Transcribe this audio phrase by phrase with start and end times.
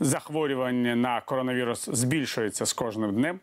[0.00, 3.40] захворювання на коронавірус збільшується з кожним днем.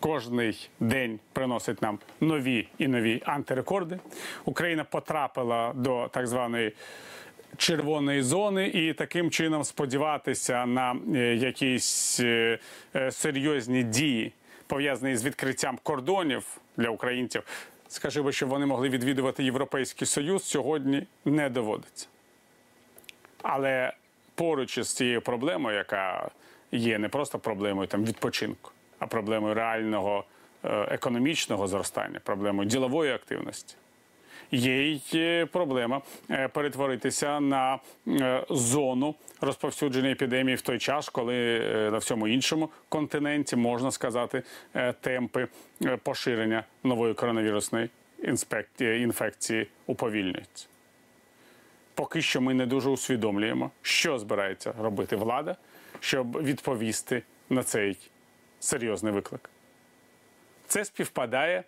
[0.00, 3.98] Кожний день приносить нам нові і нові антирекорди.
[4.44, 6.72] Україна потрапила до так званої
[7.56, 12.58] червоної зони, і таким чином сподіватися на е, якісь е,
[12.94, 14.32] е, серйозні дії,
[14.66, 16.46] пов'язані з відкриттям кордонів
[16.76, 17.42] для українців.
[17.88, 22.06] Скажімо, щоб вони могли відвідувати Європейський Союз, сьогодні не доводиться.
[23.42, 23.92] Але
[24.36, 26.30] поруч із цією проблемою, яка
[26.72, 30.24] є не просто проблемою там відпочинку, а проблемою реального
[30.64, 33.76] е, економічного зростання, проблемою ділової активності.
[34.50, 37.78] Є й е, проблема е, перетворитися на
[38.50, 41.60] зону розповсюдження епідемії в той час, коли
[41.92, 44.42] на всьому іншому континенті можна сказати
[45.00, 45.48] темпи
[46.02, 47.88] поширення нової коронавірусної
[48.82, 50.66] інфекції уповільнюються
[51.96, 55.56] поки що ми не дуже усвідомлюємо, що збирається робити влада,
[56.00, 57.96] щоб відповісти на цей
[58.60, 59.50] серйозний виклик.
[60.66, 61.64] Це співпадає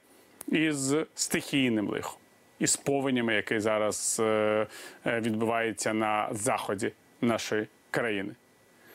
[0.48, 2.20] із стихійним лихом,
[2.58, 4.66] із повенями, які зараз е,
[5.06, 8.34] е, відбуваються на заході нашої країни.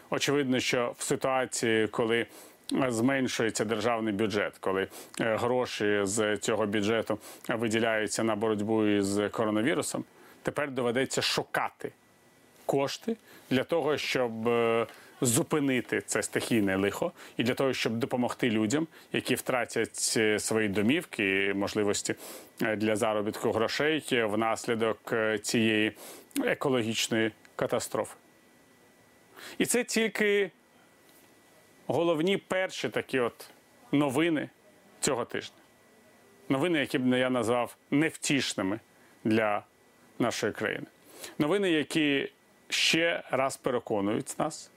[0.09, 2.25] Очевидно, що в ситуації, коли
[2.73, 4.88] е, зменшується державний бюджет, коли
[5.20, 10.03] гроші з цього бюджету виділяються на боротьбу із коронавірусом,
[10.44, 11.92] тепер доведеться шукати
[12.66, 13.18] кошти
[13.50, 14.88] для того, щоб е,
[15.22, 21.46] зупинити це стихійне лихо, і для того, щоб допомогти людям, які втратять е, свої домівки,
[21.46, 22.16] і можливості
[22.62, 25.92] е, для заробітку грошей внаслідок цієї
[26.44, 28.16] екологічної катастрофи.
[29.58, 30.52] І це тільки
[31.88, 33.50] головні перші такі от
[33.92, 34.50] новини
[35.00, 35.56] цього тижня.
[36.50, 38.80] Новини, які б я назвав невтішними
[39.24, 39.64] для
[40.24, 40.86] нашої країни.
[41.40, 42.32] Новини, які
[42.70, 44.72] ще раз переконують нас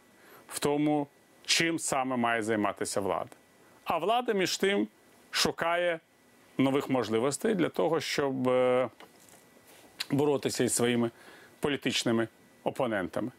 [0.49, 1.07] в тому,
[1.45, 3.31] чим саме має займатися влада.
[3.85, 4.89] А влада між тим
[5.31, 6.01] шукає
[6.59, 8.89] нових можливостей для того, щоб е,
[10.11, 11.11] боротися із своїми
[11.61, 12.29] політичними
[12.65, 13.31] опонентами.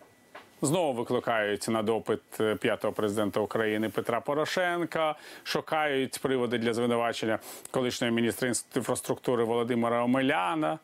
[0.62, 7.40] Знову викликають на допит е, п'ятого президента України Петра Порошенка, шукають приводи для звинувачення
[7.72, 10.80] колишнього міністра інфраструктури Володимира Омеляна,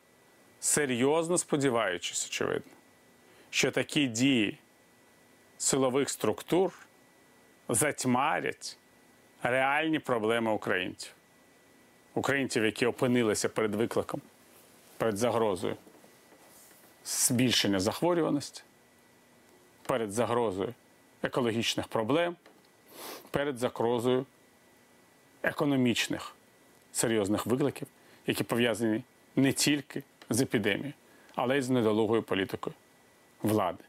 [0.64, 2.72] серйозно сподіваючись, очевидно,
[3.50, 4.58] що такі дії
[5.58, 6.74] силових структур
[7.70, 8.78] затьмарять
[9.42, 11.14] реальні проблеми українців,
[12.14, 14.22] українців, які опинилися перед викликом,
[14.98, 15.76] перед загрозою
[17.06, 18.64] збільшення захворюваності,
[19.86, 20.74] перед загрозою
[21.24, 22.36] екологічних проблем,
[23.32, 24.26] перед загрозою
[25.42, 26.36] економічних
[26.92, 27.88] серйозних викликів,
[28.28, 29.04] які пов'язані
[29.36, 30.04] не тільки
[30.34, 30.94] з епідемією,
[31.36, 32.76] але й з недолугою політикою
[33.44, 33.84] влади.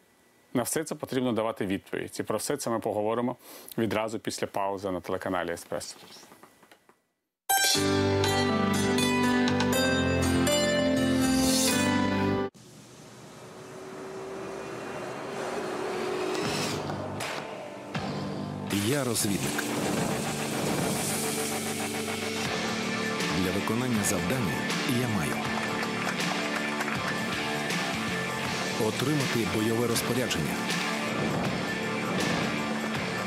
[0.54, 2.16] На все це потрібно давати відповідь.
[2.20, 3.36] І про все це ми поговоримо
[3.78, 5.96] відразу після паузи на телеканалі Еспресо.
[18.86, 19.64] Я розвідник.
[23.38, 24.54] Для виконання завдання
[25.00, 25.53] я маю
[28.86, 30.54] отримати бойове розпорядження,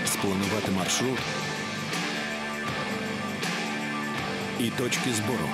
[0.05, 1.19] спланувати маршрут
[4.59, 5.49] і точки збору,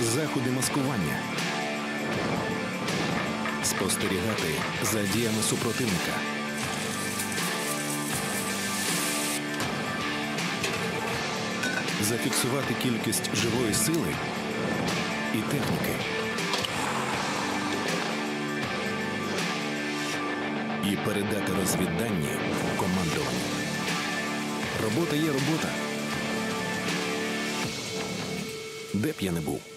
[0.00, 1.18] заходи маскування,
[3.62, 6.12] спостерігати за діями супротивника.
[12.02, 14.14] зафіксувати кількість живої сили
[15.34, 16.21] і техніки.
[20.84, 22.28] І передати розвіддані
[22.76, 23.52] командуванню.
[24.82, 25.68] Робота є робота.
[28.94, 29.71] Де б я не був.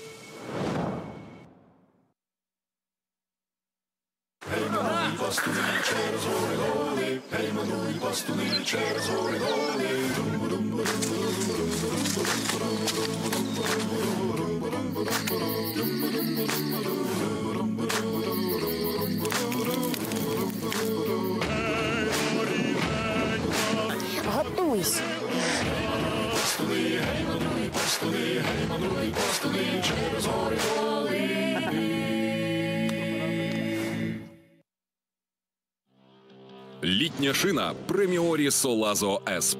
[38.15, 39.55] Преміорі Солазо S+.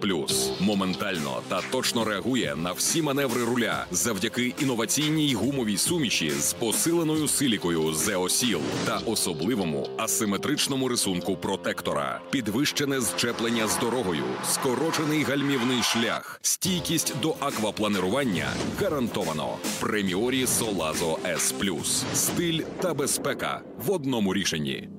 [0.60, 7.94] Моментально та точно реагує на всі маневри руля завдяки інноваційній гумовій суміші з посиленою силікою
[7.94, 17.36] Зеосіл та особливому асиметричному рисунку протектора, підвищене зчеплення з дорогою, скорочений гальмівний шлях, стійкість до
[17.40, 18.48] аквапланирування
[18.81, 19.57] гарантовано.
[19.80, 21.54] Преміорі Солазо S+.
[22.13, 24.90] Стиль та безпека в одному рішенні.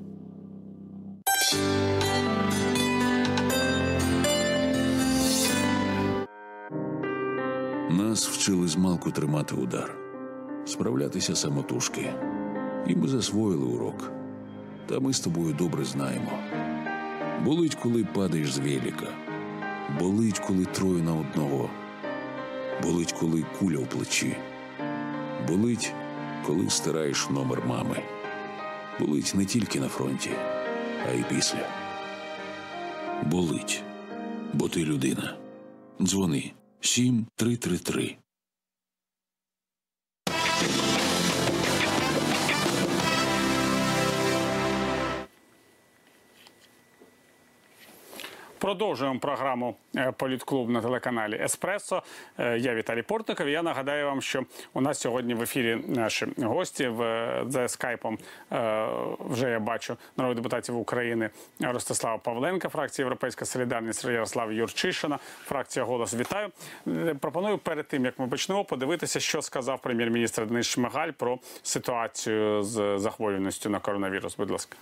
[8.17, 9.95] Нас вчили змалку тримати удар,
[10.67, 12.15] справлятися самотужки.
[12.87, 14.13] І ми засвоїли урок.
[14.87, 16.31] Та ми з тобою добре знаємо.
[17.45, 19.07] Болить, коли падаєш з велика.
[20.01, 21.71] Болить, коли троє на одного.
[22.83, 24.37] Болить, коли куля в плечі.
[25.49, 25.93] Болить,
[26.47, 28.03] коли стираєш номер мами.
[29.01, 30.31] Болить не тільки на фронті,
[31.09, 31.69] а й після.
[33.23, 33.83] Болить,
[34.53, 35.37] бо ти людина.
[36.01, 36.53] Дзвони
[36.87, 38.19] 7333.
[48.59, 52.03] Продовжуємо програму е, Політклуб на телеканалі Еспресо.
[52.39, 53.49] Е, Я Віталій Портников.
[53.49, 58.19] Я нагадаю вам, що у нас сьогодні в ефірі наші гості е, за скайпом.
[59.21, 61.31] Вже я бачу народних депутатів України
[61.61, 66.15] Ростислава Павленка, фракція Європейська Солідарність Ярослав Юрчишина, фракція Голос.
[66.15, 66.49] Вітаю.
[67.21, 72.99] Пропоную перед тим як ми почнемо подивитися, що сказав прем'єр-міністр Денис Шмигаль про ситуацію з
[72.99, 74.37] захворюваністю на коронавірус.
[74.37, 74.77] Будь ласка.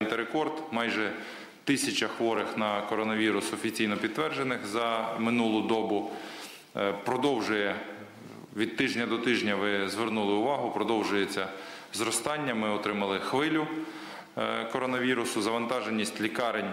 [0.00, 1.12] Рекорд майже
[1.66, 6.10] тисяча хворих на коронавірус офіційно підтверджених за минулу добу.
[6.76, 7.76] Е, Продовжує
[8.56, 9.54] від тижня до тижня.
[9.54, 11.48] Ви звернули увагу, продовжується
[11.94, 12.54] зростання.
[12.54, 13.66] Ми отримали хвилю
[14.38, 15.42] е, коронавірусу.
[15.42, 16.70] Завантаженість лікарень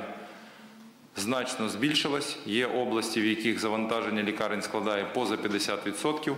[1.15, 2.37] значно збільшилась.
[2.45, 6.35] Є області, в яких завантаження лікарень складає поза 50%.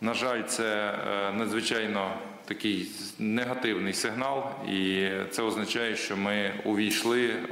[0.00, 2.10] На жаль, це е, надзвичайно
[2.48, 7.44] такий негативний сигнал, і це означає, що ми увійшли е,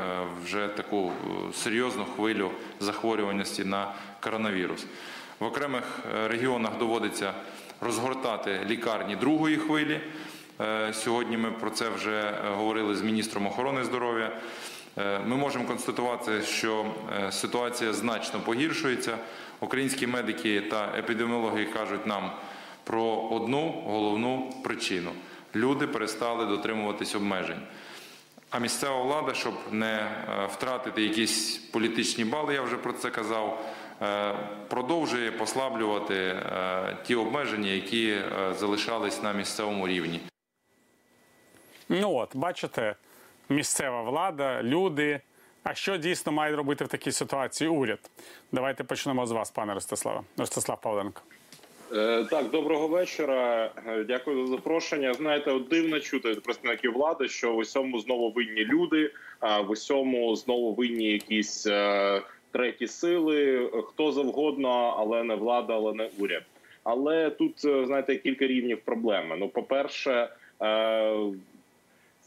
[0.44, 2.50] вже таку е, серйозну хвилю
[2.80, 4.86] захворюваності на коронавірус.
[5.40, 5.84] В окремих
[6.14, 7.32] е, регіонах доводиться
[7.80, 10.00] розгортати лікарні другої хвилі.
[10.92, 14.32] Сьогодні ми про це вже говорили з міністром охорони здоров'я.
[15.26, 16.86] Ми можемо констатувати, що
[17.30, 19.18] ситуація значно погіршується.
[19.60, 22.30] Українські медики та епідеміологи кажуть нам
[22.86, 25.10] про одну головну причину:
[25.54, 27.60] люди перестали дотримуватись обмежень.
[28.50, 33.64] А місцева влада, щоб не е, втратити якісь політичні бали, я вже про це казав,
[34.02, 34.34] е,
[34.68, 38.16] продовжує послаблювати е, ті обмеження, які
[38.52, 40.20] залишались на місцевому рівні.
[41.88, 42.94] Ну от, бачите,
[43.48, 45.20] місцева влада, люди.
[45.62, 48.10] А що дійсно має робити в такій ситуації уряд?
[48.52, 50.20] Давайте почнемо з вас, пане Ростиславе.
[50.36, 51.22] Ростислав Павленко.
[51.92, 53.70] Е, Так, доброго вечора.
[53.86, 55.14] Е, Дякую за запрошення.
[55.14, 59.10] Знаєте, от дивно чути від представників влади, що в усьому знову винні люди,
[59.40, 65.92] а в усьому знову винні якісь е, треті сили, хто завгодно, але не влада, але
[65.92, 66.42] не уряд.
[66.84, 69.36] Але тут знаєте кілька рівнів проблеми.
[69.38, 70.28] Ну, по-перше,
[70.62, 71.16] е,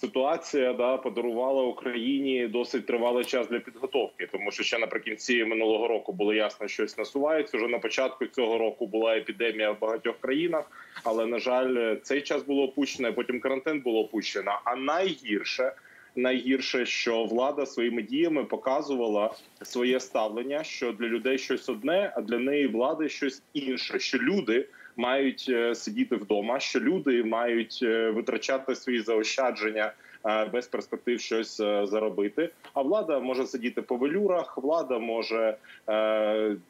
[0.02, 6.14] ситуація да подарувала Україні досить тривалий час для підготовки, тому що ще наприкінці минулого року
[6.14, 7.58] було ясно, що щось насувається.
[7.58, 10.72] Вже на початку цього року була епідемія в багатьох країнах,
[11.04, 14.60] але на жаль, цей час було опущено, потім карантин було опущено.
[14.64, 15.72] А найгірше.
[16.16, 22.40] Найгірше, що влада своїми діями показувала своє ставлення, що для людей щось одне, а для
[22.40, 24.00] неї влади щось інше.
[24.00, 24.68] Що люди
[25.00, 29.94] мають е, сидіти вдома, що люди мають е, витрачати свої заощадження
[30.26, 32.50] е, без перспектив щось заробити.
[32.74, 35.56] А влада може сидіти по велюрах, влада може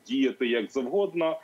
[0.07, 1.39] діяти як завгодно.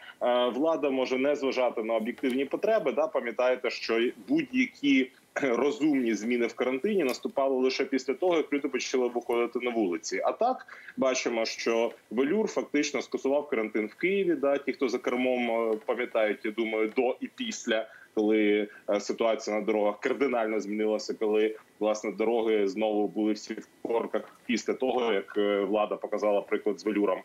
[0.54, 2.92] Влада може не зважати на об'єктивні потреби.
[2.92, 5.12] Да, пам'ятаєте, що будь-які
[5.42, 10.22] розумні зміни в карантині наступали лише після того, як люди почали виходити на вулиці.
[10.26, 10.66] А так
[10.98, 14.36] бачимо, що велюр фактично скасував карантин в Києві.
[14.36, 17.88] Да, ті, хто за кермом е, пам'ятають, я думаю, до і після.
[18.14, 24.40] Коли е, ситуація на дорогах кардинально змінилася, коли власне дороги знову були всі в корках
[24.46, 27.22] після того, як е, влада показала приклад з велюром.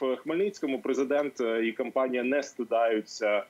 [0.00, 3.44] В Хмельницькому президент і компанія не стидаються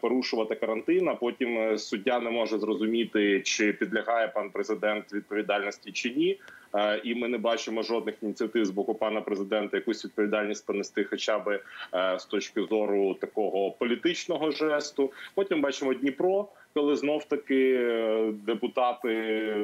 [0.00, 1.08] порушувати карантин.
[1.08, 6.40] А потім е, суддя не може зрозуміти, чи підлягає пан президент відповідальності чи ні.
[6.74, 11.38] Е, І ми не бачимо жодних ініціатив з боку пана президента якусь відповідальність понести, хоча
[11.38, 11.60] б
[11.94, 15.12] е, з точки зору такого політичного жесту.
[15.34, 19.08] Потім бачимо Дніпро, коли знов таки е, депутати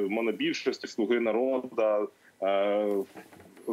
[0.09, 1.69] монобільшості, слуги народу
[2.43, 2.87] е,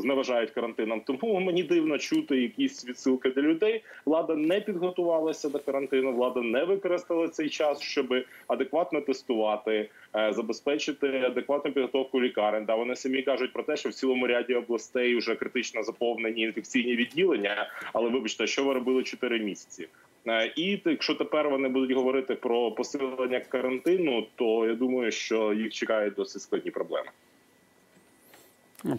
[0.00, 1.00] зневажають карантином.
[1.00, 3.84] Тому мені дивно чути якісь відсилки до людей.
[4.06, 6.12] Влада не підготувалася до карантину.
[6.12, 8.14] Влада не використала цей час, щоб
[8.46, 12.64] адекватно тестувати, е, забезпечити адекватну підготовку лікарень.
[12.64, 16.96] Да, вони самі кажуть про те, що в цілому ряді областей вже критично заповнені інфекційні
[16.96, 17.70] відділення.
[17.92, 19.88] Але вибачте, що ви робили 4 місяці.
[20.28, 25.72] Е, І якщо тепер вони будуть говорити про посилення карантину, то я думаю, що їх
[25.72, 27.08] чекають досить складні проблеми.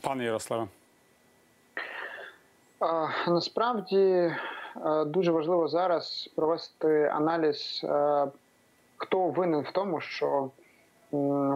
[0.02, 0.68] Пане Ярославе.
[3.28, 4.36] Насправді е,
[5.06, 8.28] дуже важливо зараз провести аналіз, е,
[8.98, 10.50] хто винен в тому, що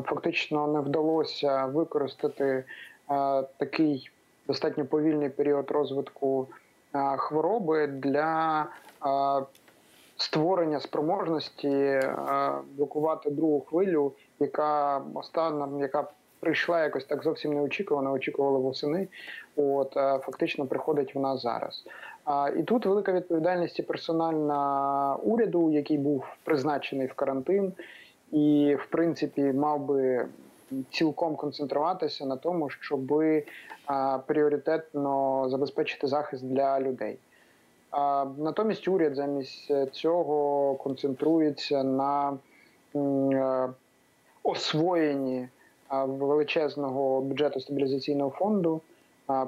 [0.05, 2.63] фактично не вдалося використати е,
[3.57, 4.09] такий
[4.47, 6.47] достатньо повільний період розвитку
[7.17, 8.65] хвороби для
[10.17, 11.99] створення спроможності
[12.77, 16.07] блокувати другу хвилю, яка остання, яка
[16.41, 19.07] прийшла якось так зовсім неочікувано, очікували восени.
[19.55, 21.83] От е, фактично приходить вона зараз.
[22.57, 27.73] І тут велика відповідальність і персональна уряду, який був призначений в карантин,
[28.31, 30.25] і в принципі мав би
[30.91, 33.23] цілком концентруватися на тому, щоб
[34.25, 37.17] пріоритетно забезпечити захист для людей.
[37.91, 42.37] А, Натомість уряд замість цього концентрується на
[42.95, 43.69] м, е,
[44.43, 45.47] освоєнні
[45.91, 48.81] величезного бюджету стабілізаційного фонду,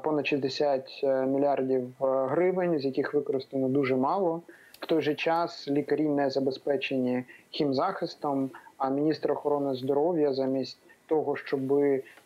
[0.04, 4.42] понад 60 мільярдів е, гривень, з яких використано дуже мало.
[4.80, 11.62] В той же час лікарі не забезпечені хімзахистом, а міністр охорони здоров'я замість того, щоб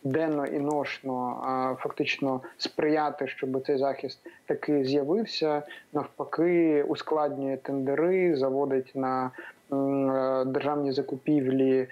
[0.03, 9.25] денно і ношно фактично сприяти, щоб цей захист таки з'явився, навпаки, ускладнює тендери, заводить на
[9.25, 9.31] е,
[10.45, 11.87] державні закупівлі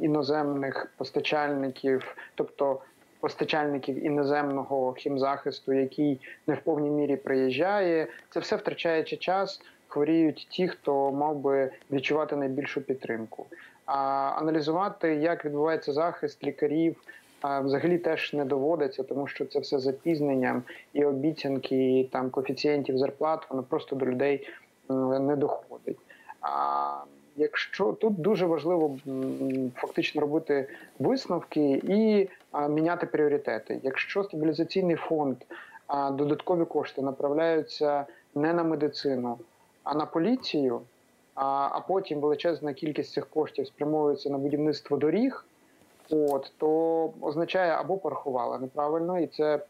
[0.00, 2.80] іноземних постачальників, тобто
[3.20, 9.60] постачальників іноземного хімзахисту, який не в повній мірі приїжджає, це все втрачаючи час.
[9.88, 13.46] Хворіють ті, хто мав би відчувати найбільшу підтримку.
[13.86, 13.96] А
[14.38, 16.96] аналізувати, як відбувається захист лікарів,
[17.64, 20.62] взагалі теж не доводиться, тому що це все запізненням
[20.92, 24.48] і обіцянки і, там коефіцієнтів зарплат, воно просто до людей
[24.88, 25.98] не доходить.
[27.36, 28.98] Якщо тут дуже важливо
[29.74, 32.28] фактично робити висновки і
[32.68, 33.80] міняти пріоритети.
[33.82, 35.36] Якщо стабілізаційний фонд
[36.12, 39.38] додаткові кошти направляються не на медицину,
[39.84, 40.80] а на поліцію,
[41.34, 45.44] а потім величезна кількість цих коштів спрямовується на будівництво доріг,
[46.10, 49.60] от то означає або порахували неправильно, і це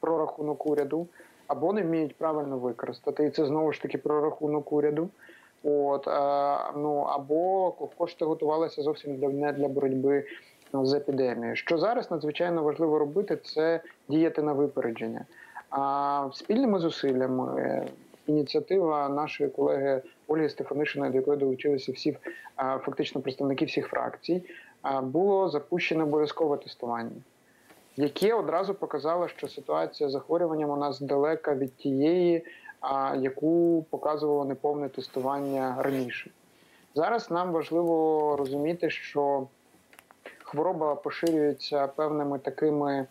[0.00, 1.06] прорахунок уряду,
[1.46, 5.08] або не вміють правильно використати, і це знову ж таки прорахунок уряду.
[5.64, 10.24] От а, ну або кошти готувалися зовсім для не для боротьби
[10.72, 11.56] ну, з епідемією.
[11.56, 15.24] Що зараз надзвичайно важливо робити, це діяти на випередження.
[15.70, 17.86] А спільними зусиллями е,
[18.26, 22.16] ініціатива нашої колеги Ольги Стефанишиної, до якої долучилися всі
[22.56, 24.42] фактично представники всіх фракцій,
[25.02, 27.10] було запущено обов'язкове тестування,
[27.96, 32.44] яке одразу показало, що ситуація з захворюванням у нас далека від тієї,
[33.18, 36.30] яку показувало неповне тестування раніше.
[36.94, 39.46] Зараз нам важливо розуміти, що
[40.42, 43.06] хвороба поширюється певними такими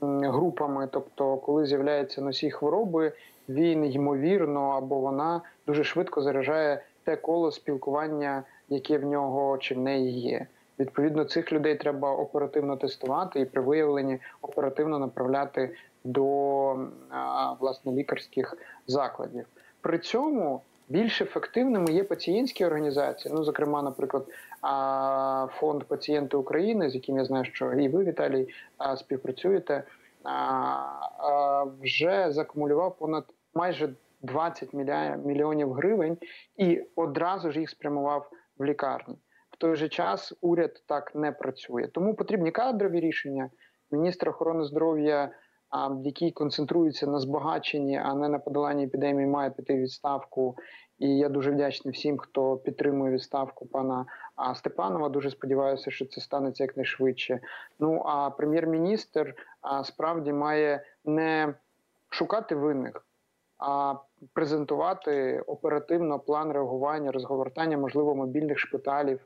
[0.00, 3.12] групами, тобто, коли з'являється носій хвороби,
[3.48, 9.78] він ймовірно або вона дуже швидко заражає те коло спілкування, яке в нього чи в
[9.78, 10.46] неї є.
[10.78, 15.74] Відповідно, цих людей треба оперативно тестувати і при виявленні оперативно направляти
[16.06, 16.88] до
[17.60, 19.46] власне лікарських закладів.
[19.80, 23.34] При цьому більш ефективними є пацієнтські організації.
[23.34, 24.26] Ну, зокрема, наприклад,
[25.50, 28.48] фонд пацієнти України, з яким я знаю, що і ви, Віталій,
[28.96, 29.84] співпрацюєте,
[31.82, 33.88] вже закумулював понад майже
[34.22, 34.72] 20
[35.24, 36.18] мільйонів гривень
[36.56, 39.16] і одразу ж їх спрямував в лікарні.
[39.50, 41.86] В той же час уряд так не працює.
[41.86, 43.50] Тому потрібні кадрові рішення.
[43.90, 45.30] Міністр охорони здоров'я,
[46.04, 50.56] який концентрується на збагаченні, а не на подоланні епідемії, має піти відставку.
[50.98, 54.06] І я дуже вдячний всім, хто підтримує відставку пана
[54.54, 55.08] Степанова.
[55.08, 57.40] Дуже сподіваюся, що це станеться якнайшвидше.
[57.80, 59.34] Ну а прем'єр-міністр
[59.84, 61.54] справді має не
[62.08, 63.06] шукати винних,
[63.58, 63.94] а
[64.32, 69.20] презентувати оперативно план реагування, розгортання, можливо, мобільних шпиталів,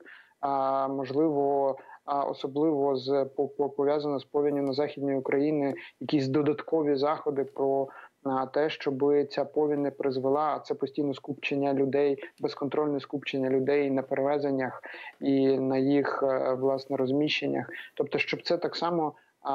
[0.88, 7.88] можливо, а, особливо з по- по- пов'язано з повінню західній Україні, якісь додаткові заходи про
[8.24, 13.90] на те, щоб ця повінь не призвела, а це постійно скупчення людей, безконтрольне скупчення людей
[13.90, 14.82] на перевезеннях
[15.20, 17.66] і на їх е, власне розміщеннях.
[17.94, 19.12] Тобто, щоб це так само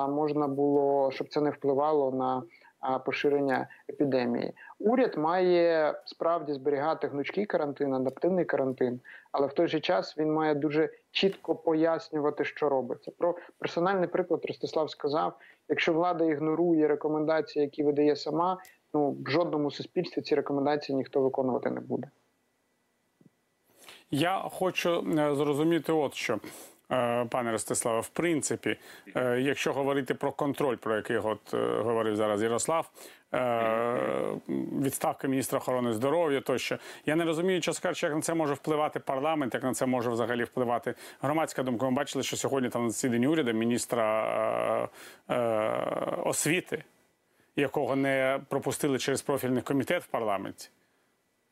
[0.10, 2.44] можна було, щоб це не впливало на
[3.06, 4.54] поширення епідемії.
[4.80, 9.00] Уряд має справді зберігати гнучкий карантин, адаптивний карантин,
[9.32, 13.12] але в той же час він має дуже чітко пояснювати, що робиться.
[13.17, 15.34] Про персональний приклад Ростислав сказав:
[15.69, 18.57] якщо влада ігнорує рекомендації, які видає сама,
[18.93, 22.07] ну в жодному суспільстві ці рекомендації ніхто виконувати не буде.
[24.12, 26.39] Я хочу е, зрозуміти, от що.
[26.91, 28.77] е, Пане Ростиславе, в принципі,
[29.15, 31.53] е, якщо говорити про контроль, про який от
[31.84, 32.89] говорив зараз Ярослав,
[34.82, 39.00] відставка міністра охорони здоров'я, тощо я не розумію, чесно кажучи, як на це може впливати
[39.00, 41.86] парламент, як на це може взагалі впливати громадська думка.
[41.86, 44.89] Ми бачили, що сьогодні там на засіданні уряду міністра
[45.30, 45.39] е, е,
[46.25, 46.84] освіти,
[47.56, 50.70] якого не пропустили через профільний комітет в парламенті.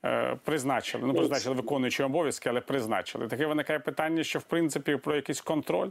[0.05, 3.27] Е, Призначили, ну призначили виконуючі обов'язки, але призначили.
[3.27, 5.89] Таке виникає питання, що в принципі про якийсь контроль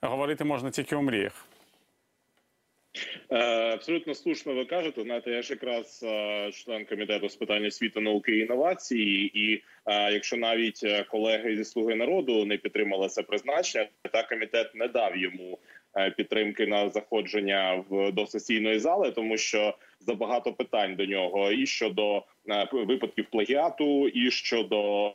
[0.00, 1.46] говорити можна тільки у мріях.
[3.30, 3.36] Е,
[3.72, 5.02] Абсолютно слушно ви кажете.
[5.02, 9.30] Знаєте, я ж якраз е, член комітету з питань освіти, науки і інновації.
[9.34, 14.88] І е, якщо навіть колеги зі слуги народу не підтримали це призначення, та комітет не
[14.88, 15.58] дав йому
[16.16, 22.22] підтримки на заходження в до сесійної зали, тому що забагато питань до нього і щодо
[22.72, 25.14] випадків плагіату, і щодо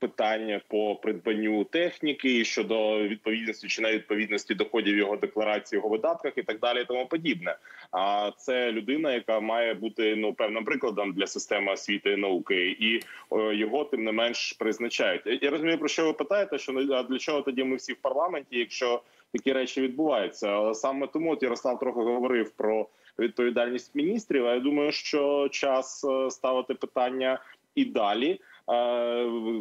[0.00, 6.58] питання по придбанню техніки щодо відповідності чи невідповідності доходів його декларації його видатках і так
[6.58, 7.56] далі, і тому подібне.
[7.92, 13.00] А це людина, яка має бути ну певним прикладом для системи освіти і науки, і
[13.30, 15.22] о, його тим не менш призначають.
[15.26, 17.92] Я- Я розумію, про що ви питаєте, що ну, а для чого тоді ми всі
[17.92, 19.02] в парламенті, якщо
[19.32, 20.48] такі речі відбуваються.
[20.48, 22.86] Але саме тому от Ярослав трохи говорив про
[23.18, 24.46] відповідальність міністрів.
[24.46, 27.38] А я думаю, що час е, ставити питання
[27.74, 28.40] і далі.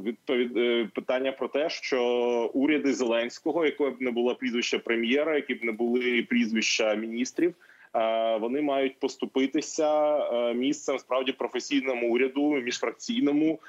[0.03, 2.01] Відповід е, питання про те, що
[2.53, 7.53] уряди Зеленського, якого б не було прізвища прем'єра, які б не були прізвища міністрів.
[8.39, 13.59] Вони мають поступитися е, місцем справді професійному уряду, міжфракційному,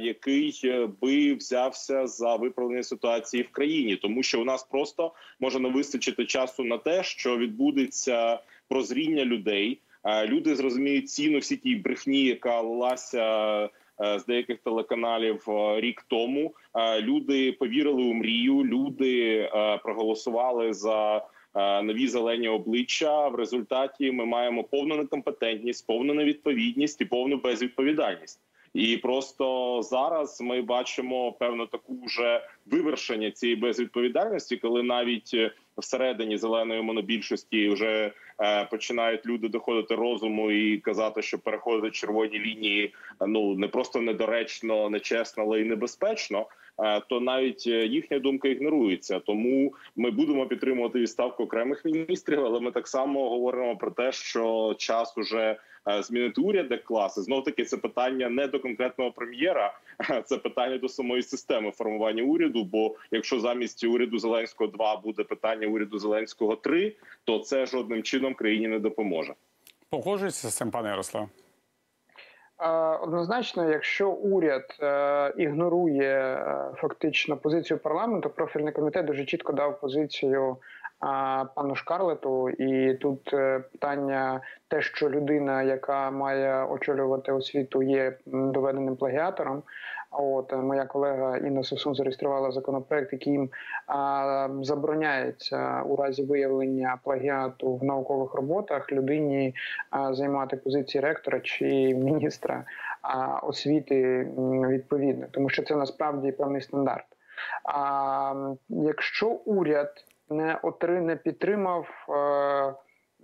[0.00, 5.58] який е, би взявся за виправлення ситуації в країні, тому що у нас просто може
[5.58, 9.78] не вистачити часу на те, що відбудеться прозріння людей.
[10.24, 13.68] Люди зрозуміють ціну всі тій брехні, яка лилася
[14.18, 16.54] з деяких телеканалів е, рік тому.
[16.74, 18.64] Е, Люди повірили у мрію.
[18.64, 21.16] Люди е, проголосували за.
[21.54, 28.40] е, Нові зелені обличчя в результаті ми маємо повну некомпетентність, повну невідповідність і повну безвідповідальність.
[28.74, 36.36] І просто зараз ми бачимо певно таку вже вивершення цієї безвідповідальності, коли навіть е, всередині
[36.36, 43.26] зеленої монобільшості вже е, починають люди доходити розуму і казати, що переходити червоні лінії е,
[43.26, 46.46] ну не просто недоречно, нечесно, але й небезпечно.
[46.78, 52.60] Е, То навіть е, їхня думка ігнорується, тому ми будемо підтримувати відставку окремих міністрів, але
[52.60, 55.56] ми так само говоримо про те, що час уже
[55.88, 57.22] е, змінити уряд як класи.
[57.22, 59.78] Знов таки це питання не до конкретного прем'єра,
[60.24, 62.64] це питання до самої системи формування уряду.
[62.64, 66.92] Бо якщо замість уряду Зеленського 2 буде питання уряду Зеленського 3,
[67.24, 69.34] то це жодним чином країні не допоможе.
[69.90, 71.28] Погоджуєтеся з цим, пане Ярослав?
[73.02, 80.56] Однозначно, якщо уряд е, ігнорує е, фактично позицію парламенту, профільний комітет дуже чітко дав позицію
[81.54, 88.96] пану Шкарлету, і тут е, питання те, що людина, яка має очолювати освіту, є доведеним
[88.96, 89.62] плагіатором.
[90.12, 93.50] От е, моя колега Інна Сосун зареєструвала законопроект, яким
[93.86, 99.54] а, забороняється у разі виявлення плагіату в наукових роботах людині
[99.90, 102.64] а, займати позиції ректора чи міністра
[103.02, 104.28] а, освіти
[104.68, 107.06] відповідно, тому що це насправді певний стандарт.
[107.64, 112.74] А якщо уряд не отри, не підтримав, е,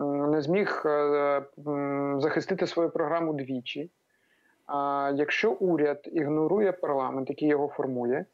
[0.05, 1.43] не зміг е,
[2.19, 3.91] захистити свою програму двічі.
[4.69, 8.25] А якщо уряд ігнорує парламент, який його формує,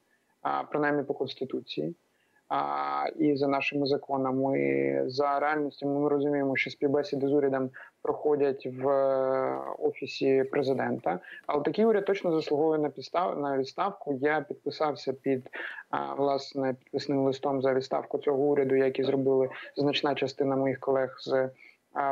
[0.42, 1.94] а, принаймні по конституції,
[2.49, 7.70] а, і за нашими законами, і за реальністю, ми розуміємо, що співбесіди з урядом
[8.03, 11.20] проходять в е, офісі президента.
[11.47, 14.18] Але такий уряд точно заслуговує на підстав на відставку.
[14.20, 15.51] Я підписався під
[15.90, 21.16] а, власне підписним листом за відставку цього уряду, як і зробили значна частина моїх колег
[21.20, 21.49] з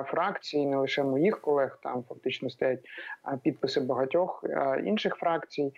[0.07, 2.81] фракцій, не лише моїх колег, там фактично стоять
[3.43, 4.45] підписи багатьох
[4.85, 5.73] інших фракцій.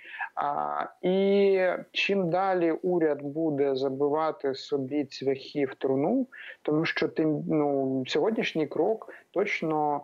[1.03, 1.59] І
[1.93, 6.27] чим далі уряд буде забивати собі цвяхи в труну,
[6.63, 10.03] тому що тим ну сьогоднішній крок точно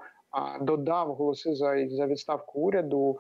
[0.61, 3.19] додав голоси за за відставку уряду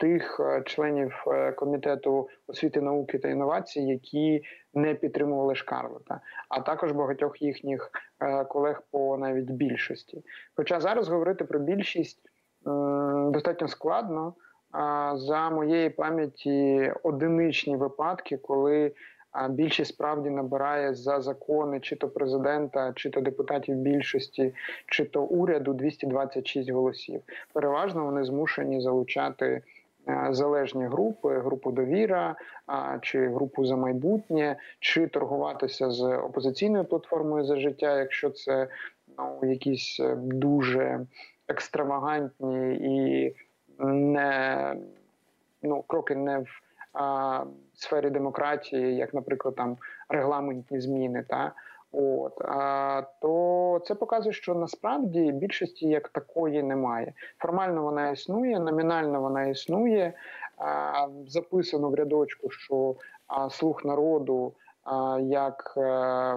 [0.00, 4.42] тих е, членів е, комітету освіти, науки та інновацій, які
[4.74, 7.90] не підтримували Шкарлета, а також багатьох їхніх
[8.48, 10.22] колег по навіть більшості.
[10.56, 12.20] Хоча зараз говорити про більшість
[13.30, 14.34] достатньо складно.
[15.14, 18.92] За моєї пам'яті одиничні випадки, коли
[19.32, 24.54] а більшість справді набирає за закони чи то президента, чи то депутатів більшості,
[24.86, 27.22] чи то уряду 226 голосів.
[27.52, 29.62] Переважно вони змушені залучати.
[30.10, 32.36] Е, залежні групи, групу довіра,
[33.02, 38.68] чи групу за майбутнє, чи торгуватися з опозиційною платформою за життя, якщо це
[39.18, 41.06] ну, якісь е, дуже
[41.48, 43.34] екстравагантні і
[43.84, 44.76] не
[45.62, 46.48] ну кроки не в
[46.92, 47.44] а,
[47.74, 49.76] сфері демократії, як, наприклад, там
[50.08, 51.52] регламентні зміни, та
[51.92, 57.12] от а, то це показує, що насправді більшості як такої немає.
[57.38, 60.12] Формально вона існує, номінально вона існує.
[60.56, 62.94] А, записано в рядочку, що
[63.26, 64.52] а, слух народу.
[65.22, 65.80] Як е,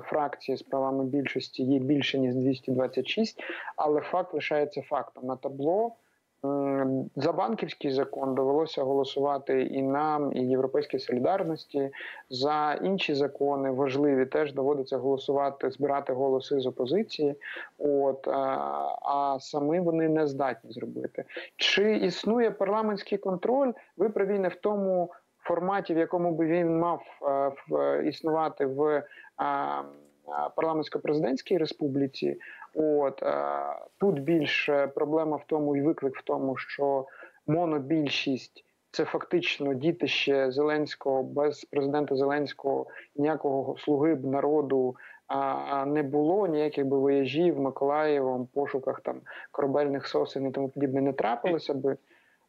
[0.05, 3.43] фракції з правами більшості є більше ніж 226,
[3.75, 5.95] але факт лишається фактом на табло.
[7.15, 11.91] За банківський закон довелося голосувати і нам, і Європейській солідарності.
[12.29, 17.35] За інші закони важливі теж доводиться голосувати, збирати голоси з опозиції.
[17.77, 21.23] От а самі вони не здатні зробити.
[21.55, 23.71] Чи існує парламентський контроль?
[23.97, 27.01] Ви праві не в тому форматі, в якому би він мав
[28.05, 29.03] існувати в
[30.55, 32.37] парламентсько-президентській республіці.
[32.73, 33.23] От
[33.99, 37.05] тут більше проблема в тому, і виклик в тому, що
[37.47, 44.95] монобільшість це фактично дітище Зеленського без президента Зеленського ніякого слуги б народу.
[45.27, 51.13] А не було ніяких би вояжів Миколаєвом, пошуках там корабельних сосен і тому подібне не
[51.13, 51.97] трапилося би.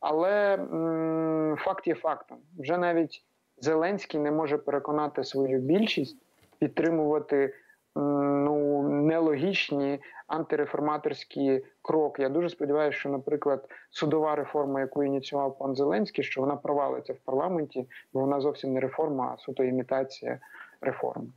[0.00, 2.38] Але м, факт є фактом.
[2.58, 3.24] Вже навіть
[3.58, 6.16] Зеленський не може переконати свою більшість
[6.58, 7.54] підтримувати
[7.96, 12.22] ну нелогічні антиреформаторські кроки.
[12.22, 17.18] Я дуже сподіваюся, що, наприклад, судова реформа, яку ініціював пан Зеленський, що вона провалиться в
[17.18, 20.38] парламенті, бо вона зовсім не реформа, а суто імітація
[20.80, 21.32] реформ.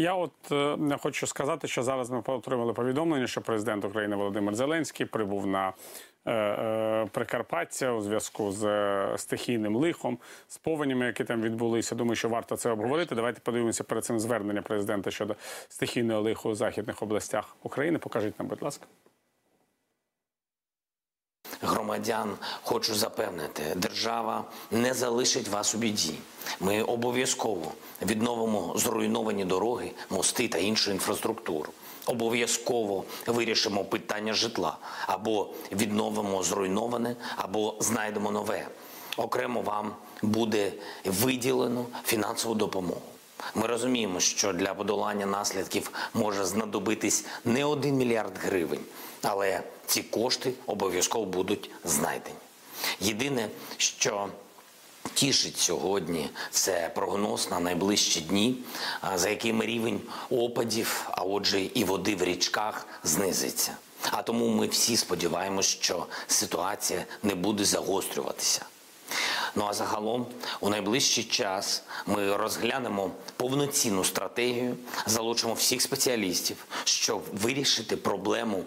[0.00, 5.06] Я от е, хочу сказати, що зараз ми отримали повідомлення, що президент України Володимир Зеленський
[5.06, 5.72] прибув на
[6.28, 11.94] Е, е, Прикарпаття у зв'язку з е, стихійним лихом, з повенями, які там відбулися.
[11.94, 13.14] Думаю, що варто це обговорити.
[13.14, 15.36] Давайте подивимося перед цим звернення президента щодо
[15.68, 17.98] стихійного лиху у західних областях України.
[17.98, 18.86] Покажіть нам, будь ласка.
[21.88, 26.14] Громадян хочу запевнити, держава не залишить вас у біді.
[26.60, 27.72] Ми обов'язково
[28.02, 31.72] відновимо зруйновані дороги, мости та іншу інфраструктуру
[32.06, 38.68] обов'язково вирішимо питання житла або відновимо зруйноване, або знайдемо нове.
[39.16, 40.72] Окремо вам буде
[41.04, 43.02] виділено фінансову допомогу.
[43.54, 48.80] Ми розуміємо, що для подолання наслідків може знадобитись не один мільярд гривень,
[49.22, 52.36] але ці кошти обов'язково будуть знайдені.
[53.00, 54.28] Єдине, що
[55.14, 58.56] Тішить сьогодні це прогноз на найближчі дні,
[59.14, 60.00] за якими рівень
[60.30, 63.76] опадів, а отже, і води в річках знизиться.
[64.10, 68.66] А тому ми всі сподіваємось, що ситуація не буде загострюватися.
[69.54, 70.26] Ну а загалом,
[70.60, 74.76] у найближчий час ми розглянемо повноцінну стратегію,
[75.06, 78.64] залучимо всіх спеціалістів, щоб вирішити проблему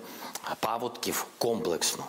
[0.59, 2.03] паводків комплексно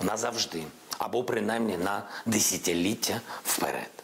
[0.00, 0.64] назавжди
[0.98, 4.01] або принаймні на десятиліття вперед.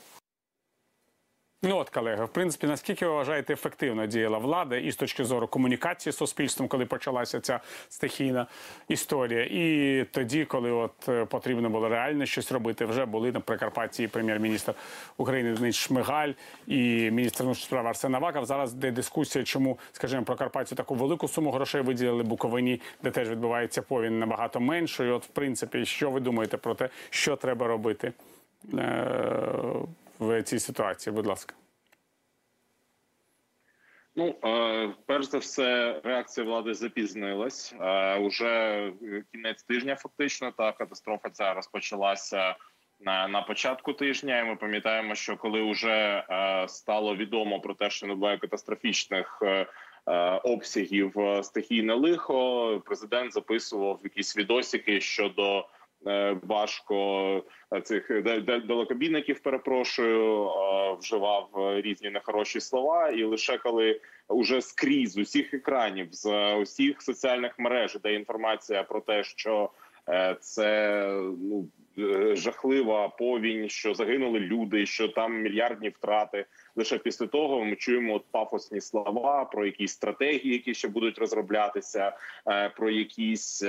[1.62, 5.47] Ну от, колеги, в принципі, наскільки ви вважаєте, ефективно діяла влада і з точки зору
[5.47, 8.47] комунікації з суспільством, коли почалася ця стихійна
[8.88, 14.09] історія, і тоді, коли от е, потрібно було реально щось робити, вже були на Прикарпатті
[14.09, 14.75] прем'єр-міністр
[15.16, 16.33] України Денис Шмигаль
[16.66, 18.44] і міністр внутрішніх справ Арсен Аваков.
[18.44, 23.83] Зараз де дискусія, чому, скажімо, Прикарпаттю таку велику суму грошей виділили Буковині, де теж відбувається
[23.83, 25.14] повінь набагато меншою.
[25.14, 28.12] От, в принципі, що ви думаєте про те, що треба робити?
[30.21, 31.17] Е, в цій ситуації?
[31.17, 31.55] Будь ласка.
[34.19, 38.93] Ну е, перш за все, реакція влади запізнилась е, уже
[39.33, 39.97] кінець тижня.
[39.97, 42.57] Фактично, та катастрофа ця розпочалася
[43.01, 44.39] на на початку тижня.
[44.39, 49.43] і Ми пам'ятаємо, що коли вже е, стало відомо про те, що не буває катастрофічних
[50.45, 52.83] обсягів стихійне лихо.
[52.85, 55.69] Президент записував якісь відосики щодо.
[56.43, 57.43] Важко
[57.83, 58.23] цих
[58.67, 60.51] далекобійників перепрошую,
[61.01, 67.59] вживав різні нехороші слова, і лише коли уже скрізь з усіх екранів з усіх соціальних
[67.59, 69.71] мереж де інформація про те, що
[70.41, 71.69] це ну
[72.33, 76.45] жахлива повінь, що загинули люди, що там мільярдні втрати.
[76.77, 82.13] Лише після того ми чуємо от пафосні слова про якісь стратегії, які ще будуть розроблятися,
[82.77, 83.65] про якісь.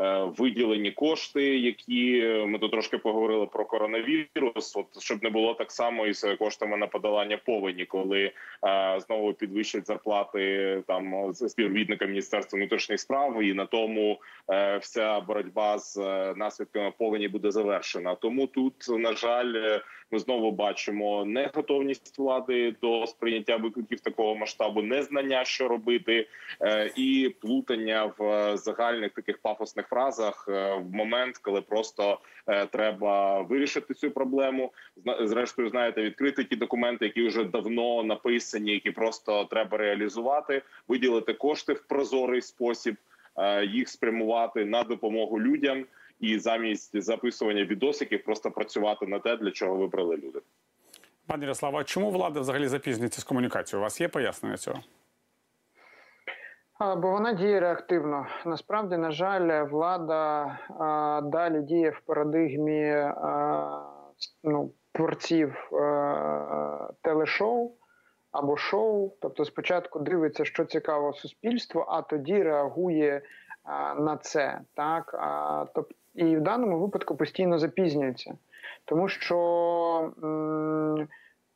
[0.00, 4.76] Е, виділені кошти, які е, ми тут трошки поговорили про коронавірус.
[4.76, 8.32] От щоб не було так само із коштами на подолання повені, коли
[8.66, 15.78] е, знову підвищать зарплати там співробітника міністерства внутрішніх справ, і на тому е, вся боротьба
[15.78, 18.14] з е, наслідками повені буде завершена.
[18.14, 19.78] Тому тут на жаль,
[20.10, 26.28] ми знову бачимо неготовність влади до сприйняття викликів такого масштабу, незнання, що робити,
[26.62, 32.66] е, і плутання в загальних таких пафосних загальних фразах е, в момент, коли просто е,
[32.66, 34.72] треба вирішити цю проблему.
[35.20, 41.72] зрештою, знаєте, відкрити ті документи, які вже давно написані, які просто треба реалізувати, виділити кошти
[41.72, 42.96] в прозорий спосіб,
[43.36, 45.86] е, їх спрямувати на допомогу людям
[46.20, 50.40] і замість записування відосиків просто працювати на те, для чого вибрали люди.
[51.26, 53.80] Пане Ярослава, чому влада взагалі запізнюється з комунікацією?
[53.80, 54.82] У вас є пояснення цього?
[56.80, 58.26] Бо вона діє реактивно.
[58.44, 60.44] Насправді, на жаль, влада
[60.78, 63.82] а, далі діє в парадигмі а,
[64.44, 67.72] ну, творців а, телешоу
[68.32, 69.12] або шоу.
[69.20, 73.22] Тобто, спочатку дивиться, що цікаво суспільству, а тоді реагує
[73.64, 74.60] а, на це.
[74.74, 75.14] Так?
[75.14, 78.34] А, тоб, І в даному випадку постійно запізнюється,
[78.84, 80.12] тому що.
[80.22, 81.08] М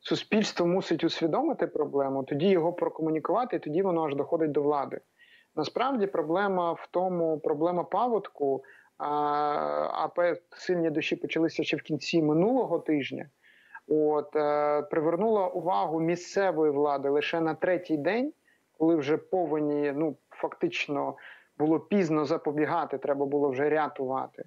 [0.03, 5.01] Суспільство мусить усвідомити проблему, тоді його прокомунікувати, і тоді воно аж доходить до влади.
[5.55, 8.63] Насправді проблема в тому, проблема паводку,
[8.97, 10.09] а
[10.51, 13.29] сильні дощі почалися ще в кінці минулого тижня.
[13.87, 18.33] От е, привернула увагу місцевої влади лише на третій день,
[18.77, 21.15] коли вже повені ну фактично
[21.57, 24.43] було пізно запобігати, треба було вже рятувати.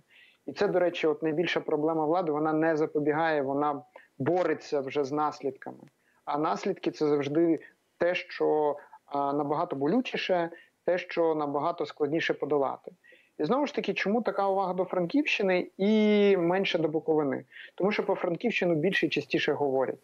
[0.47, 2.33] І це, до речі, от найбільша проблема влади.
[2.33, 3.83] Вона не запобігає, вона
[4.19, 5.79] бореться вже з наслідками.
[6.25, 7.61] А наслідки це завжди
[7.99, 8.77] те, що
[9.15, 10.51] набагато болючіше,
[10.85, 12.93] те, що набагато складніше подолати.
[13.39, 17.45] І знову ж таки, чому така увага до Франківщини і менше до Буковини?
[17.75, 19.99] Тому що по Франківщину більше і частіше говорять.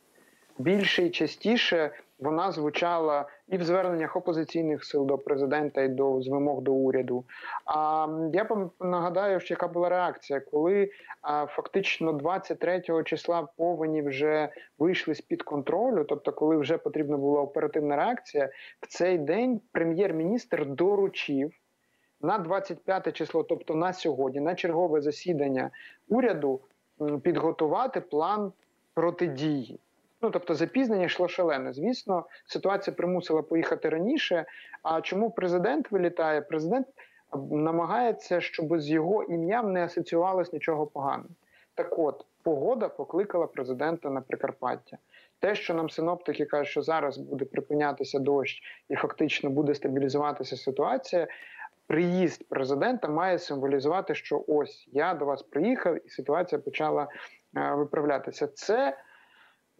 [0.60, 6.28] Більше і частіше вона звучала і в зверненнях опозиційних сил до президента і до з
[6.28, 7.24] вимог до уряду.
[7.64, 8.48] А я
[8.80, 10.90] нагадаю, що яка була реакція, коли
[11.22, 17.40] а, фактично 23 числа повені вже вийшли з під контролю, тобто, коли вже потрібна була
[17.40, 21.52] оперативна реакція, в цей день прем'єр-міністр доручив.
[22.22, 25.70] На 25 число, тобто на сьогодні, на чергове засідання
[26.08, 26.60] уряду,
[27.22, 28.52] підготувати план
[28.94, 29.80] протидії.
[30.22, 31.72] Ну тобто запізнення йшло шалене.
[31.72, 34.44] Звісно, ситуація примусила поїхати раніше.
[34.82, 36.40] А чому президент вилітає?
[36.40, 36.86] Президент
[37.50, 41.30] намагається, щоб з його ім'ям не асоціювалось нічого поганого.
[41.74, 44.98] Так, от погода покликала президента на Прикарпаття.
[45.38, 51.26] Те, що нам синоптики кажуть, що зараз буде припинятися дощ і фактично буде стабілізуватися ситуація.
[51.86, 57.08] Приїзд президента має символізувати, що ось я до вас приїхав, і ситуація почала
[57.56, 58.46] е, виправлятися.
[58.46, 58.96] Це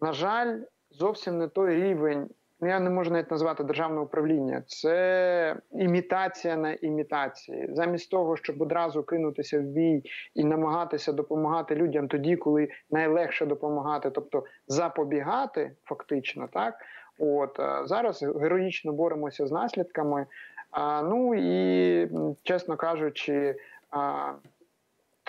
[0.01, 0.59] на жаль,
[0.91, 2.29] зовсім не той рівень.
[2.61, 4.63] Ну, я не можу навіть назвати державне управління.
[4.67, 7.67] Це імітація на імітації.
[7.71, 10.03] Замість того, щоб одразу кинутися в бій
[10.35, 16.73] і намагатися допомагати людям тоді, коли найлегше допомагати, тобто запобігати, фактично, так
[17.19, 20.25] от зараз героїчно боремося з наслідками.
[20.71, 22.09] А, Ну і
[22.43, 23.55] чесно кажучи,
[23.89, 24.33] а,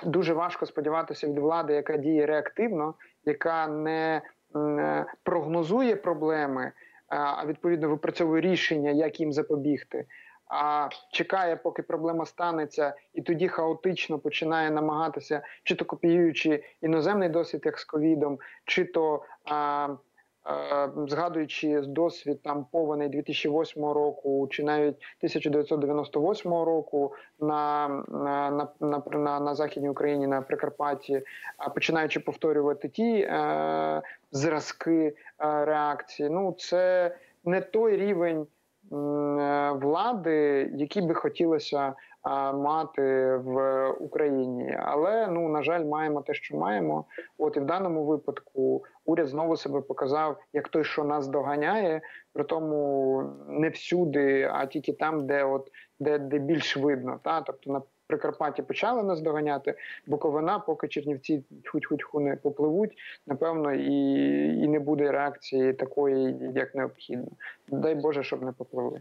[0.04, 4.22] дуже важко сподіватися від влади, яка діє реактивно, яка не Е,
[5.22, 6.72] прогнозує проблеми, е,
[7.08, 10.06] а відповідно випрацьовує рішення, як їм запобігти.
[10.54, 17.62] А чекає, поки проблема станеться, і тоді хаотично починає намагатися, чи то копіюючи іноземний досвід,
[17.64, 19.88] як з ковідом, чи то Е,
[21.08, 29.54] згадуючи досвід там повеней 2008 року чи навіть 1998 року на на, на, на, на
[29.54, 31.22] західній Україні на Прикарпатті,
[31.74, 34.02] починаючи повторювати ті е,
[34.32, 35.14] зразки е,
[35.64, 38.46] реакції, ну це не той рівень.
[38.92, 41.94] Е, влади, які би хотілося
[42.54, 44.78] мати в Україні.
[44.82, 47.04] Але ну на жаль, маємо те, що маємо.
[47.38, 52.00] От і в даному випадку уряд знову себе показав як той, що нас доганяє,
[52.32, 55.68] при тому не всюди, а тільки там, де от
[56.00, 57.20] де, де більш видно.
[57.22, 59.74] Та тобто на Прикарпатті почали нас доганяти,
[60.06, 63.94] Буковина, поки Чернівці тьху-тьху-тьху не попливуть, напевно, і,
[64.64, 67.28] і не буде реакції такої, як необхідно.
[67.68, 69.00] Дай Боже, щоб не попливли.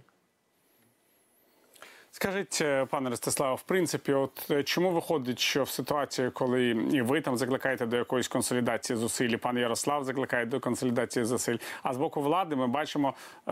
[2.14, 7.02] Скажіть, е, пане Ростиславе, в принципі, от е, чому виходить, що в ситуації, коли і
[7.02, 11.94] ви там закликаєте до якоїсь консолідації зусиль, і пан Ярослав закликає до консолідації зусиль, а
[11.94, 13.14] з боку влади ми бачимо
[13.48, 13.52] е,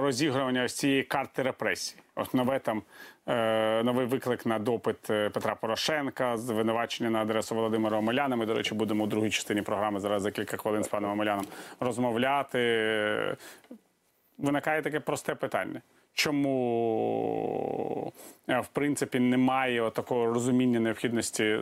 [0.00, 1.96] розігрування ось цієї карти репресій.
[2.14, 2.82] От нове там
[3.26, 8.36] е, новий виклик на допит е, Петра Порошенка, звинувачення на адресу Володимира Омеляна.
[8.36, 11.46] Ми, до речі, будемо у другій частині програми зараз за кілька хвилин з паном Омеляном
[11.80, 13.36] розмовляти.
[14.38, 15.80] Виникає таке просте питання.
[16.18, 18.12] Чому
[18.48, 21.58] е, в принципі немає такого розуміння необхідності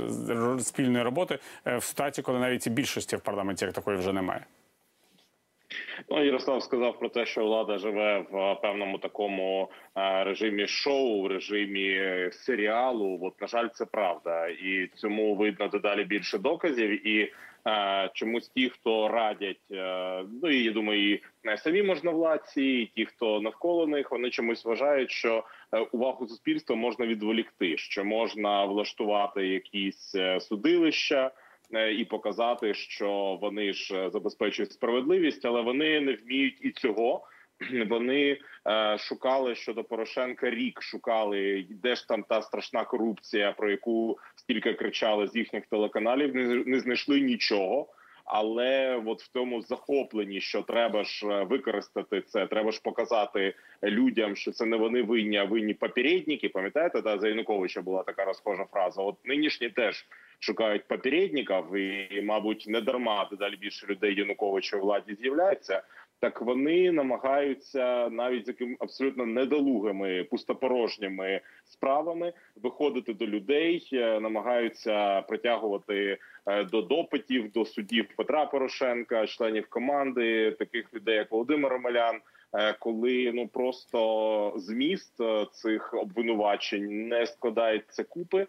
[0.58, 4.46] спільної роботи е, в ситуації, коли навіть і більшості в парламенті як такої вже немає?
[6.10, 9.70] Ну, Ярослав сказав про те, що влада живе в е, певному такому
[10.24, 12.00] режимі шоу, в режимі
[12.32, 13.18] серіалу.
[13.22, 17.06] От на жаль, це правда, і цьому видно дедалі більше доказів.
[17.08, 17.32] І
[18.12, 23.06] чомусь ті, хто радять, е, ну і я думаю, і е, самі можновладці, і ті,
[23.06, 29.46] хто навколо них, вони чомусь вважають, що е, увагу суспільства можна відволікти, що можна влаштувати
[29.46, 31.30] якісь е, судилища
[31.74, 37.26] е, і показати, що вони ж е, забезпечують справедливість, але вони не вміють і цього.
[37.88, 44.18] Вони е, шукали щодо Порошенка рік, шукали де ж там та страшна корупція, про яку
[44.36, 46.34] стільки кричали з їхніх телеканалів.
[46.34, 47.88] Не, не знайшли нічого.
[48.26, 54.36] Але от в тому захопленні, що треба ж е, використати це, треба ж показати людям,
[54.36, 56.48] що це не вони винні, а винні попередники.
[56.48, 59.02] Пам'ятаєте, да, за Януковича була така розхожа фраза.
[59.02, 60.06] От нинішні теж
[60.38, 65.82] шукають попередників, і, мабуть, не дарма дедалі більше людей Януковича у владі з'являється.
[66.20, 75.22] Так вони намагаються навіть з яким абсолютно недолугими пустопорожніми справами виходити до людей, е, намагаються
[75.22, 82.20] притягувати е, до допитів до судів Петра Порошенка, членів команди, таких людей, як Володимир Омелян.
[82.54, 85.20] е, Коли ну просто зміст
[85.52, 88.46] цих обвинувачень не складається купи,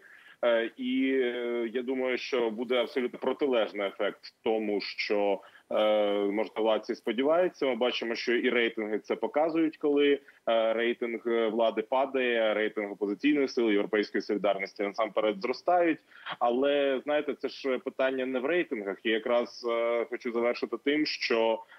[0.76, 7.66] і е, я думаю, що буде абсолютно протилежний ефект тому, що е, можновладці сподіваються.
[7.66, 13.48] Ми бачимо, що і рейтинги це показують, коли е, рейтинг е, влади падає, рейтинг опозиційної
[13.48, 15.98] сили європейської солідарності насамперед зростають.
[16.38, 18.96] Але знаєте, це ж питання не в рейтингах.
[19.04, 21.77] І якраз е, хочу завершити тим, що е,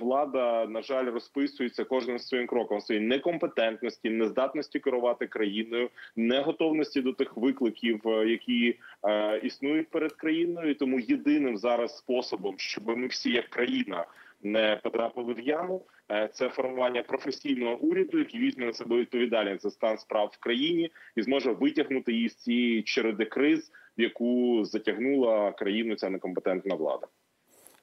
[0.00, 7.36] влада на жаль розписується кожним своїм кроком своїй некомпетентності, нездатності керувати країною, неготовності до тих
[7.36, 10.74] викликів, е, які е, існують перед країною.
[10.74, 14.06] Тому єдиним зараз способом, щоб ми всі як країна
[14.42, 19.70] не потрапили в яму, е, це формування професійного уряду, який візьме на себе відповідальність за
[19.70, 25.52] стан справ в країні і зможе витягнути її з цієї череди криз, в яку затягнула
[25.52, 27.06] країну ця некомпетентна влада.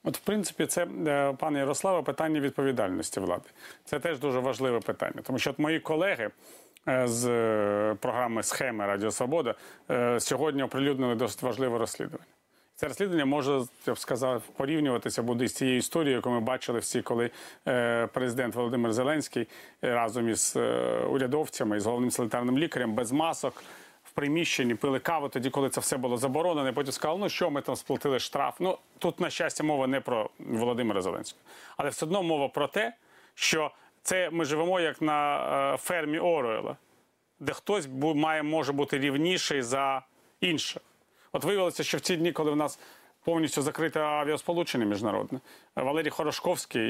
[0.04, 3.50] От, в принципі, це, е, пане Ярославе, питання відповідальності влади.
[3.86, 6.30] Це теж дуже важливе питання, тому що от мої колеги.
[6.88, 9.56] е, З е, програми Схеми Радіо Свобода
[10.20, 12.26] сьогодні оприлюднили досить важливе розслідування.
[12.76, 17.02] Це розслідування може, я б сказав, порівнюватися буде з цією історією, яку ми бачили всі,
[17.02, 17.30] коли
[18.14, 19.48] президент Володимир Зеленський
[19.82, 20.56] разом із
[21.10, 23.64] урядовцями і з головним санітарним лікарем без масок
[24.14, 26.74] приміщенні пили каву тоді, коли це все було заборонено.
[26.74, 28.56] Потім сказали, ну що ми там сплатили штраф.
[28.60, 31.44] Ну тут, на щастя, мова не про Володимира Зеленського,
[31.78, 32.94] але все одно мова про те,
[33.36, 33.72] що
[34.04, 35.38] це ми живемо як на
[35.74, 36.78] е, фермі Оруела,
[37.40, 40.02] де хтось має може бути рівніший за
[40.42, 40.82] інших.
[41.32, 42.80] От виявилося, що в ці дні, коли в нас
[43.24, 45.40] повністю закрите авіасполучення міжнародне,
[45.76, 46.84] Валерій Хорошковський,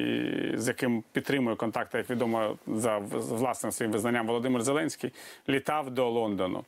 [0.57, 5.13] з яким підтримує контакти, як відомо, за власним своїм визнанням Володимир Зеленський,
[5.49, 6.63] літав до Лондону.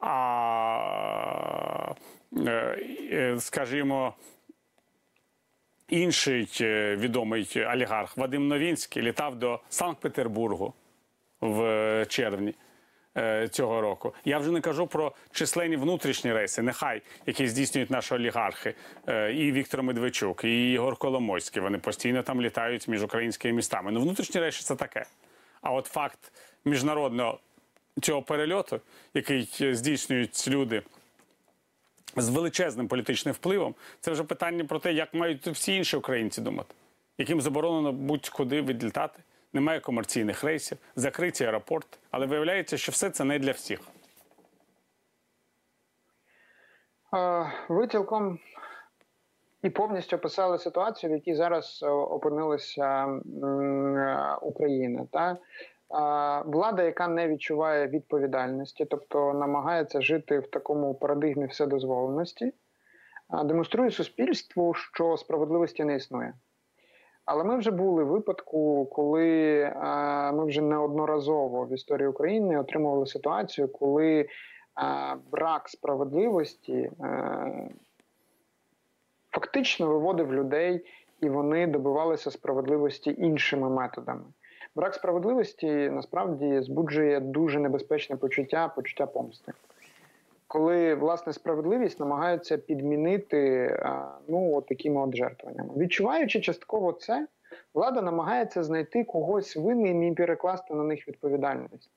[0.00, 1.94] А
[2.46, 2.78] е,
[3.12, 4.14] е, скажімо,
[5.88, 10.74] інший е, відомий олігарх Вадим Новінський літав до Санкт-Петербургу
[11.40, 12.54] в червні
[13.50, 14.14] цього року.
[14.24, 18.74] Я вже не кажу про численні внутрішні рейси, нехай які здійснюють наші олігархи,
[19.34, 21.62] і Віктор Медведчук, і Ігор Коломойський.
[21.62, 23.92] Вони постійно там літають між українськими містами.
[23.92, 25.06] Ну, внутрішні рейси це таке.
[25.62, 26.32] А от факт
[26.64, 27.38] міжнародного
[28.02, 28.80] цього перельоту,
[29.14, 30.82] який е, здійснюють люди
[32.16, 36.74] з величезним політичним впливом, це вже питання про те, як мають всі інші українці думати,
[37.18, 39.20] яким заборонено будь-куди відлітати,
[39.52, 41.98] немає комерційних рейсів, закриті аеропорти.
[42.10, 43.80] Але виявляється, що все це не для всіх.
[47.68, 48.38] Ви цілком
[49.62, 55.06] і повністю описали ситуацію, в якій зараз е, опинилася е, Україна.
[55.12, 55.36] Та?
[56.44, 62.52] Влада, яка не відчуває відповідальності, тобто намагається жити в такому парадигмі вседозволеності,
[63.44, 66.34] демонструє суспільству, що справедливості не існує.
[67.24, 69.72] Але ми вже були в випадку, коли
[70.34, 74.28] ми вже неодноразово в історії України отримували ситуацію, коли
[75.30, 76.90] брак справедливості
[79.30, 80.84] фактично виводив людей,
[81.20, 84.24] і вони добивалися справедливості іншими методами.
[84.74, 89.52] Брак справедливості насправді збуджує дуже небезпечне почуття, почуття помсти.
[90.46, 93.74] Коли власне справедливість намагаються підмінити
[94.28, 95.74] ну такими от жертвуваннями.
[95.76, 97.26] Відчуваючи частково це,
[97.74, 101.90] влада намагається знайти когось винним і перекласти на них відповідальність.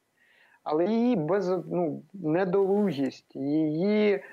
[0.63, 4.23] Але її без ну, недолугість, її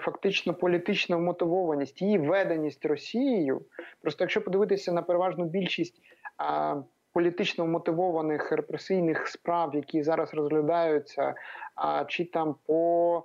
[0.00, 3.62] фактично політична вмотивованість, її веденість Росією.
[4.00, 6.02] Просто якщо подивитися на переважну більшість
[7.18, 11.34] політично вмотивованих репресійних справ, які зараз розглядаються,
[11.74, 13.22] а, чи там по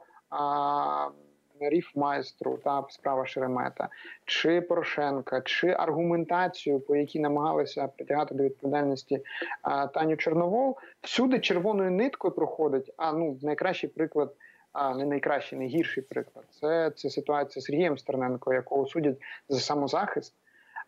[1.60, 3.90] Ріфмайстру, та справа Шеремета,
[4.26, 9.22] чи Порошенка, чи аргументацію, по якій намагалися притягати до відповідальності
[9.62, 12.94] а, Таню Чорновол, всюди червоною ниткою проходить.
[12.98, 14.36] А ну найкращий приклад,
[14.72, 16.46] а не найкращий, найгірший приклад.
[16.62, 19.18] Це, це ситуація з Сергієм Стерненко, якого судять
[19.50, 20.34] за самозахист.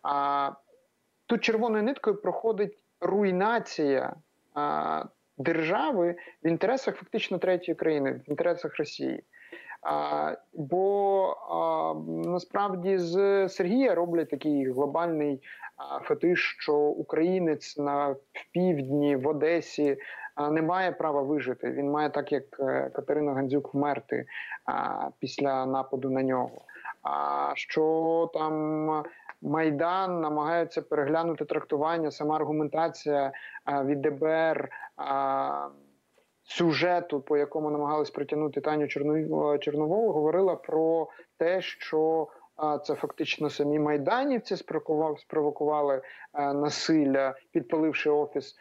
[0.04, 0.52] А
[1.26, 4.16] тут червоною ниткою проходить руйнація
[4.54, 5.04] а,
[5.38, 9.24] держави в інтересах фактично третьої країни, в інтересах Росії.
[9.82, 11.94] А, бо а,
[12.30, 15.42] насправді з Сергія роблять такий глобальний
[15.78, 18.18] а, фетиш, що українець на в
[18.52, 19.98] півдні в Одесі
[20.36, 21.72] а, не має права вижити.
[21.72, 24.26] Він має, так як е, Катерина Гандзюк, вмерти
[24.66, 26.62] а, після нападу на нього.
[27.04, 29.04] А що там
[29.42, 33.32] Майдан намагаються переглянути трактування, сама аргументація
[33.68, 34.70] від ДБР.
[36.44, 41.08] Сюжету, по якому намагались притягнути Таню Чорно- говорила про
[41.38, 42.28] те, що
[42.84, 44.56] це фактично самі майданівці
[45.18, 46.02] спровокували,
[46.34, 48.56] насилля, підпаливши офіс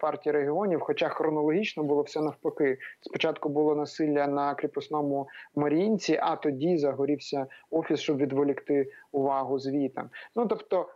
[0.00, 0.80] партії регіонів.
[0.80, 2.78] Хоча хронологічно було все навпаки.
[3.00, 10.10] Спочатку було насилля на кріпосному Маріїнці, а тоді загорівся офіс, щоб відволікти увагу звітам.
[10.36, 10.88] Ну тобто.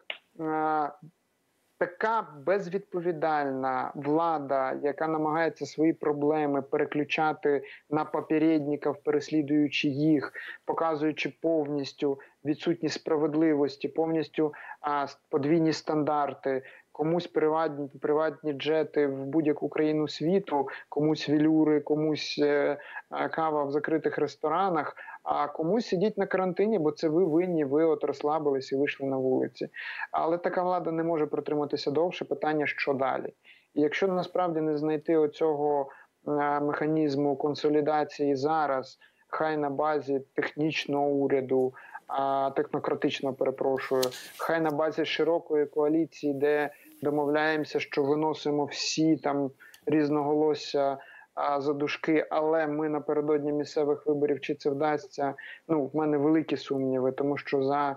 [1.78, 10.32] така безвідповідальна влада, яка намагається свої проблеми переключати на попередників, переслідуючи їх,
[10.64, 16.62] показуючи повністю відсутність справедливості, повністю а, подвійні стандарти.
[16.97, 22.78] Комусь приватні приватні джети в будь-яку країну світу, комусь вілюри, комусь е,
[23.12, 27.84] е, кава в закритих ресторанах, а комусь сидіть на карантині, бо це ви винні, ви
[27.84, 29.68] от розслабились і вийшли на вулиці.
[30.12, 32.24] Але така влада не може протриматися довше.
[32.24, 33.34] Питання, що далі.
[33.74, 35.88] І якщо насправді не знайти оцього
[36.28, 41.74] е, механізму консолідації зараз, хай на базі технічного уряду,
[42.07, 44.03] а, технократичного перепрошую,
[44.38, 46.70] хай на базі широкої коаліції, де
[47.03, 49.51] домовляємося, що виносимо всі там
[49.86, 50.99] різноголосся
[51.34, 55.34] а, за дужки, але ми напередодні місцевих виборів чи це вдасться?
[55.68, 57.97] Ну, в мене великі сумніви, тому що за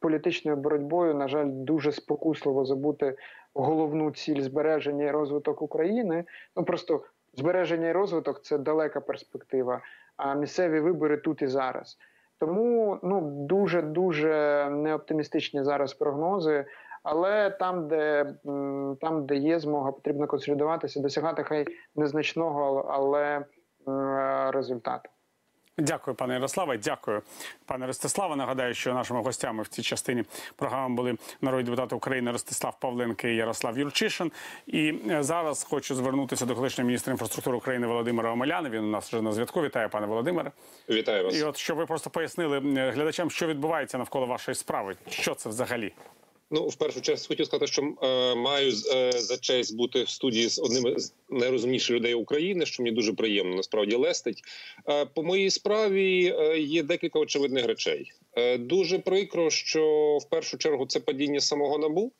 [0.00, 3.16] політичною боротьбою, на жаль, дуже спокусливо забути
[3.54, 6.24] головну ціль збереження і розвиток України.
[6.56, 7.02] Ну просто
[7.34, 9.80] збереження і розвиток це далека перспектива.
[10.16, 11.98] А місцеві вибори тут і зараз.
[12.38, 16.64] Тому ну дуже дуже неоптимістичні зараз прогнози.
[17.02, 18.34] Але там, де
[19.00, 23.44] там, де є змога, потрібно консолідуватися, досягати хай незначного, але
[24.52, 25.10] результату.
[25.80, 26.78] Дякую, пане Ярославе.
[26.78, 27.22] Дякую,
[27.66, 28.36] пане Ростиславе.
[28.36, 30.24] Нагадаю, що нашими гостями в цій частині
[30.56, 34.32] програми були народні депутати України Ростислав Павленко і Ярослав Юрчишин.
[34.66, 38.70] І е, зараз хочу звернутися до колишнього міністра інфраструктури України Володимира Омеляна.
[38.70, 39.62] Він у нас вже на зв'язку.
[39.62, 40.50] Вітаю, пане Володимире.
[40.88, 41.40] Вітаю вас.
[41.40, 44.96] І от щоб ви просто пояснили е, глядачам, що відбувається навколо вашої справи.
[45.08, 45.92] Що це взагалі?
[46.52, 50.48] Ну, в першу чергу хотів сказати, що е, маю е, за честь бути в студії
[50.48, 54.42] з одним з найрозумніших людей України, що мені дуже приємно насправді лестить.
[54.88, 58.12] Е, по моїй справі е, є декілька очевидних речей.
[58.36, 62.12] Е, дуже прикро, що в першу чергу це падіння самого набу.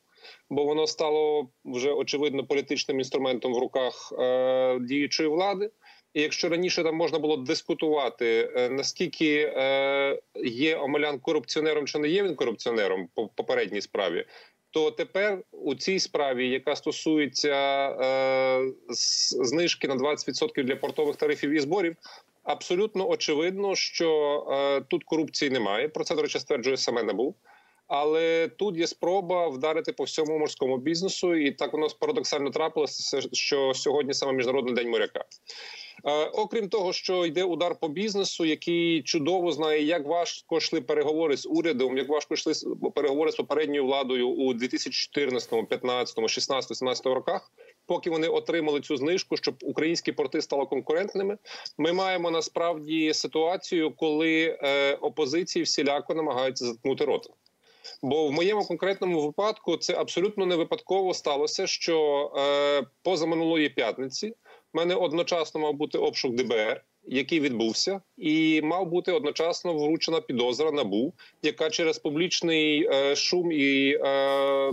[0.50, 5.70] Бо воно стало вже очевидно політичним інструментом в руках е, діючої влади.
[6.14, 12.08] І якщо раніше там можна було дискутувати, е, наскільки е, є Омелян корупціонером чи не
[12.08, 14.24] є він корупціонером по попередній справі,
[14.70, 18.72] То тепер у цій справі, яка стосується е,
[19.44, 21.96] знижки на 20% для портових тарифів і зборів,
[22.42, 25.88] абсолютно очевидно, що тут корупції немає.
[25.88, 27.34] Про це до речі стверджує саме НАБУ.
[27.90, 33.74] Але тут є спроба вдарити по всьому морському бізнесу, і так воно парадоксально трапилося, що
[33.74, 35.24] сьогодні саме міжнародний день моряка.
[36.04, 41.36] Е, окрім того, що йде удар по бізнесу, який чудово знає, як важко йшли переговори
[41.36, 42.54] з урядом, як важко йшли
[42.94, 47.52] переговори з попередньою владою у 2014, 15, 16, 17 роках.
[47.86, 51.38] Поки вони отримали цю знижку, щоб українські порти стали конкурентними,
[51.78, 57.30] ми маємо насправді ситуацію, коли е, опозиції всіляко намагаються заткнути рота.
[58.02, 64.34] Бо в моєму конкретному випадку це абсолютно не випадково сталося, що е, позаминулої п'ятниці
[64.72, 70.70] в мене одночасно мав бути обшук ДБР, який відбувся, і мав бути одночасно вручена підозра
[70.70, 73.98] набу, яка через публічний е, шум і.
[74.04, 74.72] Е,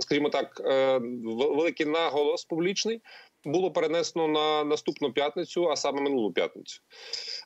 [0.00, 3.00] Скажімо так, е, великий наголос публічний
[3.44, 6.80] було перенесено на наступну п'ятницю, а саме минулу п'ятницю.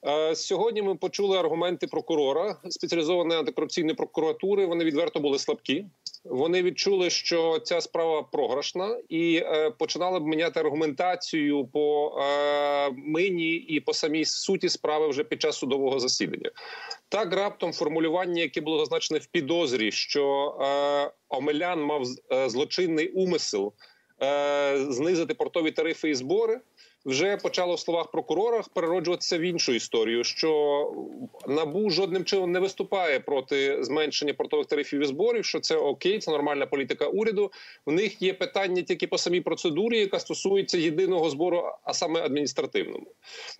[0.07, 4.67] Е, Сьогодні ми почули аргументи прокурора спеціалізованої антикорупційної прокуратури.
[4.67, 5.87] Вони відверто були слабкі.
[6.25, 13.55] Вони відчули, що ця справа програшна, і е, починали б міняти аргументацію по е, мині
[13.55, 16.51] і по самій суті справи вже під час судового засідання.
[17.09, 23.73] Так раптом формулювання, яке було зазначене в підозрі, що е, Омелян мав е, злочинний умисел
[24.89, 26.61] знизити портові тарифи і збори.
[27.05, 30.93] Вже почало в словах прокурора перероджуватися в іншу історію, що
[31.47, 35.45] набу жодним чином не виступає проти зменшення портових тарифів і зборів.
[35.45, 37.53] Що це окей, це нормальна політика уряду.
[37.87, 43.07] В них є питання тільки по самій процедурі, яка стосується єдиного збору, а саме адміністративному.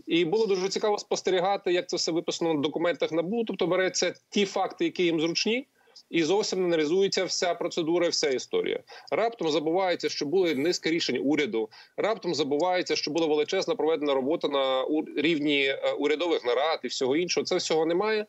[0.07, 3.45] І було дуже цікаво спостерігати, як це все виписано в документах набу.
[3.45, 5.67] Тобто береться ті факти, які їм зручні.
[6.11, 8.81] І зовсім не аналізується вся процедура, вся історія.
[9.11, 11.69] Раптом забувається, що були низка рішень уряду.
[11.97, 14.87] Раптом забувається, що була величезна проведена робота на
[15.17, 17.45] рівні е, урядових нарад і всього іншого.
[17.45, 18.27] Це всього немає.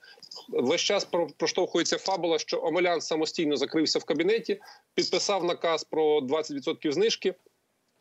[0.49, 4.59] Весь час про- проштовхується фабула, що Омелян самостійно закрився в кабінеті,
[4.93, 7.33] підписав наказ про 20% знижки,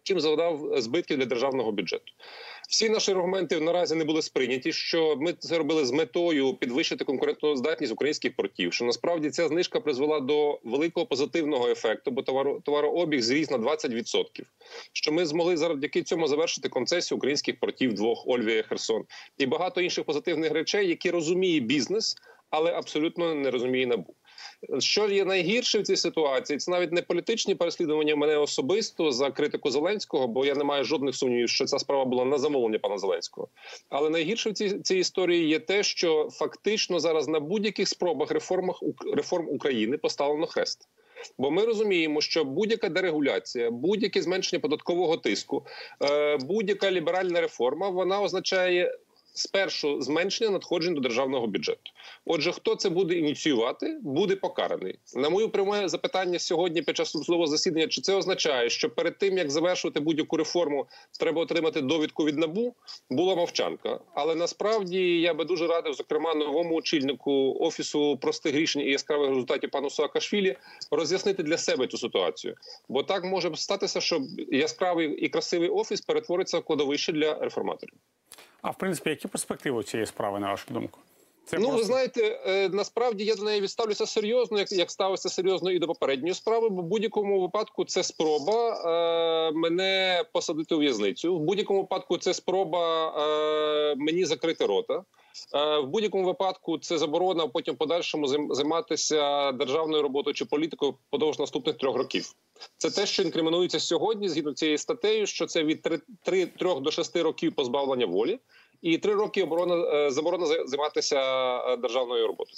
[0.05, 2.13] чим завдав збитків для державного бюджету.
[2.69, 4.73] Всі наші аргументи наразі не були сприйняті.
[4.73, 8.73] Що ми це робили з метою підвищити конкурентну здатність українських портів.
[8.73, 14.25] Що насправді ця знижка призвела до великого позитивного ефекту, бо товаро, товарообіг зріс на 20%.
[14.93, 19.05] Що ми змогли завдяки цьому завершити концесію українських портів двох Ольвія Херсон
[19.39, 22.17] і багато інших позитивних речей, які розуміє бізнес,
[22.51, 24.15] але абсолютно не розуміє набу.
[24.79, 26.59] Що є найгірше в цій ситуації?
[26.59, 31.17] Це навіть не політичні переслідування мене особисто за критику Зеленського, бо я не маю жодних
[31.17, 33.49] сумнівів, що ця справа була на замовлення пана Зеленського.
[33.89, 38.83] Але найгірше в цій, цій історії є те, що фактично зараз на будь-яких спробах реформах
[39.15, 40.89] реформ України поставлено хрест.
[41.39, 45.67] Бо ми розуміємо, що будь-яка дерегуляція, будь-яке зменшення податкового тиску,
[46.03, 48.99] е, будь-яка ліберальна реформа вона означає
[49.35, 51.91] спершу зменшення надходжень до державного бюджету.
[52.25, 54.99] Отже, хто це буде ініціювати, буде покараний.
[55.15, 59.39] На моє пряме запитання сьогодні під час судового засідання, чи це означає, що перед тим
[59.39, 60.87] як завершувати будь-яку реформу,
[61.21, 62.75] треба отримати довідку від набу,
[63.11, 64.01] була мовчанка.
[64.15, 69.71] Але насправді я би дуже радив, зокрема, новому очільнику офісу простих рішень і яскравих результатів
[69.71, 70.57] пану Саакашвілі
[70.91, 72.55] роз'яснити для себе цю ситуацію.
[72.89, 77.95] Бо так може статися, що яскравий і красивий офіс перетвориться в кладовище для реформаторів.
[78.65, 80.99] А в принципі, які перспективи цієї справи, на вашу думку?
[81.45, 85.29] Це ну, просто- ви знаєте, е, насправді я до неї відставлюся серйозно, як, як ставився
[85.29, 86.69] серйозно і до попередньої справи.
[86.69, 91.37] Бо в будь-якому випадку це спроба е, мене посадити у в'язницю.
[91.37, 95.05] В будь-якому випадку це спроба е, мені закрити рота.
[95.55, 101.39] Е, В будь-якому випадку це заборона потім подальшому займ- займатися державною роботою чи політикою подовж
[101.39, 102.33] наступних трьох років.
[102.77, 107.17] Це те, що інкримінується сьогодні згідно цією статтею, що це від 3, 3 до 6
[107.17, 108.39] років позбавлення волі
[108.83, 111.21] і 3 роки оборона е, заборона займатися
[111.69, 112.57] е, державною роботою.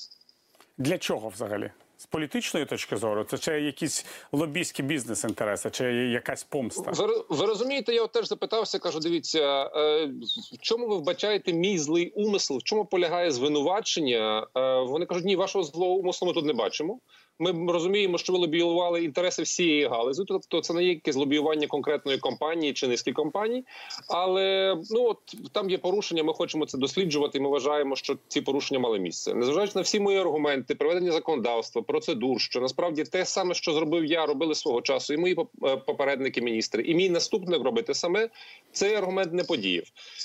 [0.79, 1.71] Для чого взагалі?
[1.99, 6.91] З політичної точки зору, це чи якісь лобійські бізнес-інтереси, чи якась помста?
[6.91, 10.07] Ви, ви розумієте, я от теж запитався, кажу: дивіться, е,
[10.53, 12.59] в чому ви вбачаєте мій злий умисел?
[12.59, 14.47] В чому полягає звинувачення?
[14.57, 16.99] Е, вони кажуть, ні, вашого злого умислу ми тут не бачимо.
[17.39, 20.23] Ми розуміємо, що ви лобіювали інтереси всієї галузі.
[20.29, 23.65] Тобто, це не є якесь лобіювання конкретної компанії чи низки компаній.
[24.09, 25.19] Але ну от
[25.53, 26.23] там є порушення.
[26.23, 27.39] Ми хочемо це досліджувати.
[27.39, 29.35] і Ми вважаємо, що ці порушення мали місце.
[29.35, 34.27] Незважаючи на всі мої аргументи, проведення законодавства, процедур, що насправді те саме, що зробив я,
[34.27, 38.29] робили свого часу, і мої е, попередники міністри, і мій наступник робити саме.
[38.73, 39.85] Цей аргумент не подіяв.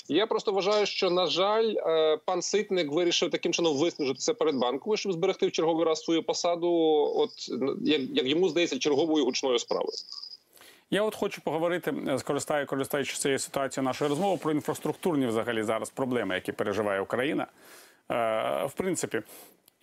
[0.09, 4.97] Я просто вважаю, що на жаль, е, пан Ситник вирішив таким чином виснажитися перед банкою,
[4.97, 7.00] щоб зберегти в черговий раз свою посаду.
[7.01, 7.49] От
[7.81, 9.97] як, як йому здається, черговою гучною справою.
[10.91, 15.89] Я от хочу поговорити, е, скористаю, користуючись цією ситуацією нашої розмови про інфраструктурні взагалі зараз
[15.89, 17.47] проблеми, які переживає Україна.
[18.11, 19.21] Е, в принципі,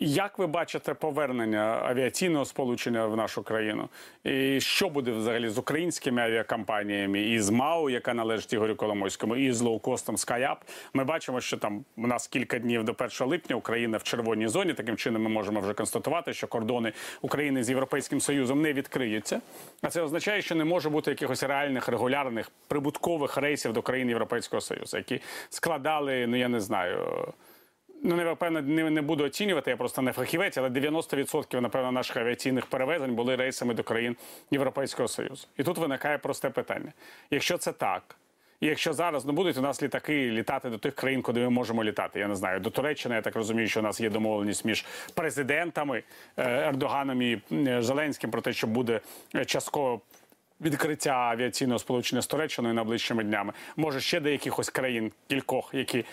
[0.01, 3.89] як ви бачите повернення авіаційного сполучення в нашу країну?
[4.25, 9.53] І що буде взагалі з українськими авіакомпаніями і з МАУ, яка належить Ігорю Коломойському, і
[9.53, 10.57] з лоукостом SkyUp?
[10.95, 14.75] Ми бачимо, що там у нас кілька днів до 1 липня Україна в червоній зоні.
[14.75, 19.41] Таким чином ми можемо вже констатувати, що кордони України з Європейським Союзом не відкриються.
[19.83, 24.61] А це означає, що не може бути якихось реальних регулярних прибуткових рейсів до країн Європейського
[24.61, 25.21] Союзу, які
[25.51, 27.33] складали, ну я не знаю.
[28.03, 32.17] Ну, не певно, не, не буду оцінювати, я просто не фахівець, але 90% напевно наших
[32.17, 34.17] авіаційних перевезень були рейсами до країн
[34.51, 35.47] Європейського Союзу.
[35.57, 36.93] І тут виникає просте питання:
[37.31, 38.17] якщо це так,
[38.61, 41.85] і якщо зараз ну будуть у нас літаки літати до тих країн, куди ми можемо
[41.85, 44.85] літати, я не знаю, до Туреччини, я так розумію, що у нас є домовленість між
[45.15, 46.03] президентами
[46.37, 49.01] е, Ердоганом і е, Зеленським про те, що буде
[49.35, 50.01] е, частково.
[50.61, 56.05] Відкриття авіаційного сполучення з Туреччиною найближчими днями, може ще до якихось країн, кількох, які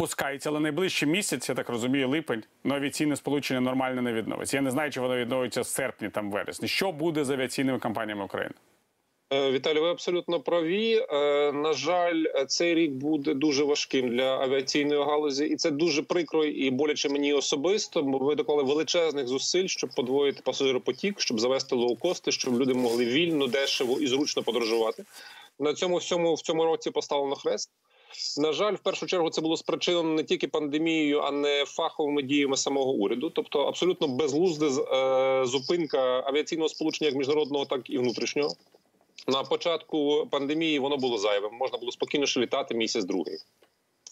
[0.00, 4.56] впускаються, але найближчий місяць, я так розумію, липень, ну, авіаційне сполучення нормально не відновиться.
[4.56, 6.68] Я не знаю, чи воно відновиться в серпні, там вересні.
[6.68, 8.54] Що буде з авіаційними компаніями України?
[9.32, 11.06] Е, Віталій, ви абсолютно праві.
[11.10, 16.44] Е, На жаль, цей рік буде дуже важким для авіаційної галузі, і це дуже прикро
[16.44, 18.02] і боляче мені особисто.
[18.02, 23.46] Бо ми доклали величезних зусиль, щоб подвоїти пасажиропотік, щоб завести лоукости, щоб люди могли вільно,
[23.46, 25.04] дешево і зручно подорожувати.
[25.58, 27.70] На цьому всьому в цьому році поставлено хрест.
[28.38, 32.56] На жаль, в першу чергу це було спричинено не тільки пандемією, а не фаховими діями
[32.56, 33.30] самого уряду.
[33.30, 38.54] Тобто, абсолютно безглузда е, зупинка авіаційного сполучення як міжнародного, так і внутрішнього.
[39.26, 41.54] На початку пандемії воно було зайвим.
[41.54, 43.38] Можна було спокійно ще літати місяць другий.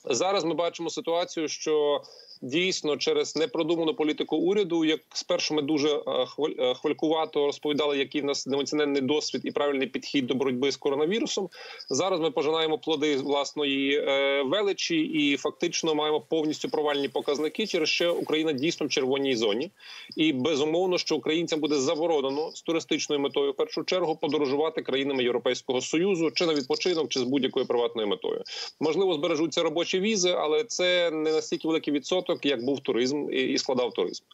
[0.05, 2.03] Зараз ми бачимо ситуацію, що
[2.43, 6.27] дійсно через непродуману політику уряду, як спершу ми дуже е,
[6.59, 11.49] е, хвалькувато розповідали, який в нас неоціненний досвід і правильний підхід до боротьби з коронавірусом.
[11.91, 18.15] Зараз ми пожинаємо плоди власної е, величі і фактично маємо повністю провальні показники, через що
[18.15, 19.71] Україна дійсно в червоній зоні.
[20.17, 25.81] І безумовно, що українцям буде заборонено з туристичною метою в першу чергу подорожувати країнами Європейського
[25.81, 28.43] союзу чи на відпочинок, чи з будь-якою приватною метою.
[28.81, 33.59] Можливо, збережуться робочі візи, але це не настільки великий відсоток, як був туризм і і
[33.59, 34.25] складав туризм.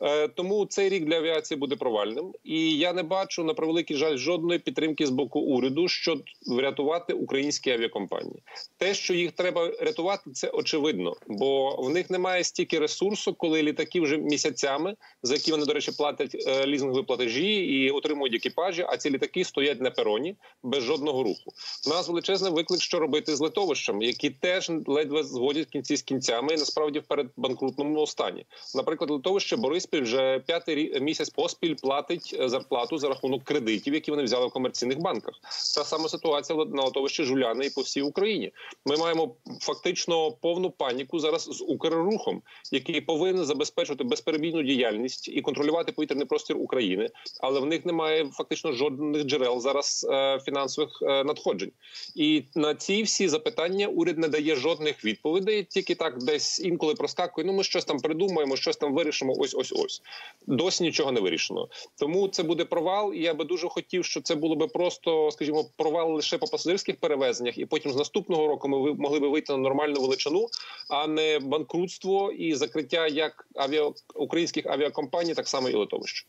[0.00, 2.32] Е, тому цей рік для авіації буде провальним.
[2.44, 7.70] І я не бачу на превеликий жаль жодної підтримки з боку уряду, щоб врятувати українські
[7.70, 8.42] авіакомпанії.
[8.78, 14.00] Те, що їх треба рятувати, це очевидно, бо в них немає стільки ресурсу, коли літаки
[14.00, 18.84] вже місяцями, за які вони, до речі, платять е, лізингові платежі і отримують екіпажі.
[18.88, 21.52] А ці літаки стоять на пероні без жодного руху.
[21.86, 26.54] У нас величезний виклик, що робити з литовищем, які теж ледве зводять кінці з кінцями
[26.54, 28.46] і насправді вперед банкрутному стані.
[28.74, 34.22] Наприклад, литовище Бориспіль вже п'ятий місяць поспіль платить е, зарплату за рахунок кредитів, які вони
[34.22, 35.34] взяли в комерційних банках.
[35.74, 38.52] Та сама ситуація на литовищі Жуляни і по всій Україні.
[38.86, 45.92] Ми маємо фактично повну паніку зараз з Укррухом, який повинен забезпечувати безперебійну діяльність і контролювати
[45.92, 51.72] повітряний простір України, але в них немає фактично жодних джерел зараз е, фінансових е, надходжень.
[52.14, 57.31] І на ці всі запитання уряд не дає жодних відповідей, тільки так десь інколи проскакує.
[57.38, 59.34] Ну ми щось там придумаємо, щось там вирішимо.
[59.38, 60.02] Ось ось ось
[60.46, 61.68] досі нічого не вирішено.
[61.98, 63.14] Тому це буде провал.
[63.14, 66.96] І я би дуже хотів, щоб це було би просто, скажімо, провал лише по пасажирських
[66.96, 70.48] перевезеннях, і потім з наступного року ми могли би вийти на нормальну величину,
[70.88, 76.26] а не банкрутство і закриття як авіа українських авіакомпаній, так само і литовищ.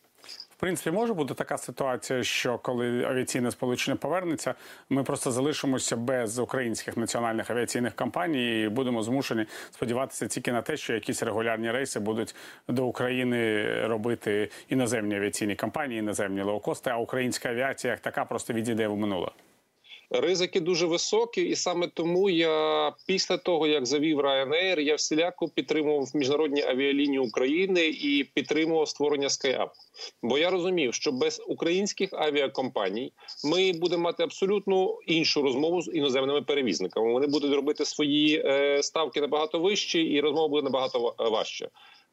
[0.64, 4.56] Принципі, може бути така ситуація, що коли авіаційне сполучення повернеться,
[4.90, 10.78] ми просто залишимося без українських національних авіаційних компаній і будемо змушені сподіватися тільки на те,
[10.78, 12.36] що якісь регулярні рейси будуть
[12.68, 18.88] до України робити іноземні авіаційні компанії, іноземні лоукости, а українська авіація як така просто відійде
[18.88, 19.30] в минуле.
[20.10, 26.10] Ризики дуже високі, і саме тому я після того як завів Ryanair, я всіляко підтримував
[26.14, 29.70] міжнародні авіалінії України і підтримував створення SkyUp.
[30.24, 33.14] Бо я розумів, що без українських авіакомпаній
[33.46, 37.14] ми будемо мати абсолютно іншу розмову з іноземними перевізниками.
[37.14, 41.68] Вони будуть робити свої е, ставки набагато вищі, і розмова буде набагато ва- важча.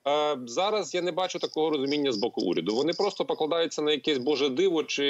[0.08, 2.74] Е, Зараз я не бачу такого розуміння з боку уряду.
[2.74, 5.04] Вони просто покладаються на якесь боже диво чи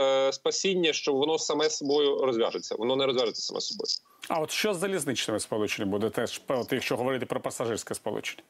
[0.00, 2.74] е, спасіння, що воно саме собою розв'яжеться.
[2.74, 3.86] Воно не розв'яжеться саме собою.
[4.28, 8.42] А от що з залізничними сполученнями буде теж, от якщо говорити про пасажирське сполучення?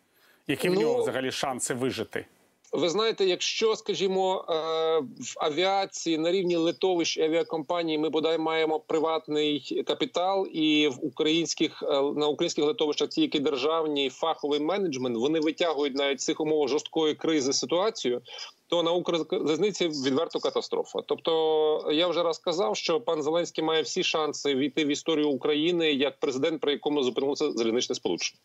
[0.49, 2.26] Які в Ну, нього взагалі шанси вижити?
[2.73, 4.53] Ви знаєте, якщо, скажімо, е,
[5.01, 11.83] в авіації на рівні литовищ і авіакомпаній ми бодай маємо приватний капітал, і в українських
[11.83, 17.53] е, на українських литовищах які державні фаховий менеджмент вони витягують навіть цих умов жорсткої кризи
[17.53, 18.23] ситуацію.
[18.71, 20.99] То на Укрзалізниці відверто катастрофа.
[21.07, 25.93] Тобто, я вже раз казав, що пан Зеленський має всі шанси війти в історію України
[25.93, 28.41] як президент, при якому зупинилося залізничне сполучення.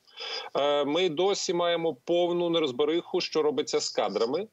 [0.55, 4.47] Е, Ми досі маємо повну нерозбериху, що робиться з кадрами.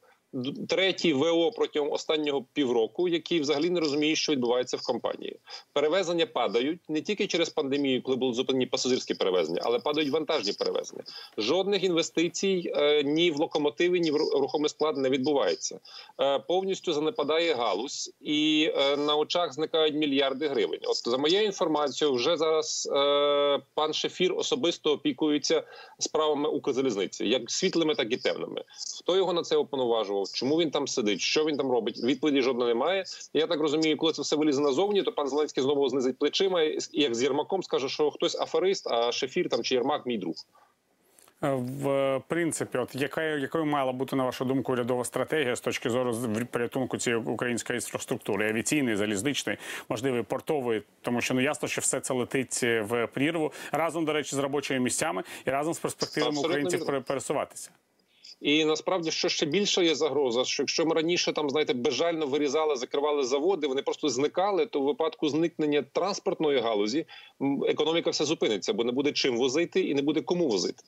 [0.69, 5.39] Третій ВО протягом останнього півроку, який взагалі не розуміє, що відбувається в компанії.
[5.73, 11.03] Перевезення падають не тільки через пандемію, коли були зупинені пасажирські перевезення, але падають вантажні перевезення.
[11.37, 15.79] Жодних інвестицій е, ні в локомотиви, ні в рухомий склад не відбувається.
[16.21, 20.79] Е, повністю занепадає галузь, і е, на очах зникають мільярди гривень.
[20.83, 22.89] От за моєю інформацією, вже зараз
[23.73, 25.63] пан Шефір особисто опікується
[25.99, 28.63] справами Укрзалізниці, як світлими, так і темними.
[28.99, 29.57] Хто його на це
[30.31, 31.21] Чому він там сидить?
[31.21, 32.03] Що він там робить?
[32.03, 33.03] Відповіді жодної немає.
[33.33, 36.79] Я так розумію, коли це все вилізе назовні, то пан Зеленський знову знизить плечима і
[36.91, 40.35] як з Єрмаком скаже, що хтось аферист, а Шефір там чи Єрмак мій друг.
[41.43, 45.89] Е, В принципі, от яка якою мала бути на вашу думку урядова стратегія з точки
[45.89, 46.15] зору
[46.51, 49.57] порятунку цієї української інфраструктури, авіаційної, залізничної,
[49.89, 54.13] можливо, портової, тому що ну ясно, що все це летить е, в прірву разом, до
[54.13, 57.71] речі, з робочими місцями і разом з перспективами Абсолютно українців пересуватися.
[58.43, 62.75] І насправді, що ще більше є загроза, що якщо ми раніше там знаєте безжально вирізали,
[62.75, 67.05] закривали заводи, вони просто зникали, то в випадку зникнення транспортної галузі
[67.67, 70.83] економіка вся зупиниться, бо не буде чим возити і не буде кому возити.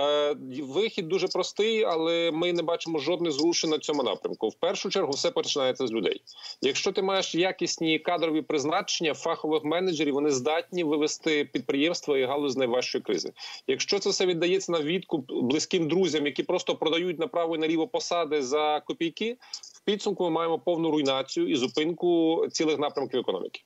[0.00, 4.48] Е, вихід дуже простий, але ми не бачимо жодних зрушень на цьому напрямку.
[4.48, 6.22] В першу чергу все починається з людей.
[6.62, 12.56] Якщо ти маєш якісні кадрові призначення фахових менеджерів, вони здатні вивести підприємства і галузь з
[12.56, 13.32] найважчої кризи.
[13.66, 18.42] Якщо це все віддається на відкуп близьким друзям, які просто продають направо і наліво посади
[18.42, 19.36] за копійки,
[19.74, 23.62] в підсумку ми маємо повну руйнацію і зупинку цілих напрямків економіки.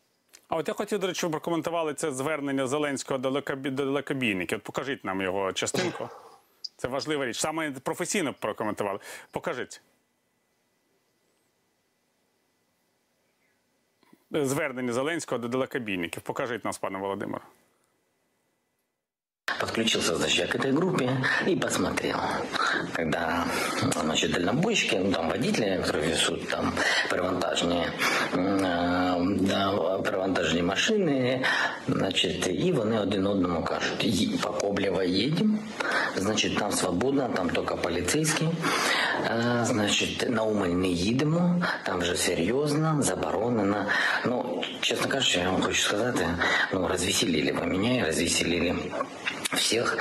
[0.48, 3.30] А от я хотів, до речі, ви прокоментували це звернення Зеленського до
[3.70, 4.60] далекобійників.
[4.60, 6.08] Покажіть нам його частинку.
[6.76, 7.38] Це важлива річ.
[7.38, 8.98] Саме професійно прокоментували.
[9.30, 9.80] Покажіть.
[14.30, 16.22] Звернення Зеленського до далекобійників.
[16.22, 17.44] Покажіть нас, пане Володимире.
[19.59, 21.09] Подключился, значит, я к этой группе
[21.45, 22.17] и посмотрел.
[22.93, 23.45] Когда,
[24.01, 26.73] значит, дальнобойщики, ну, там, водители, которые везут там
[27.09, 27.83] перевантажні,
[28.33, 29.71] м, да,
[30.05, 31.41] перевантажні машини,
[31.87, 35.57] значить, і вони один одному кажуть, «Ї- по Коблево їдемо,
[36.15, 38.47] значить, там свободно, там тільки поліцейські,
[39.25, 43.85] Е, значить, на Умань не їдемо, там вже серйозно, заборонено.
[44.25, 46.27] Ну, чесно кажучи, я вам хочу сказати,
[46.73, 48.75] ну, розвеселили ви мене, і розвеселили
[49.52, 49.96] всех.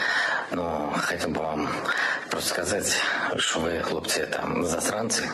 [0.51, 1.69] Но хотел бы вам
[2.29, 2.93] просто сказать,
[3.37, 5.29] что вы, хлопцы, там засранцы.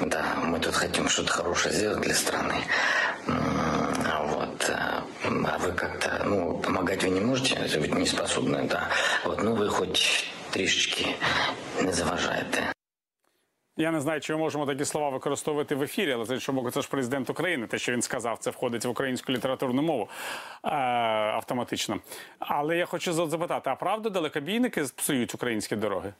[0.00, 2.54] Да, мы тут хотим что-то хорошее сделать для страны.
[3.26, 4.70] А Вот.
[4.70, 8.88] а, А вы как-то, ну, помогать вы не можете, вы не способны, да.
[9.24, 11.16] Вот, ну, вы хоть трішечки
[11.80, 12.72] не заважаєте.
[13.80, 16.70] Я не знаю, чи ми можемо такі слова використовувати в ефірі, але з іншого боку,
[16.70, 17.66] це ж президент України.
[17.66, 20.08] Те, що він сказав, це входить в українську літературну мову
[20.64, 20.68] е,
[21.34, 22.00] автоматично.
[22.38, 26.12] Але я хочу за- запитати: а правда далекобійники псують українські дороги?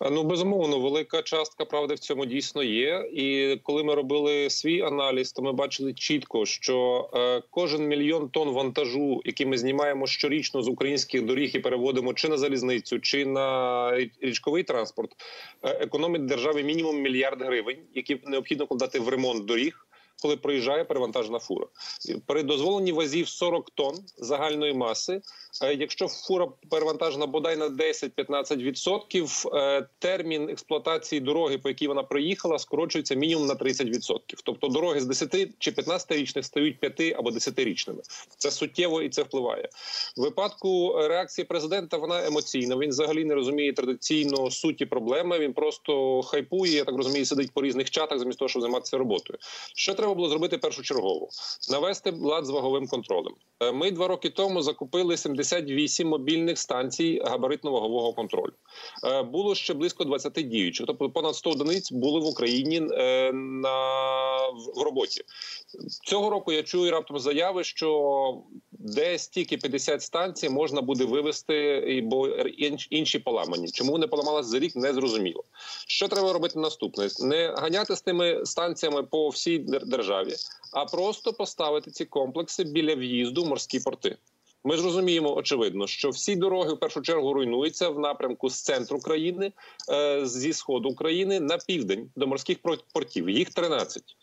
[0.00, 3.10] Е, Ну безумовно, велика частка правди в цьому дійсно є.
[3.12, 8.50] І коли ми робили свій аналіз, то ми бачили чітко, що е, кожен мільйон тонн
[8.50, 13.92] вантажу, який ми знімаємо щорічно з українських доріг і переводимо чи на залізницю, чи на
[14.20, 15.10] річковий транспорт,
[15.62, 19.86] е, економить державі мінімум мільярд гривень, які необхідно вкладати в ремонт доріг.
[20.22, 21.66] Коли проїжджає перевантажена фура,
[22.26, 25.20] при дозволеній вазі в 40 тонн загальної маси,
[25.62, 33.14] якщо фура перевантажена бодай на 10-15%, е, термін експлуатації дороги, по якій вона проїхала, скорочується
[33.14, 34.42] мінімум на 30%.
[34.44, 38.00] Тобто дороги з 10 чи 15-річних стають 5 або 10-річними.
[38.38, 39.68] Це суттєво і це впливає.
[40.16, 42.76] В випадку е, реакції президента вона емоційна.
[42.76, 45.38] Він взагалі не розуміє традиційно суті проблеми.
[45.38, 46.72] Він просто хайпує.
[46.72, 49.38] Я так розумію, сидить по різних чатах, замість того, щоб займатися роботою.
[49.74, 51.28] Що треба було зробити першочергово?
[51.70, 53.34] Навести лад з ваговим контролем.
[53.60, 58.52] Е, Ми два роки тому закупили 78 мобільних станцій габаритно-вагового контролю.
[59.04, 64.36] Е, Було ще близько 20 діючих, тобто понад 100 одиниць були в Україні е, на
[64.48, 65.20] в- роботі.
[66.04, 72.28] Цього року я чую раптом заяви, що десь тільки 50 станцій можна буде вивести, бо
[72.90, 73.68] інші поламані.
[73.68, 75.44] Чому вони поламалися за рік, не зрозуміло.
[75.88, 77.08] Що треба робити наступне?
[77.20, 80.34] Не ганяти з тими станціями по всій дер- державі,
[80.72, 84.16] а просто поставити ці комплекси біля в'їзду в морські порти.
[84.64, 89.00] Ми ж розуміємо, очевидно, що всі дороги в першу чергу руйнуються в напрямку з центру
[89.00, 89.52] країни,
[89.90, 92.58] е, зі сходу України на південь до морських
[92.92, 93.30] портів.
[93.30, 94.16] Їх 13.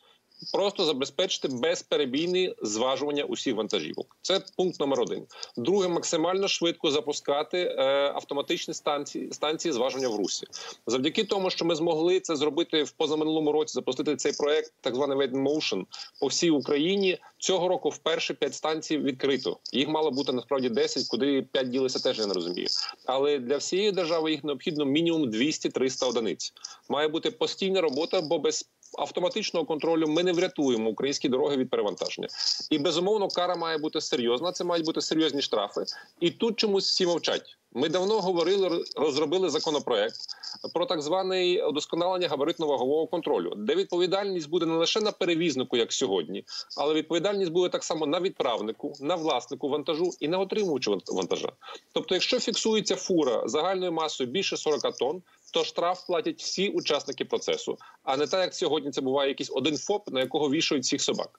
[0.53, 4.17] Просто забезпечити безперебійне зважування усіх вантажівок.
[4.21, 5.23] Це пункт номер один.
[5.57, 7.83] Друге, максимально швидко запускати е,
[8.15, 10.47] автоматичні станції станції зважування в русі.
[10.88, 15.17] Завдяки тому, що ми змогли це зробити в позаминулому році, запустити цей проект, так званий
[15.17, 15.85] Wait Motion,
[16.19, 17.17] по всій Україні.
[17.38, 19.57] Цього року вперше 5 станцій відкрито.
[19.73, 22.67] Їх мало бути насправді 10, куди 5 ділися, теж я не розумію.
[23.05, 26.53] Але для всієї держави їх необхідно мінімум 200-300 одиниць.
[26.89, 32.27] Має бути постійна робота, бо без автоматичного контролю ми не врятуємо українські дороги від перевантаження.
[32.69, 34.51] І безумовно кара має бути серйозна.
[34.51, 35.83] Це мають бути серйозні штрафи.
[36.19, 37.57] І тут чомусь всі мовчать.
[37.73, 40.15] Ми давно говорили, розробили законопроект
[40.73, 46.43] про так званий удосконалення габаритно-вагового контролю, де відповідальність буде не лише на перевізнику, як сьогодні,
[46.77, 51.51] але відповідальність буде так само на відправнику, на власнику вантажу і на отримувачу вантажа.
[51.93, 55.21] Тобто, якщо фіксується фура загальною масою більше 40 тонн,
[55.51, 59.77] то штраф платять всі учасники процесу, а не так, як сьогодні це буває якийсь один
[59.77, 61.29] ФОП, на якого вішають всіх собак.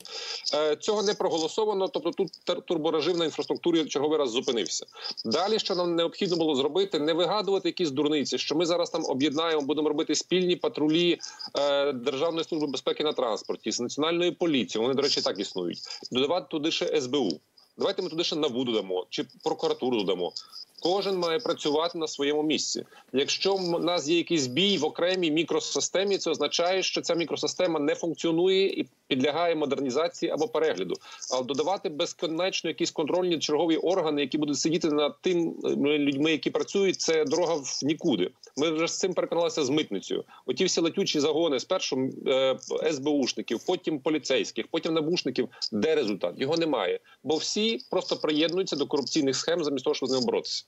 [0.54, 1.88] Е, цього не проголосовано.
[1.88, 2.30] Тобто, тут
[2.66, 4.86] турборежим на інфраструктурі черговий раз зупинився.
[5.24, 9.62] Далі, що нам необхідно було зробити, не вигадувати якісь дурниці, що ми зараз там об'єднаємо,
[9.62, 11.18] будемо робити спільні патрулі
[11.59, 14.82] е, Державної служби безпеки на транспорті з національною поліцією.
[14.82, 15.78] Вони, до речі, так існують.
[16.12, 17.40] Додавати туди ще СБУ.
[17.78, 20.32] Давайте ми туди ще НАБУ додамо чи прокуратуру додамо.
[20.81, 22.85] Кожен має працювати на своєму місці.
[23.12, 27.95] Якщо в нас є якийсь бій в окремій мікросистемі, це означає, що ця мікросистема не
[27.95, 30.95] функціонує і підлягає модернізації або перегляду.
[31.33, 35.68] Але додавати безконечно якісь контрольні чергові органи, які будуть сидіти над тим е,
[35.99, 38.31] людьми, які працюють, це дорога в нікуди.
[38.57, 40.24] Ми вже з цим переконалися з митницею.
[40.47, 42.59] Оті всі летючі загони спершу е,
[42.93, 45.49] СБУшників, потім поліцейських, потім набушників.
[45.72, 46.35] Де результат?
[46.37, 50.64] Його немає, бо всі просто приєднуються до корупційних схем замість того, щоб з ними боротися.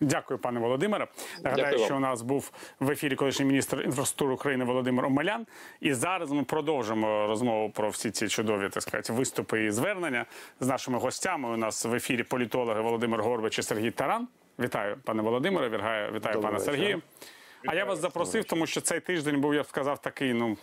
[0.00, 1.06] Дякую, пане Володимире.
[1.42, 5.46] Нагадаю, Дякую що у нас був в ефірі колишній міністр інфраструктури України Володимир Омелян.
[5.80, 10.26] І зараз ми продовжимо розмову про всі ці чудові так сказати, виступи і звернення
[10.60, 11.48] з нашими гостями.
[11.48, 14.28] У нас в ефірі політологи Володимир Горбач і Сергій Таран.
[14.58, 15.68] Вітаю, пане Володимире.
[15.68, 17.02] Вітаю, вітаю пане Сергію.
[17.66, 20.56] А я вас запросив, тому що цей тиждень був, я б сказав, такий, ну.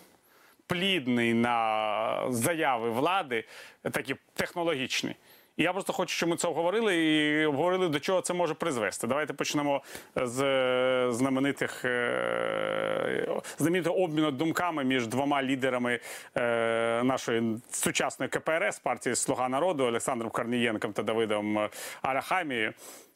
[0.68, 3.44] Плідний на заяви влади,
[3.92, 5.16] такі технологічні.
[5.58, 9.08] Я просто хочу, щоб ми це обговорили і обговорили, до чого це може призвести.
[9.08, 9.82] Давайте почнемо
[10.16, 16.00] з е, знаменитих е, знаменитого обміну думками між двома лідерами
[16.36, 21.70] е, нашої сучасної КПРС партії Слуга народу Олександром Корнієнком та Давидом
[22.02, 22.74] Арахамією.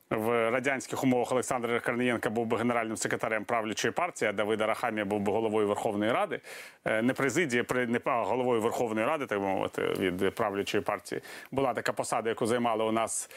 [0.09, 5.19] В радянських умовах Олександр Корнієнко був би генеральним секретарем правлячої партії, а Давид Арахамія був
[5.19, 6.39] би головою Верховної Ради.
[6.85, 11.21] Е, Не президії, при- не головою Верховної Ради, так би мовити, від правлячої партії.
[11.51, 13.29] Була така посада, яку займали у нас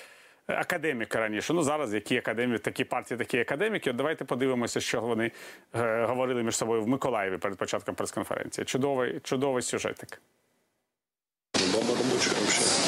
[0.46, 1.52] академіки раніше.
[1.52, 3.90] Ну зараз які академіки, такі партії, такі академіки.
[3.90, 5.30] От давайте подивимося, що вони
[5.74, 8.64] е, говорили між собою в Миколаєві перед початком прес-конференції.
[8.64, 10.20] Чудовий, чудовий сюжетик.
[11.54, 12.79] Баба рабочая вообще.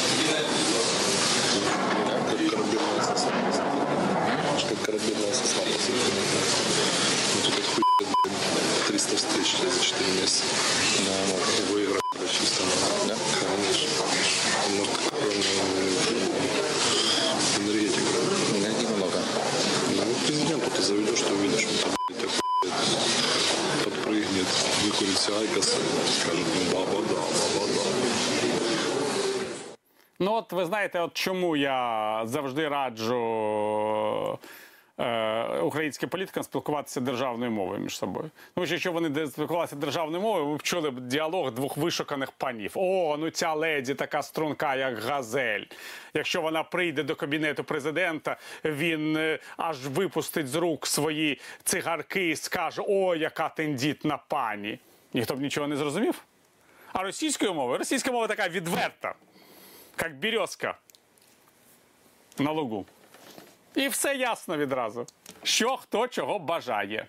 [30.63, 34.39] Ви знаєте, от чому я завжди раджу
[34.99, 38.31] е, українським політикам спілкуватися державною мовою між собою.
[38.55, 42.73] Тому що якщо вони спілкувалися державною мовою, ви б чули б діалог двох вишуканих панів.
[42.75, 45.65] О, ну ця леді така струнка, як газель.
[46.15, 52.37] Якщо вона прийде до кабінету президента, він е, аж випустить з рук свої цигарки і
[52.37, 54.79] скаже: О, яка тендітна пані.
[55.15, 56.25] Ніхто б нічого не зрозумів.
[56.93, 57.79] А російською мовою?
[57.79, 59.15] Російська мова така відверта
[60.01, 60.79] як березка
[62.39, 62.87] на лугу.
[63.75, 65.07] І все ясно відразу.
[65.43, 67.07] Що хто чого бажає.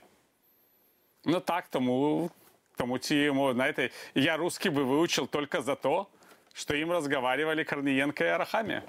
[1.25, 2.29] Ну так, тому,
[2.75, 6.07] тому ці, знаєте, я русский би вивчив тільки за то,
[6.53, 8.81] що їм розговаривали Корнієнко і Арахамія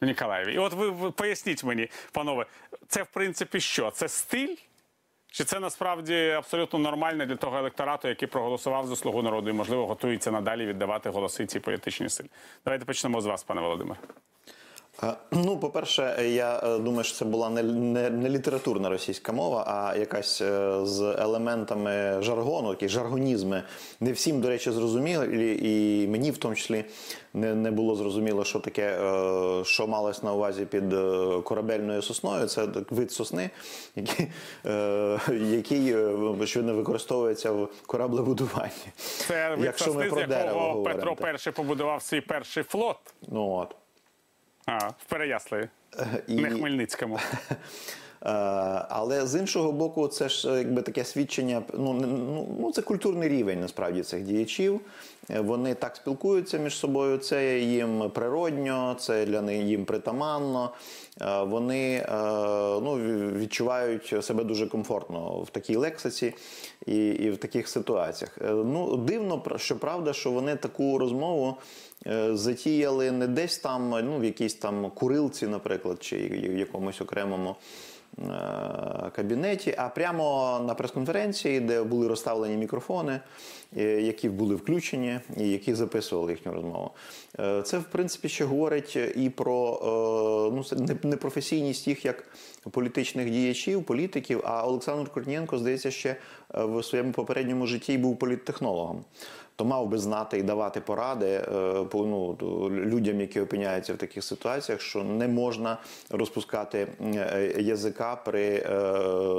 [0.00, 0.54] Ніколаєві.
[0.54, 2.46] І от ви поясніть мені, панове,
[2.88, 3.90] це в принципі що?
[3.90, 4.56] Це стиль?
[5.30, 9.86] Чи це насправді абсолютно нормально для того електорату, який проголосував за слугу народу і, можливо,
[9.86, 12.30] готується надалі віддавати голоси цій політичній силі?
[12.64, 13.96] Давайте почнемо з вас, пане Володимир.
[15.02, 19.64] Е, Ну, по-перше, я е, думаю, що це була не, не, не літературна російська мова,
[19.66, 23.62] а якась е, з елементами жаргону, такі жаргонізми.
[24.00, 26.84] Не всім, до речі, зрозумілі, і мені в тому числі
[27.34, 28.98] не, не було зрозуміло, що таке,
[29.64, 30.84] що малось на увазі під
[31.44, 32.46] корабельною сосною.
[32.46, 33.50] Це вид сосни,
[33.96, 34.26] який,
[35.50, 38.72] який очевидно, використовується в кораблебудуванні.
[38.96, 41.40] Це від Якщо ми про з якого говоримо, Петро.
[41.46, 42.98] І побудував свій перший флот.
[43.28, 43.79] Ну от.
[44.70, 45.68] А, в Переяславі,
[46.28, 47.18] І- не Хмельницькому.
[48.22, 48.28] Е,
[48.88, 51.62] Але з іншого боку, це ж е, якби таке свідчення.
[51.74, 54.80] Ну, ну, ну це культурний рівень насправді цих діячів.
[55.30, 57.18] Е, Вони так спілкуються між собою.
[57.18, 60.70] Це їм природньо, це для них їм притаманно.
[61.20, 62.08] Е, Вони е,
[62.82, 62.94] ну,
[63.38, 66.34] відчувають себе дуже комфортно в такій лексиці
[66.86, 68.38] і, і в таких ситуаціях.
[68.42, 71.89] Е, Ну, дивно, що правда, що вони таку розмову е,
[72.32, 77.56] затіяли не десь там, ну, в якійсь там курилці, наприклад, чи в якомусь окремому
[78.18, 78.22] е,
[79.16, 83.20] кабінеті, а прямо на прес-конференції, де були розставлені мікрофони,
[83.76, 86.90] е, які були включені і які записували їхню розмову.
[87.40, 92.24] Е, Це, в принципі, ще говорить і про е, ну, непрофесійність їх як
[92.70, 94.40] політичних діячів, політиків.
[94.44, 96.16] А Олександр Корнієнко, здається, ще е,
[96.64, 99.04] в своєму попередньому житті був політтехнологом.
[99.60, 101.42] То мав би знати і давати поради е,
[101.94, 102.36] ну,
[102.70, 105.78] людям, які опиняються в таких ситуаціях, що не можна
[106.10, 108.70] розпускати е, язика при е,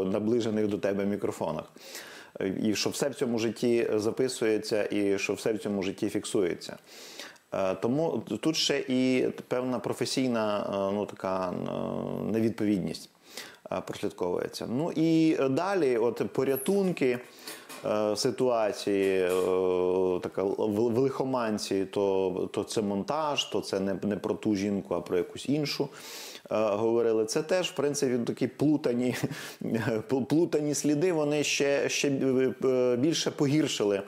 [0.06, 1.72] наближених до тебе мікрофонах.
[2.64, 6.78] І що все в цьому житті записується, і що все в цьому житті фіксується.
[7.82, 11.54] Тому тут ще і певна професійна ну, така
[12.32, 13.10] невідповідність
[13.80, 14.68] прослідковується.
[14.70, 17.20] Ну і далі, от порятунки
[17.86, 19.30] е, ситуації, е,
[20.24, 25.02] така в лихоманці, то, то це монтаж, то це не, не про ту жінку, а
[25.02, 25.84] про якусь іншу.
[25.84, 29.16] е, Говорили, це теж в принципі такі плутані,
[30.30, 31.14] плутані сліди.
[31.14, 32.08] Вони ще, ще
[32.64, 34.02] е, більше погіршили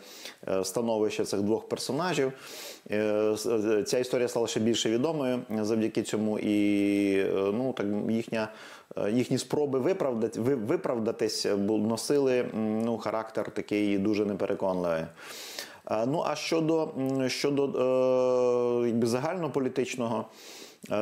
[0.48, 2.32] е, становище цих двох персонажів.
[2.92, 8.48] Е, е, Ця історія стала ще більше відомою завдяки цьому, і е, ну так їхня.
[9.12, 15.04] Їхні спроби виправдати, ви- виправдатись носили ну, характер такий дуже непереконливий.
[16.08, 16.90] Ну а щодо,
[17.28, 17.66] щодо
[18.86, 20.26] е, загальнополітичного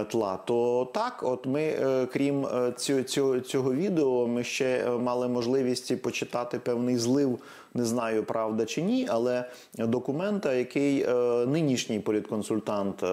[0.07, 1.73] тла, то так, от ми,
[2.13, 7.39] крім цього, цього, цього відео, ми ще мали можливість почитати певний злив,
[7.73, 9.45] не знаю, правда чи ні, але
[9.77, 11.13] документа, який е,
[11.45, 13.07] нинішній політконсультант е,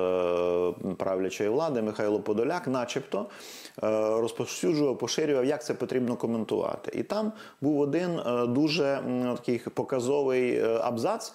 [0.96, 3.86] правлячої влади Михайло Подоляк, начебто, е,
[4.20, 6.98] розповсюджував, поширював, як це потрібно коментувати.
[6.98, 9.02] І там був один дуже
[9.36, 11.32] такий показовий абзац.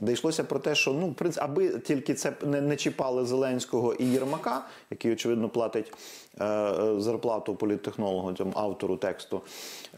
[0.00, 3.94] Де йшлося про те, що ну, в принципі, аби тільки це не, не чіпали Зеленського
[3.94, 5.92] і Єрмака, який, очевидно, платить
[6.40, 9.42] е, е, зарплату політтехнологу, цьому автору тексту.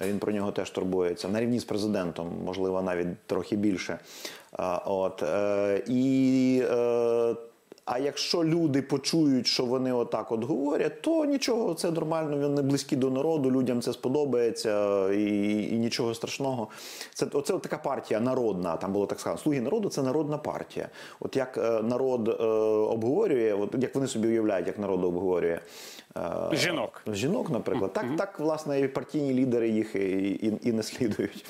[0.01, 3.99] Е, Він про нього теж турбується на рівні з президентом, можливо, навіть трохи більше.
[4.59, 7.35] Е, от, е, і е,
[7.85, 12.63] а якщо люди почують, що вони отак от говорять, то нічого, це нормально, він не
[12.63, 15.25] близький до народу, людям це сподобається і,
[15.75, 16.69] і нічого страшного.
[17.15, 18.77] Це оце така партія народна.
[18.77, 19.39] Там було так сказано.
[19.43, 20.89] Слуги народу це народна партія.
[21.21, 22.45] От як е, народ е,
[22.93, 25.61] обговорює, от як вони собі уявляють, як народ обговорює.
[26.17, 26.21] е,
[26.53, 27.03] Жінок.
[27.13, 29.99] Жінок, наприклад, так, так власне і партійні лідери їх і,
[30.31, 31.45] і, і не слідують.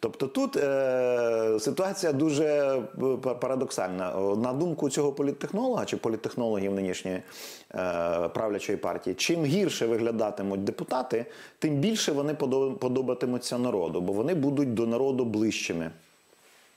[0.00, 4.14] Тобто тут е, ситуація дуже е, парадоксальна.
[4.36, 7.22] На думку цього політтехнолога чи політтехнологів нинішньої е,
[8.28, 11.26] правлячої партії, чим гірше виглядатимуть депутати,
[11.58, 15.90] тим більше вони подобатимуться народу, бо вони будуть до народу ближчими.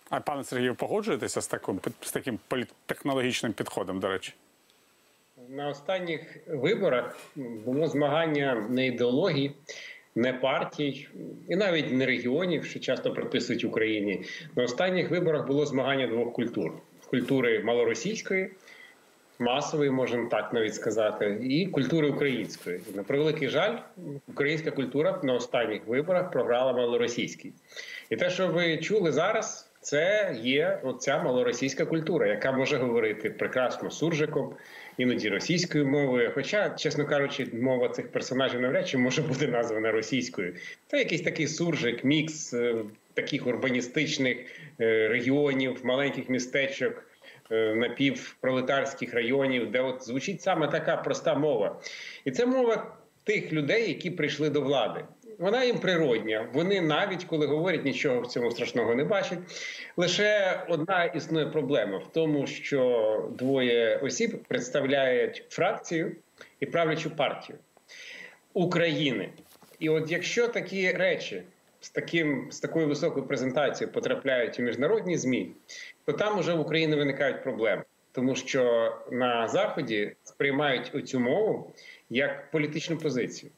[0.09, 4.34] А пане Сергію, погоджуєтеся з таким, з таким політтехнологічним підходом, до речі?
[5.49, 7.17] На останніх виборах
[7.65, 9.51] було змагання не ідеологій,
[10.16, 11.07] не партій
[11.49, 14.22] і навіть не регіонів, що часто приписують Україні.
[14.55, 16.72] На останніх виборах було змагання двох культур:
[17.10, 18.49] культури малоросійської,
[19.39, 22.80] масової, можемо так навіть сказати, і культури української.
[22.95, 23.78] На превеликий жаль,
[24.28, 27.53] українська культура на останніх виборах програла малоросійській.
[28.10, 29.66] І те, що ви чули зараз.
[29.82, 34.53] Це є оця малоросійська культура, яка може говорити прекрасно суржиком,
[34.99, 36.31] іноді російською мовою.
[36.35, 40.55] Хоча, чесно кажучи, мова цих персонажів навряд чи може бути названа російською.
[40.87, 42.75] Це якийсь такий суржик, мікс е,
[43.13, 44.37] таких урбаністичних
[44.81, 47.03] е, регіонів, маленьких містечок,
[47.51, 51.81] е, напівпролетарських районів, де от звучить саме така проста мова.
[52.25, 55.05] І це мова тих людей, які прийшли до влади.
[55.39, 56.47] Вона їм природня.
[56.53, 59.39] Вони навіть коли говорять, нічого в цьому страшного не бачать.
[59.97, 66.15] Лише одна існує проблема в тому, що двоє осіб представляють фракцію,
[66.59, 67.59] і правлячу партію
[68.53, 69.29] України.
[69.79, 71.43] І от якщо такі речі
[71.79, 75.51] з таким з такою високою презентацією потрапляють у міжнародні змі,
[76.05, 81.73] то там уже в Україні виникають проблеми, тому що на заході сприймають оцю мову
[82.09, 83.51] як політичну позицію.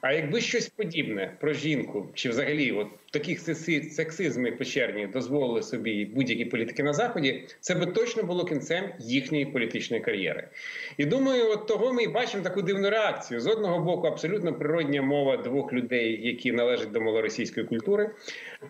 [0.00, 6.04] А якби щось подібне про жінку, чи взагалі от таких секси- сексизмів печерні дозволили собі
[6.04, 10.48] будь-які політики на заході, це би точно було кінцем їхньої політичної кар'єри.
[10.96, 13.40] І думаю, от того ми і бачимо таку дивну реакцію.
[13.40, 18.10] З одного боку, абсолютно природня мова двох людей, які належать до малоросійської культури.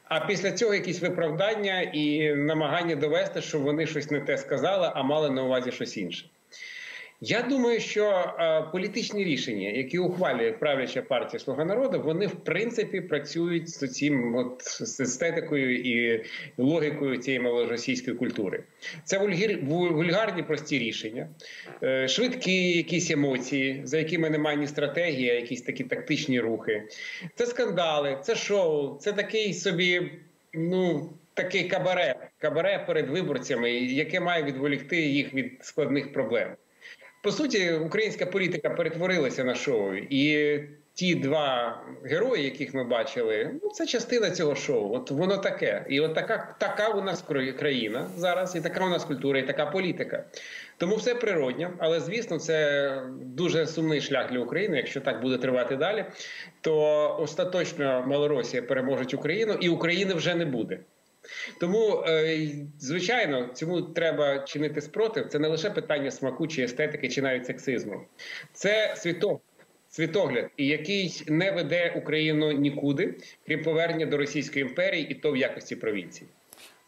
[0.04, 5.02] А після цього якісь виправдання і намагання довести, що вони щось не те сказали, а
[5.02, 6.26] мали на увазі щось інше.
[7.20, 13.00] Я думаю, що е, політичні рішення, які ухвалює правляча партія Слуга народу, вони в принципі
[13.00, 16.24] працюють з цим от з естетикою і
[16.56, 18.62] логікою цієї малоросійської культури.
[19.04, 21.28] Це вульгір, вульгарні прості рішення,
[21.82, 26.82] е, швидкі якісь емоції, за якими немає ні стратегії, а якісь такі тактичні рухи.
[27.34, 30.12] Це скандали, це шоу, це такий собі,
[30.54, 31.12] ну.
[31.34, 36.48] Такий кабаре, кабаре перед виборцями, яке має відволікти їх від складних проблем.
[37.26, 40.60] По суті, українська політика перетворилася на шоу, і
[40.94, 44.94] ті два герої, яких ми бачили, ну це частина цього шоу.
[44.94, 45.84] От воно таке.
[45.88, 49.46] І от така, така у нас кра- країна зараз, і така у нас культура, і
[49.46, 50.24] така політика.
[50.76, 54.76] Тому все природньо, але звісно, це дуже сумний шлях для України.
[54.76, 56.04] Якщо так буде тривати далі,
[56.60, 60.78] то остаточно Малоросія переможе Україну, і України вже не буде.
[61.60, 62.48] Тому, е,
[62.78, 65.28] звичайно, цьому треба чинити спротив.
[65.28, 68.00] Це не лише питання смаку чи естетики, чи навіть сексизму.
[68.52, 68.94] Це
[69.88, 73.14] світогляд, який не веде Україну нікуди,
[73.46, 76.30] крім повернення до Російської імперії, і то в якості провінції.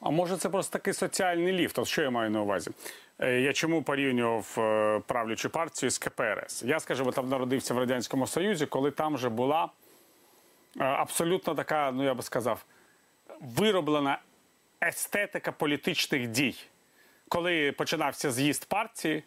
[0.01, 1.79] А може це просто такий соціальний ліфт?
[1.79, 2.71] От що я маю на увазі?
[3.19, 6.63] Е, Я чому порівнював е, правлячу партію з КПРС?
[6.63, 9.69] Я, скажімо, там народився в Радянському Союзі, коли там вже була
[10.79, 12.65] абсолютно така, ну я би сказав,
[13.41, 14.19] вироблена
[14.85, 16.55] естетика політичних дій.
[17.29, 19.23] Коли починався з'їзд партії,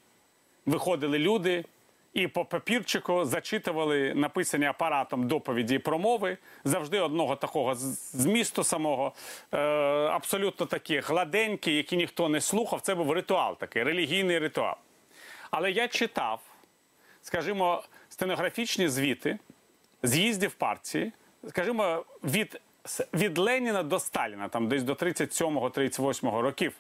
[0.65, 1.65] виходили люди
[2.13, 9.13] і по папірчику зачитували написані апаратом доповіді і промови завжди одного такого змісту самого,
[9.51, 9.57] е,
[10.07, 12.81] абсолютно такі гладенькі, які ніхто не слухав.
[12.81, 14.75] Це був ритуал такий, релігійний ритуал.
[15.51, 16.41] Але я читав,
[17.21, 19.39] скажімо, стенографічні звіти
[20.03, 21.11] з'їздів партії,
[21.49, 22.61] скажімо, від,
[23.13, 26.73] від Леніна до Сталіна, там десь до 37-38 років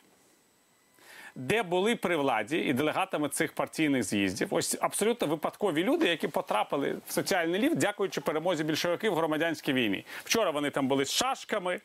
[1.35, 4.47] де були при владі і делегатами цих партійних з'їздів.
[4.51, 10.05] Ось абсолютно випадкові люди, які потрапили в соціальний ліфт, дякуючи перемозі більшовиків в громадянській війні.
[10.23, 11.79] Вчора вони там були з шашками,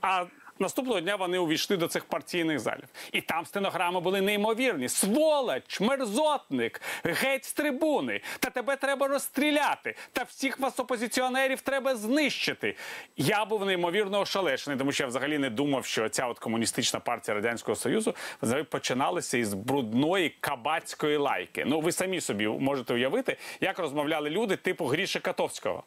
[0.00, 0.24] а
[0.58, 2.88] наступного дня вони увійшли до цих партійних залів.
[3.12, 4.88] І там стенограми були неймовірні.
[4.88, 8.20] Сволоч, мерзотник, геть з трибуни.
[8.38, 9.94] Та тебе треба розстріляти.
[10.12, 12.76] Та всіх вас опозиціонерів треба знищити.
[13.16, 17.34] Я був неймовірно ошелешений, тому що я взагалі не думав, що ця от комуністична партія
[17.34, 21.64] Радянського Союзу взагалі починалася із брудної кабацької лайки.
[21.66, 25.82] Ну ви самі собі можете уявити, як розмовляли люди типу Гріші Катовського.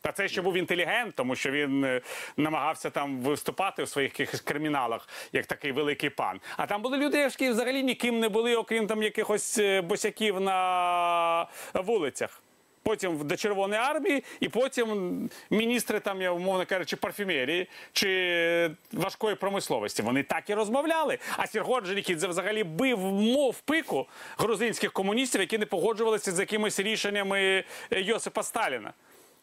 [0.00, 2.00] Та це ще був інтелігент, тому що він е,
[2.36, 6.40] намагався там виступати у своїх якихось криміналах, як такий великий пан.
[6.56, 11.46] А там були люди, які взагалі ніким не були, окрім там якихось е, босяків на
[11.74, 12.42] вулицях.
[12.82, 20.02] Потім до Червоної армії, і потім міністри там, я умовно кажучи, парфюмерії чи важкої промисловості.
[20.02, 21.18] Вони так і розмовляли.
[21.36, 24.06] А Сірго Орджонікідзе взагалі бив мов пику
[24.38, 28.92] грузинських комуністів, які не погоджувалися з якимись рішеннями е, Йосипа Сталіна.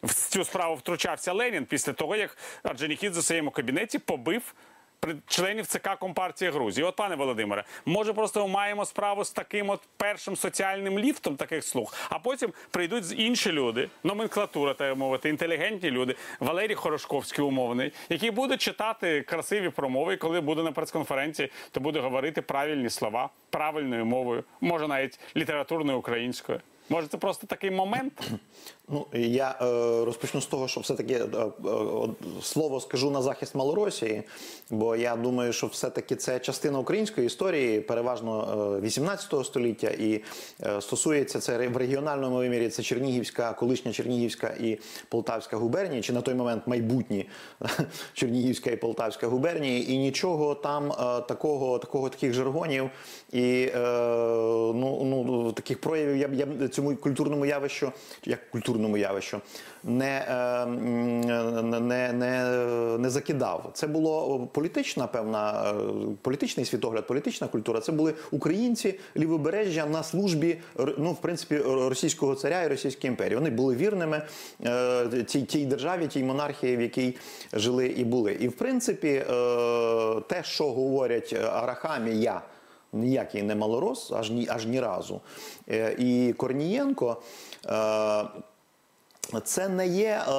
[0.02, 4.54] В цю справу втручався Ленін після того, як Орджонікідзе у своєму кабінеті побив
[5.26, 6.86] членів ЦК Компартії Грузії.
[6.86, 11.64] От, пане Володимире, може просто ми маємо справу з таким от першим соціальним ліфтом таких
[11.64, 18.30] слуг, а потім прийдуть інші люди, номенклатура, так мовити, інтелігентні люди, Валерій Хорошковський умовний, який
[18.30, 24.44] буде читати красиві промови, коли буде на прес-конференції, то буде говорити правильні слова правильною мовою,
[24.60, 26.60] може навіть літературною українською.
[26.88, 28.12] Може, це просто такий момент?
[28.90, 29.64] Ну я е,
[30.04, 31.50] розпочну з того, що все-таки е, е,
[32.42, 34.22] слово скажу на захист Малоросії,
[34.70, 40.22] бо я думаю, що все-таки це частина української історії, переважно е, 18 століття, і
[40.62, 42.68] е, стосується це в регіональному вимірі.
[42.68, 44.78] Це Чернігівська, колишня Чернігівська і
[45.08, 47.26] Полтавська губернії, чи на той момент майбутні
[48.14, 52.90] Чернігівська і Полтавська губернії, і нічого там е, такого, такого таких жаргонів
[53.32, 53.78] і е,
[54.74, 57.92] ну, ну таких проявів я б я цьому культурному явищу,
[58.24, 59.40] як культурному явищу,
[59.84, 62.42] не, е, м, не, не,
[62.98, 63.70] не закидав.
[63.74, 65.74] Це було політична певна, е,
[66.22, 67.80] політичний світогляд, політична культура.
[67.80, 70.58] Це були українці лівобережжя на службі
[70.98, 73.36] ну, в принципі, російського царя і Російської імперії.
[73.36, 74.22] Вони були вірними
[74.66, 75.06] е,
[75.48, 77.16] тій, державі, тій монархії, в якій
[77.52, 78.32] жили і були.
[78.32, 79.24] І в принципі, е,
[80.28, 82.42] те, що говорять Арахамія,
[82.92, 85.20] ніякий не малорос, аж ні, аж ні разу.
[85.68, 87.22] Е, І Корнієнко.
[87.66, 88.24] Е,
[89.44, 90.30] це не є е,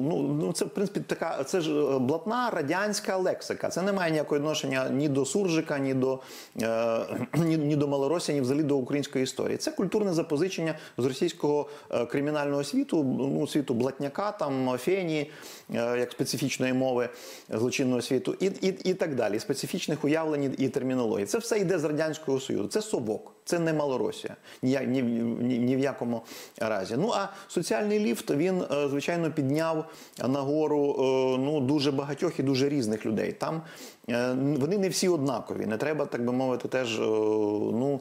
[0.00, 3.68] ну, ну це в принципі така це ж е, блатна радянська лексика.
[3.68, 6.18] Це не має ніякого відношення ні до суржика, ні до
[6.62, 6.98] е,
[7.34, 9.56] ні, ні до Малоросі, ні взагалі до української історії.
[9.56, 11.68] Це культурне запозичення з російського
[12.10, 15.30] кримінального світу, ну світу блатняка, там фені,
[15.70, 17.08] як специфічної мови
[17.50, 19.38] злочинного світу, і, і, і так далі.
[19.38, 21.26] Специфічних уявлень і термінології.
[21.26, 22.68] Це все йде з радянського союзу.
[22.68, 24.36] Це совок, це не Малоросія.
[24.62, 26.22] Ні, ні, ні, ні в якому
[26.58, 26.94] разі.
[26.98, 29.84] Ну а соціальний ліфт він е, звичайно підняв
[30.28, 33.32] нагору е, ну дуже багатьох і дуже різних людей.
[33.32, 33.62] Там
[34.10, 35.66] е, вони не всі однакові.
[35.66, 38.00] Не треба так би мовити, теж е, ну.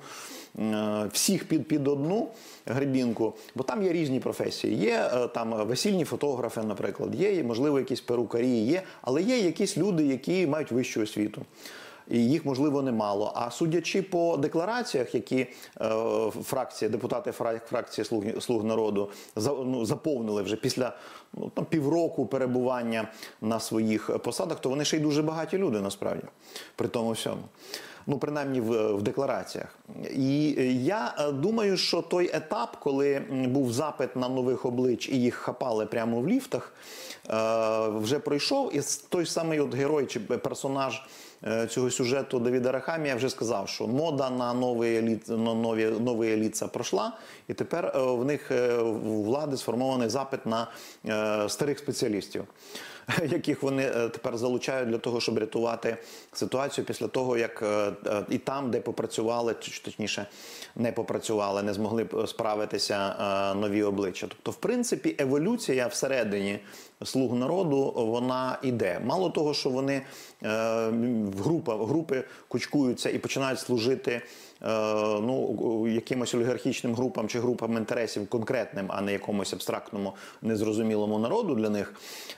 [0.59, 2.27] Е, Всіх під, під одну
[2.65, 4.77] грибінку, бо там є різні професії.
[4.77, 10.05] Є е, там весільні фотографи, наприклад, є, можливо, якісь перукарі, є, але є якісь люди,
[10.05, 11.45] які мають вищу освіту
[12.07, 13.31] і їх можливо немало.
[13.35, 15.47] А судячи по деклараціях, які е,
[16.43, 17.31] фракція, депутати
[17.69, 20.93] фракції слуг, слуг народу за, ну, заповнили вже після
[21.33, 23.07] ну, там, півроку перебування
[23.41, 26.23] на своїх посадах, то вони ще й дуже багаті люди насправді
[26.75, 27.41] при тому всьому.
[28.07, 29.75] Ну, принаймні в, в деклараціях.
[30.15, 35.21] І е, я е, думаю, що той етап, коли був запит на нових облич і
[35.21, 36.73] їх хапали прямо в ліфтах,
[37.29, 37.33] е,
[37.87, 38.75] вже пройшов.
[38.75, 41.01] І той самий от герой чи персонаж
[41.69, 46.67] цього сюжету Давіда Рахамія вже сказав, що мода на нові еліт, на нові, нові еліца
[46.67, 47.17] пройшла,
[47.47, 48.51] і тепер в них
[48.83, 50.67] у влади сформований запит на
[51.49, 52.43] старих спеціалістів.
[53.29, 55.97] Яких вони е, тепер залучають для того, щоб рятувати
[56.33, 59.53] ситуацію після того, як е, е, і там, де попрацювали,
[59.83, 60.25] точніше
[60.75, 63.15] не попрацювали, не змогли справитися
[63.59, 64.27] нові обличчя.
[64.27, 66.59] Тобто, в принципі, еволюція всередині
[67.03, 69.01] слуг народу вона іде.
[69.05, 70.01] Мало того, що вони
[70.41, 71.41] в
[71.85, 74.21] групи кучкуються і починають служити
[74.63, 81.69] ну, якимось олігархічним групам чи групам інтересів конкретним, а не якомусь абстрактному незрозумілому народу для
[81.69, 81.93] них.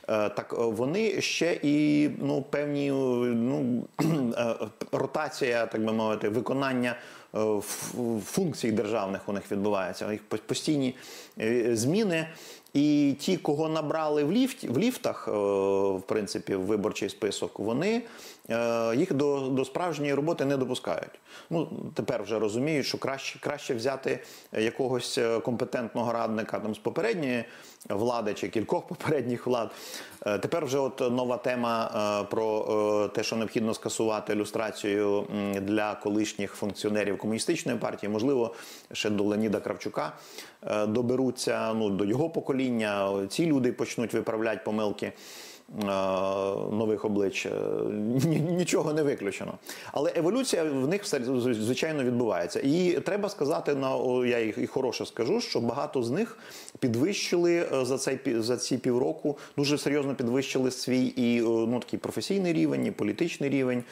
[0.10, 3.84] Е, так е, вони ще і ну, певні ну,
[4.38, 4.56] е,
[4.92, 6.96] ротація, так би мовити, виконання
[7.36, 7.62] е,
[8.26, 10.12] функцій державних у них відбувається.
[10.12, 10.96] Їх по- постійні
[11.40, 12.28] е, зміни.
[12.74, 15.32] І ті, кого набрали в ліфті, в ліфтах, е,
[15.98, 18.02] в принципі, в виборчий список, вони е,
[18.96, 21.20] їх до, до справжньої роботи не допускають.
[21.50, 24.20] Ну тепер вже розуміють, що краще, краще взяти
[24.52, 27.46] якогось е, компетентного радника там з попередньої
[27.90, 29.72] влади чи кількох попередніх влад.
[30.26, 31.92] Е, Тепер вже от нова тема
[32.22, 38.54] е, про е, те, що необхідно скасувати люстрацію м, для колишніх функціонерів комуністичної партії, можливо,
[38.92, 40.14] ще до Леоніда Кравчука
[40.68, 43.12] е, доберуться ну, до його покоління.
[43.30, 45.14] Ці люди почнуть виправляти помилки.
[45.70, 45.86] Е,
[46.72, 47.50] Нових облич Е,
[48.40, 49.54] нічого не виключено,
[49.92, 51.22] але еволюція в них все
[51.54, 52.60] звичайно відбувається.
[52.64, 56.38] І треба сказати на я і і хороше скажу, що багато з них
[56.80, 62.54] підвищили е, за цей за ці півроку, дуже серйозно підвищили свій і ну такий професійний
[62.54, 63.84] рівень, і політичний рівень,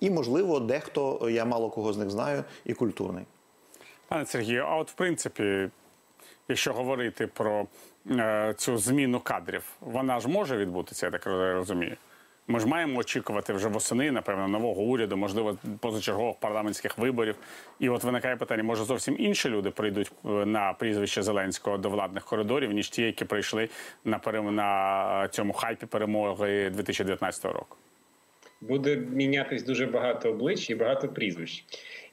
[0.00, 3.24] і можливо, дехто я мало кого з них знаю, і культурний.
[4.08, 5.68] Пане Сергію, а от в принципі,
[6.48, 7.66] якщо говорити про
[8.56, 11.96] цю зміну кадрів, вона ж може відбутися, я так розумію.
[12.50, 17.34] Ми ж маємо очікувати вже восени, напевно, нового уряду, можливо, позачергових парламентських виборів.
[17.80, 22.24] І от виникає питання: може зовсім інші люди прийдуть е, на прізвище Зеленського до владних
[22.24, 23.68] коридорів, ніж ті, які прийшли
[24.04, 24.54] на перем...
[24.54, 27.76] на цьому хайпі перемоги 2019 року.
[28.60, 31.64] буде мінятись дуже багато облич і багато прізвищ.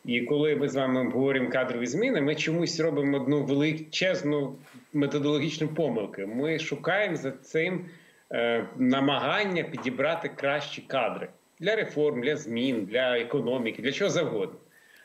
[0.05, 4.55] І коли ми з вами обговорюємо кадрові зміни, ми чомусь робимо одну величезну
[4.98, 6.22] методологічну помилку.
[6.22, 7.86] Ми шукаємо за цим
[8.32, 11.30] е, намагання підібрати кращі кадри
[11.60, 14.60] для реформ, для змін, для економіки, для чого завгодно.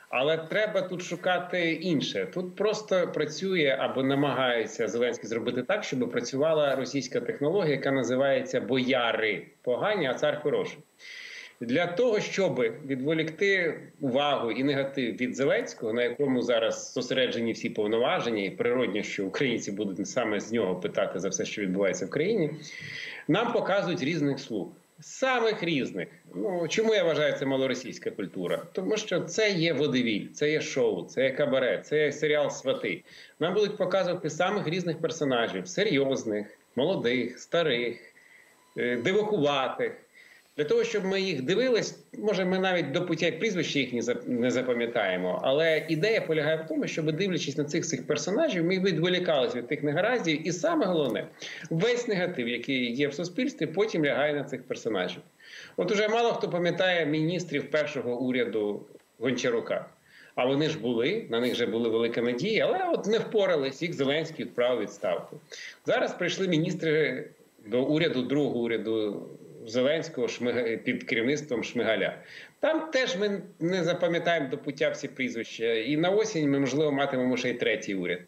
[0.09, 2.27] Але треба тут шукати інше.
[2.35, 9.47] Тут просто працює або намагається Зеленський зробити так, щоб працювала російська технологія, яка називається бояри
[9.63, 10.79] погані, а цар хороший.
[11.61, 18.45] Для того, щоб відволікти увагу і негатив від Зеленського, на якому зараз зосереджені всі повноваження,
[18.45, 22.51] і природньо, що українці будуть саме з нього питати за все, що відбувається в країні,
[23.29, 24.69] нам показують різних слуг.
[25.01, 26.09] самих різних.
[26.35, 28.63] Ну чому я вважаю це малоросійська культура?
[28.73, 33.03] Тому що це є водевіль, це є шоу, це є кабаре, це є серіал Свати.
[33.41, 36.47] Нам будуть показувати самих різних персонажів: серйозних,
[36.77, 38.15] молодих, старих,
[38.77, 39.93] е, дивакуватих.
[40.57, 45.41] Для того, щоб ми їх дивились, може, ми навіть до пуття прізвища їх не запам'ятаємо.
[45.43, 49.83] Але ідея полягає в тому, щоб дивлячись на цих всіх персонажів, ми відволікалися від тих
[49.83, 50.49] негараздів.
[50.49, 51.27] І саме головне,
[51.71, 55.23] весь негатив, який є в суспільстві, потім лягає на цих персонажів.
[55.77, 58.87] От уже мало хто пам'ятає міністрів першого уряду
[59.19, 59.87] Гончарука.
[60.35, 63.93] А вони ж були, на них вже були велика надія, але от не впорались, їх
[63.93, 65.41] Зеленський відправив відставку.
[65.87, 67.25] Зараз прийшли міністри
[67.67, 69.27] до уряду, другого уряду
[69.67, 72.15] Зеленського Шмига- під керівництвом Шмигаля.
[72.61, 75.73] Там теж ми не запам'ятаємо до пуття всі прізвища.
[75.75, 78.19] І на осінь ми, можливо, матимемо ще й третій уряд.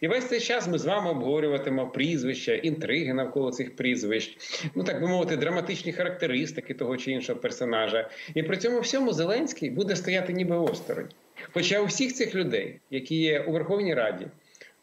[0.00, 4.36] І весь цей час ми з вами обговорюватимемо прізвища, інтриги навколо цих прізвищ,
[4.74, 8.10] ну так би мовити, драматичні характеристики того чи іншого персонажа.
[8.34, 11.08] І при цьому всьому Зеленський буде стояти ніби осторонь.
[11.52, 14.26] Хоча у всіх цих людей, які є у Верховній Раді,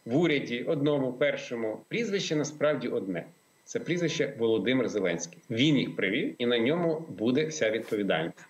[0.06, 3.26] в уряді, одному, першому, прізвище насправді одне.
[3.68, 5.39] Це прізвище Володимир Зеленський.
[5.49, 8.45] Він їх привів, і на ньому буде вся відповідальність.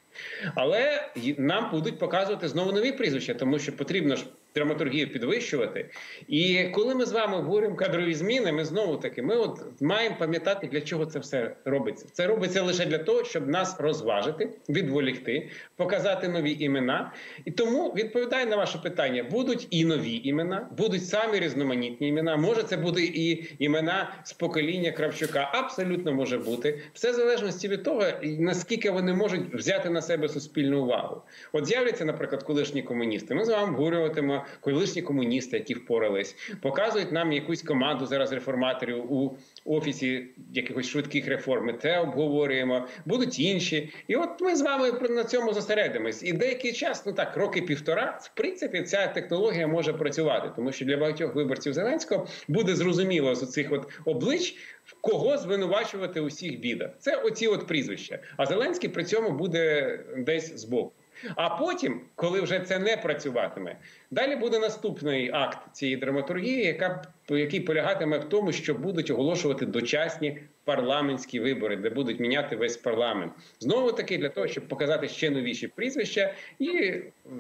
[0.56, 4.26] Але нам будуть показувати знову нові прізвища, тому що потрібно ж
[4.58, 5.90] драматургію підвищувати.
[6.28, 10.68] І коли ми з вами обговорюємо кадрові зміни, ми знову таки ми от маємо пам'ятати,
[10.68, 12.06] для чого це все робиться.
[12.12, 17.12] Це робиться лише для того, щоб нас розважити, відволікти, показати нові імена.
[17.46, 22.38] І тому відповідаю на ваше питання: будуть і нові імена, будуть самі різноманітні імена.
[22.38, 25.50] Може, це буде і імена з покоління Кравчука.
[25.54, 26.82] Абсолютно може бути.
[26.94, 31.22] Все в залежності від того, наскільки вони можуть взяти на себе суспільну увагу.
[31.52, 33.36] От з'являться, наприклад, колишні комуністи.
[33.36, 39.38] Ми з вами обговорюватимемо колишні комуністи, які впорались, показують нам якусь команду зараз реформаторів у
[39.66, 41.78] офісі якихось швидких реформ.
[41.82, 42.88] Це обговорюємо.
[43.06, 43.94] Будуть інші.
[44.08, 46.24] І от ми з вами на цьому зосередимось.
[46.24, 50.86] І деякий час, ну так, роки півтора, в принципі, ця технологія може працювати, тому що
[50.86, 54.56] для багатьох виборців Зеленського буде зрозуміло з цих от облич.
[55.02, 56.92] Кого звинувачувати у всіх бідах?
[57.00, 58.20] Це оці от прізвища.
[58.38, 60.94] А Зеленський при цьому буде десь збоку.
[61.36, 63.76] А потім, коли вже це не працюватиме,
[64.12, 70.40] далі буде наступний акт цієї драматургії, яка який полягатиме в тому, що будуть оголошувати дочасні
[70.64, 73.34] парламентські вибори, де будуть міняти весь парламент.
[73.60, 76.94] Знову таки для того, щоб показати ще новіші прізвища і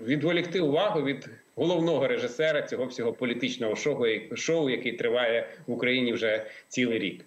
[0.05, 4.05] відволікти увагу від головного режисера цього всього політичного шоу,
[4.35, 7.25] шоу, який триває в Україні вже цілий рік.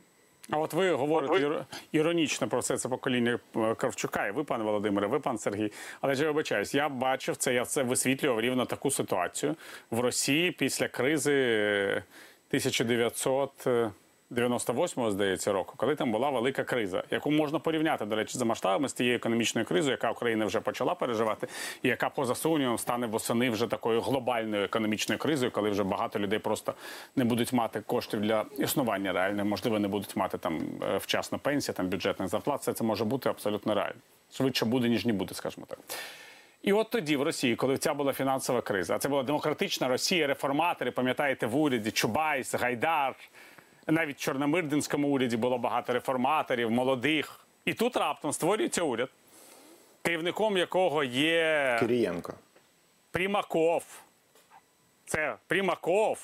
[0.51, 1.65] А от ви говорите от ви...
[1.93, 5.73] іронічно про це це покоління е, Кравчука, і ви, пане Володимире, ви пан Сергій.
[6.01, 9.57] Але ж я вибачаюсь, я бачив це, я це висвітлював рівно таку ситуацію
[9.91, 12.03] в Росії після кризи е,
[12.49, 13.67] 1900...
[14.31, 18.89] 98-го, здається, року, коли там була велика криза, яку можна порівняти, до речі, за масштабами
[18.89, 21.47] з тією економічною кризою, яка Україна вже почала переживати,
[21.83, 26.39] і яка поза сумнівом стане восени вже такою глобальною економічною кризою, коли вже багато людей
[26.39, 26.75] просто
[27.17, 31.75] не будуть мати коштів для існування реально, можливо, не будуть мати там е, вчасно пенсія,
[31.75, 32.61] там бюджетних зарплат.
[32.61, 34.01] Все це може бути абсолютно реально.
[34.33, 35.79] Швидше буде ніж не буде, скажімо так.
[36.63, 40.27] І от тоді, в Росії, коли ця була фінансова криза, а це була демократична Росія,
[40.27, 43.15] реформатори, пам'ятаєте, в уряді Чубайс, Гайдар
[43.91, 47.41] навіть в Чорномирдинському уряді було багато реформаторів, молодих.
[47.65, 49.09] І тут раптом створюється уряд,
[50.03, 52.35] керівником якого є Кирієнко.
[53.11, 53.85] Примаков.
[55.07, 56.19] Це Примаков,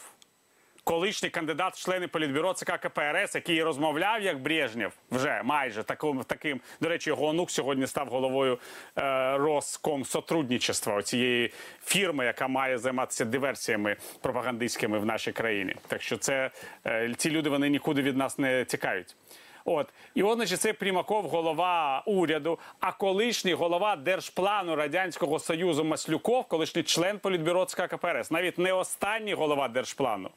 [0.86, 6.24] колишній кандидат в члени політбюро ЦК КПРС, який розмовляв як Брежнєв, вже майже таким.
[6.26, 6.60] таким.
[6.80, 8.58] До речі, його онук сьогодні став головою
[8.98, 11.52] е, Роскомсотрудничества, цієї
[11.84, 15.74] фірми, яка має займатися диверсіями пропагандистськими в нашій країні.
[15.86, 16.50] Так що це
[16.86, 19.16] е, ці люди вони нікуди від нас не тікають.
[19.64, 26.82] От і значить, це Примаков, голова уряду, а колишній голова держплану радянського союзу Маслюков, колишній
[26.82, 30.30] член політбюро ЦК КПРС, навіть не останній голова держплану.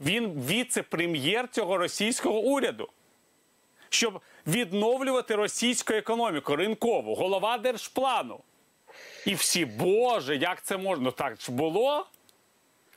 [0.00, 2.88] Він віце-прем'єр цього російського уряду,
[3.88, 8.40] щоб відновлювати російську економіку ринкову, голова держплану.
[9.26, 11.10] І всі, Боже, як це можна?
[11.10, 12.06] Так ж було.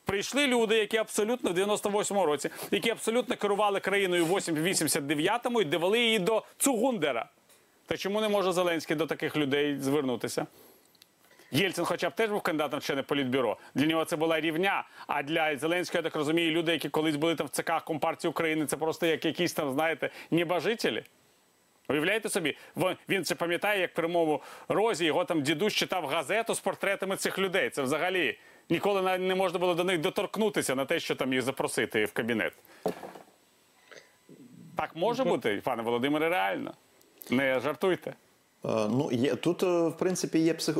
[0.05, 5.99] Прийшли люди, які абсолютно в 98-му році, які абсолютно керували країною в 89-му і довели
[5.99, 7.29] її до Цугундера.
[7.85, 10.47] Та чому не може Зеленський до таких людей звернутися?
[11.55, 13.57] Єльцин, хоча б теж був кандидатом в члени політбюро.
[13.75, 14.83] Для нього це була рівня.
[15.07, 18.65] А для Зеленського, я так розумію, люди, які колись були там в ЦК Компартії України,
[18.65, 21.03] це просто як якісь там, знаєте, небожителі.
[21.89, 22.57] Уявляєте собі,
[23.09, 27.39] він це пам'ятає, як при мову Розі, його там дідусь читав газету з портретами цих
[27.39, 27.69] людей.
[27.69, 32.05] Це взагалі ніколи не можна було до них доторкнутися на те, що там їх запросити
[32.05, 32.53] в кабінет.
[34.77, 36.73] Так може бути, пане Володимире, реально.
[37.29, 38.13] Не жартуйте.
[38.69, 40.77] Е, Ну, є, тут, е, в принципі, є, псих,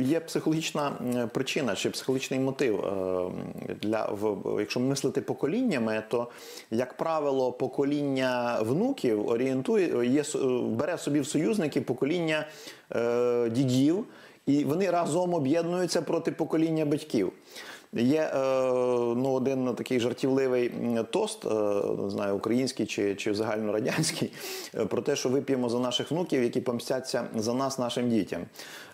[0.00, 0.92] є психологічна
[1.32, 2.80] причина чи психологічний мотив.
[2.84, 6.28] е, Для, в, якщо мислити поколіннями, то,
[6.70, 10.24] як правило, покоління внуків орієнтує, є,
[10.62, 12.46] бере собі в союзники покоління
[13.50, 14.04] дідів,
[14.46, 17.32] і вони разом об'єднуються проти покоління батьків.
[17.96, 18.38] Є е,
[19.16, 20.72] ну, один такий жартівливий
[21.10, 21.48] тост, е,
[22.02, 24.32] не знаю, український чи, чи загальнорадянський,
[24.74, 28.42] е, про те, що вип'ємо за наших внуків, які помстяться за нас, нашим дітям.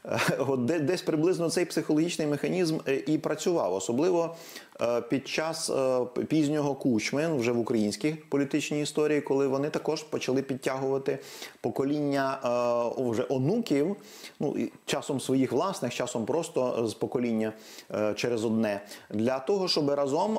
[0.05, 4.36] Е, От де- десь приблизно цей психологічний механізм е, і працював, особливо
[4.81, 5.70] е, під час
[6.28, 11.18] пізнього кучми вже в українській політичній історії, коли вони також почали підтягувати
[11.60, 12.39] покоління
[12.97, 13.97] вже онуків,
[14.40, 14.56] ну
[14.86, 17.52] часом своїх власних, часом просто з покоління
[18.14, 20.35] через одне, для того, щоб разом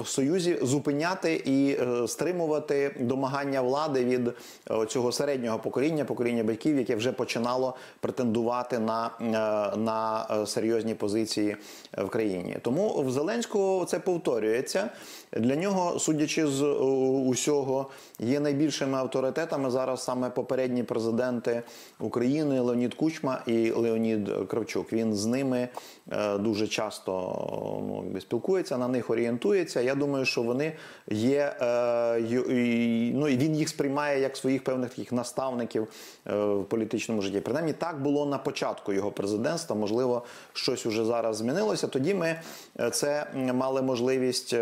[0.00, 1.78] в союзі зупиняти і
[2.08, 4.30] стримувати домагання влади від
[4.88, 9.24] цього середнього покоління, покоління батьків, яке вже починало претендувати на, е,
[9.76, 11.56] на е, серйозні позиції
[11.98, 12.56] е, в країні.
[12.62, 14.90] Тому в Зеленського це повторюється.
[15.32, 16.66] Для нього, судячи з е,
[17.28, 21.62] усього, є найбільшими авторитетами зараз саме попередні президенти
[22.00, 24.92] України Леонід Кучма і Леонід Кравчук.
[24.92, 25.68] Він з ними
[26.12, 27.12] е, дуже часто
[27.88, 29.80] ну, спілкується, на них орієнтується.
[29.80, 30.72] Я думаю, що вони
[31.08, 32.20] є е,
[33.14, 35.88] ну, і він їх сприймає як своїх певних таких наставників
[36.26, 37.40] е, в політичному житті.
[37.40, 39.76] Принаймні так було на початку його президентства.
[39.76, 41.88] Можливо, щось уже зараз змінилося.
[41.88, 42.40] Тоді ми
[42.80, 44.58] е, це мали можливість е,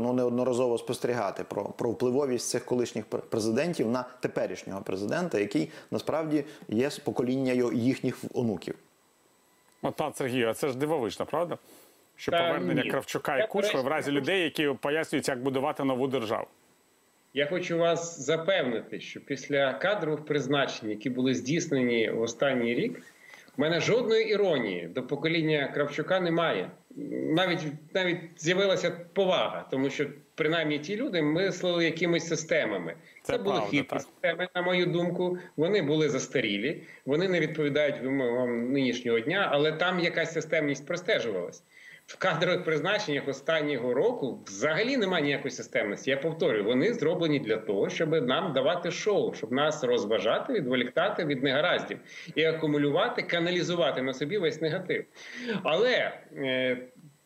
[0.00, 6.90] ну неодноразово спостерігати про, про впливовість цих колишніх президентів на теперішнього президента, який насправді є
[6.90, 8.74] з покоління їхніх онуків.
[9.82, 11.58] От, пан Сергію, а це ж дивовижно, правда?
[12.16, 12.90] Що Та повернення ні.
[12.90, 16.46] Кравчука і Кучми в разі людей, які пояснюють, як будувати нову державу.
[17.34, 23.02] Я хочу вас запевнити, що після кадрових призначень, які були здійснені в останній рік,
[23.58, 26.70] в мене жодної іронії до покоління Кравчука немає.
[27.36, 27.60] Навіть
[27.94, 32.94] навіть з'явилася повага, тому що принаймні ті люди мислили якимись системами.
[33.22, 35.38] Це Це, були хитрі системи, на мою думку.
[35.56, 41.62] Вони були застарілі, вони не відповідають вимогам нинішнього дня, але там якась системність простежувалась.
[42.08, 46.10] В кадрових призначеннях останнього року взагалі немає ніякої системності.
[46.10, 51.42] Я повторюю, вони зроблені для того, щоб нам давати шоу, щоб нас розважати, відволіктати від
[51.42, 51.98] негараздів
[52.34, 55.04] і акумулювати, каналізувати на собі весь негатив.
[55.62, 56.78] Але е,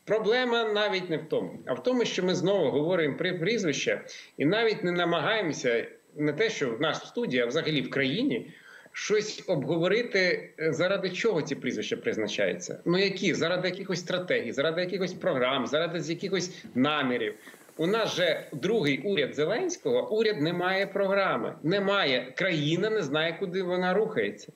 [0.05, 4.01] проблема навіть не в тому, а в тому, що ми знову говоримо про прізвища
[4.37, 5.87] і навіть не намагаємося
[6.17, 8.53] не те, що в нас в студії, а взагалі в країні
[8.93, 12.81] щось обговорити, е, заради чого ці прізвища призначаються.
[12.85, 13.35] Ну які?
[13.35, 17.35] Заради якихось стратегій, заради якихось програм, заради якихось намірів.
[17.77, 23.63] У нас же другий уряд Зеленського, уряд не має програми, немає країна, не знає, куди
[23.63, 24.53] вона рухається.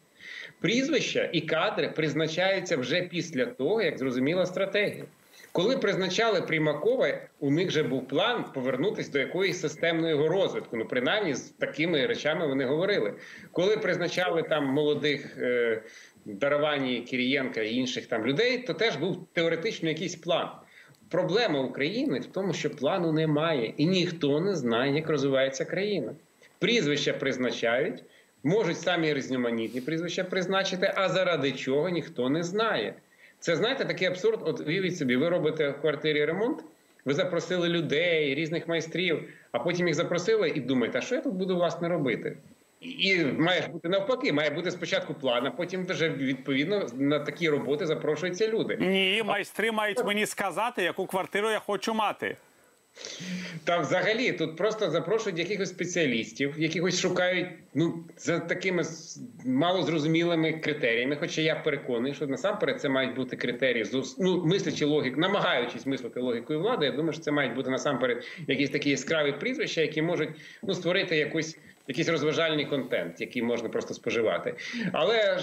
[0.60, 5.04] Прізвища і кадри призначаються вже після того, як зрозуміла стратегія.
[5.56, 10.76] Коли призначали Примакова, у них же був план повернутися до якоїсь системної його розвитку.
[10.76, 13.14] Ну, принаймні, з такими речами вони говорили.
[13.52, 15.82] Коли призначали там молодих е,
[16.24, 20.48] Даровані, Кирієнка і інших там людей, то теж був теоретично якийсь план.
[21.10, 26.14] Проблема України в тому, що плану немає, і ніхто не знає, як розвивається країна.
[26.58, 28.04] Прізвища призначають,
[28.42, 32.94] можуть самі різноманітні прізвища призначити, а заради чого ніхто не знає.
[33.46, 34.40] Це знаєте такий абсурд.
[34.44, 36.64] От уявіть собі, ви робите в квартирі ремонт,
[37.04, 41.34] ви запросили людей, різних майстрів, а потім їх запросили і думаєте, а що я тут
[41.34, 42.36] буду власне робити?
[42.80, 47.86] І- має бути навпаки, має бути спочатку план, а потім вже відповідно на такі роботи
[47.86, 48.76] запрошуються люди.
[48.80, 52.36] Ні, майстри мають мені сказати, яку квартиру я хочу мати.
[53.64, 58.82] Та взагалі тут просто запрошують якихось спеціалістів, якихось шукають ну за такими
[59.44, 61.16] малозрозумілими критеріями.
[61.20, 63.86] Хоча я переконаний, що насамперед це мають бути критерії
[64.18, 66.86] ну, мислячи логік, намагаючись мислити логікою влади.
[66.86, 70.30] Я думаю, що це мають бути насамперед якісь такі яскраві прізвища, які можуть
[70.62, 71.58] ну створити якусь.
[71.88, 74.54] Якийсь розважальний контент, який можна просто споживати,
[74.92, 75.38] але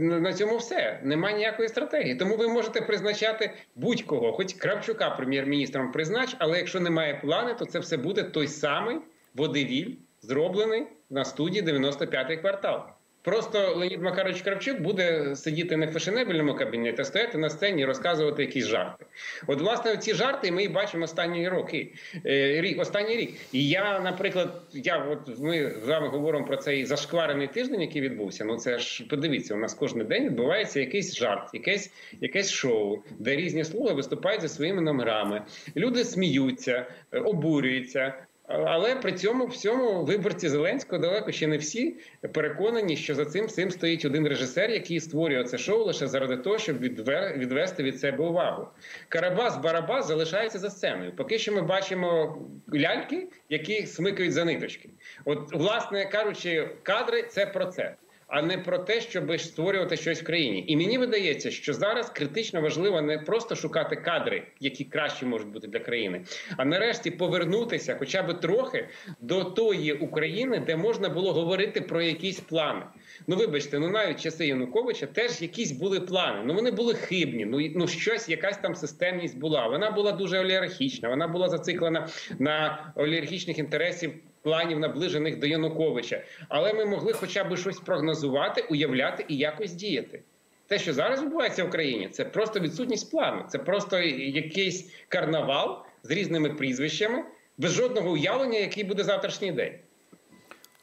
[0.00, 2.14] на цьому все немає ніякої стратегії.
[2.14, 7.78] Тому ви можете призначати будь-кого, хоч Кравчука прем'єр-міністром признач, але якщо немає плану, то це
[7.78, 8.96] все буде той самий
[9.34, 12.95] водевіль, зроблений на студії 95-й квартал.
[13.26, 17.84] Просто Леонід Макарович Кравчук буде сидіти не в фешенебельному кабінеті, а стояти на сцені і
[17.84, 19.04] розказувати якісь жарти.
[19.46, 21.92] От, власне, ці жарти ми і бачимо останні роки.
[22.26, 23.34] Е, рік, останній рік.
[23.52, 28.44] І я, наприклад, я от ми з вами говоримо про цей зашкварений тиждень, який відбувся.
[28.44, 33.36] Ну це ж подивіться, у нас кожен день відбувається якийсь жарт, якесь, якесь шоу, де
[33.36, 35.42] різні слуги виступають зі своїми номерами.
[35.76, 38.25] Люди сміються, е, обурюються.
[38.48, 41.96] Але при цьому всьому виборці Зеленського далеко ще не всі
[42.32, 46.58] переконані, що за цим всім стоїть один режисер, який створює це шоу лише заради того,
[46.58, 48.68] щоб відвести від себе увагу.
[49.08, 51.12] Карабас Барабас залишається за сценою.
[51.16, 52.38] Поки що ми бачимо
[52.74, 54.90] ляльки, які смикають за ниточки.
[55.24, 57.94] От, власне кажучи, кадри це про це.
[58.28, 62.60] А не про те, щоб створювати щось в країні, і мені видається, що зараз критично
[62.60, 66.24] важливо не просто шукати кадри, які кращі можуть бути для країни,
[66.56, 68.88] а нарешті повернутися, хоча б трохи,
[69.20, 72.82] до тої України, де можна було говорити про якісь плани.
[73.26, 76.42] Ну, вибачте, ну навіть часи Януковича теж якісь були плани.
[76.44, 77.44] Ну вони були хибні.
[77.44, 79.66] Ну ну щось, якась там системність була.
[79.66, 81.08] Вона була дуже олігархічна.
[81.08, 82.08] Вона була зациклена
[82.38, 84.12] на олігархічних інтересів
[84.46, 86.22] планів, наближених до Януковича.
[86.48, 90.22] Але ми могли хоча б щось прогнозувати, уявляти і якось діяти.
[90.66, 93.44] Те, що зараз відбувається в Україні, це просто відсутність плану.
[93.48, 97.24] Це просто якийсь карнавал з різними прізвищами,
[97.58, 99.72] без жодного уявлення, який буде завтрашній день.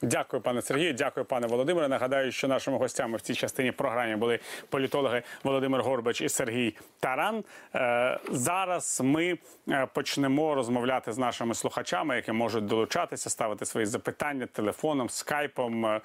[0.03, 0.93] Дякую, пане Сергію.
[0.93, 1.87] Дякую, пане Володимире.
[1.87, 4.39] Нагадаю, що нашими гостями в цій частині програми були
[4.69, 7.43] політологи Володимир Горбач і Сергій Таран.
[7.75, 9.37] Е, зараз ми
[9.69, 15.85] е, почнемо розмовляти з нашими слухачами, які можуть долучатися, ставити свої запитання телефоном, скайпом.
[15.85, 16.01] Е,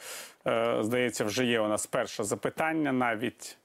[0.80, 2.92] здається, вже є у нас перше запитання.
[2.92, 3.58] Навіть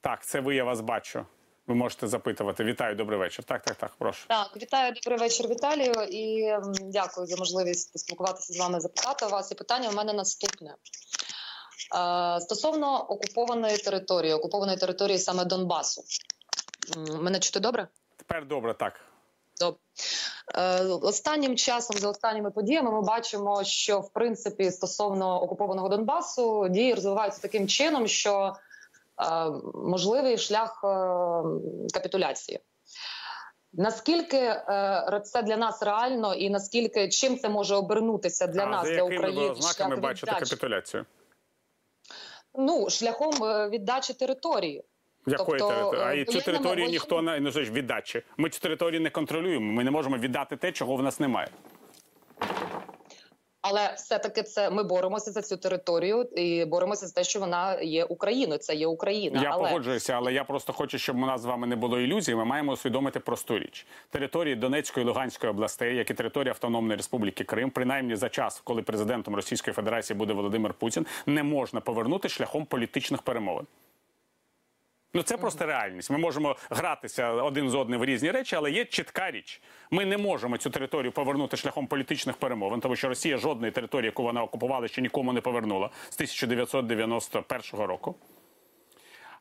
[0.00, 1.24] так, це ви я вас бачу.
[1.70, 2.64] Ви можете запитувати.
[2.64, 3.44] Вітаю, добрий вечір.
[3.44, 4.28] Так, так, так, прошу.
[4.28, 6.52] Так, вітаю, добрий вечір, Віталію, і
[6.82, 9.52] дякую за можливість поспілкуватися з вами, запитати вас.
[9.52, 10.70] І питання у мене наступне.
[10.70, 16.02] Е, стосовно окупованої території, окупованої території саме Донбасу.
[17.20, 17.88] Мене чути добре?
[18.16, 19.00] Тепер добре, так.
[19.60, 19.80] Добре.
[20.54, 26.94] Е, Останнім часом, за останніми подіями, ми бачимо, що в принципі стосовно окупованого Донбасу дії
[26.94, 28.54] розвиваються таким чином, що
[29.74, 30.88] можливий шлях е,
[31.94, 32.60] капітуляції.
[33.72, 38.86] Наскільки е, це для нас реально, і наскільки чим це може обернутися для а нас,
[38.86, 39.50] за для України?
[39.50, 41.06] ознаками шлях бачите капітуляцію?
[42.54, 44.84] Ну шляхом е, віддачі території.
[45.26, 46.02] Якої Тобто, території?
[46.04, 48.22] А е, і цю територію ніхто не ж віддачі.
[48.36, 49.72] Ми цю територію не контролюємо.
[49.72, 51.48] Ми не можемо віддати те, чого в нас немає.
[53.62, 58.04] Але все-таки це ми боремося за цю територію і боремося за те, що вона є
[58.04, 58.58] Україною.
[58.58, 59.42] Це є Україна.
[59.42, 62.34] Я але погоджуюся, але я просто хочу, щоб у нас з вами не було ілюзій.
[62.34, 67.44] Ми маємо усвідомити просту річ: території Донецької і Луганської областей, як і територія Автономної Республіки
[67.44, 72.66] Крим, принаймні за час, коли президентом Російської Федерації буде Володимир Путін, не можна повернути шляхом
[72.66, 73.66] політичних перемовин.
[75.14, 76.10] Ну це просто реальність.
[76.10, 79.60] Ми можемо гратися один з одним в різні речі, але є чітка річ.
[79.90, 84.22] Ми не можемо цю територію повернути шляхом політичних перемовин, тому що Росія жодної території, яку
[84.22, 88.14] вона окупувала, ще нікому не повернула з 1991 року.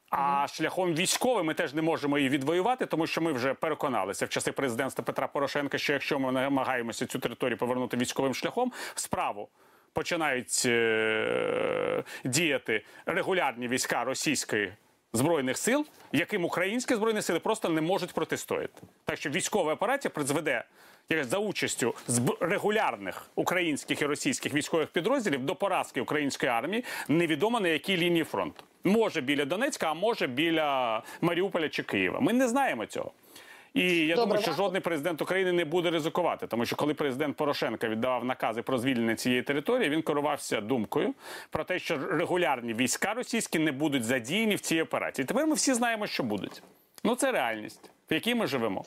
[0.10, 4.30] А шляхом військовим ми теж не можемо її відвоювати, тому що ми вже переконалися в
[4.30, 9.50] часи президентства Петра Порошенка, що якщо ми намагаємося цю територію повернути військовим шляхом, справу
[9.94, 14.74] починають е- діяти регулярні війська російської
[15.14, 18.82] збройних сил, яким українські збройні сили просто не можуть протистояти.
[19.06, 20.64] Так що військовий апарат призведе
[21.10, 27.60] як за участю з регулярних українських і російських військових підрозділів до поразки української армії, невідомо
[27.60, 28.64] на якій лінії фронту.
[28.84, 32.20] Може біля Донецька, а може біля Маріуполя чи Києва.
[32.20, 33.12] Ми не знаємо цього.
[33.74, 37.38] І я Добре, думаю, що жодний президент України не буде ризикувати, тому що коли президент
[37.38, 41.14] Порошенка віддавав накази про звільнення цієї території, він керувався думкою
[41.50, 45.26] про те, що регулярні війська російські не будуть задіяні в цій операції.
[45.26, 46.62] Тепер ми всі знаємо, що будуть.
[47.04, 47.82] Ну це реальність,
[48.12, 48.86] в якій ми живемо.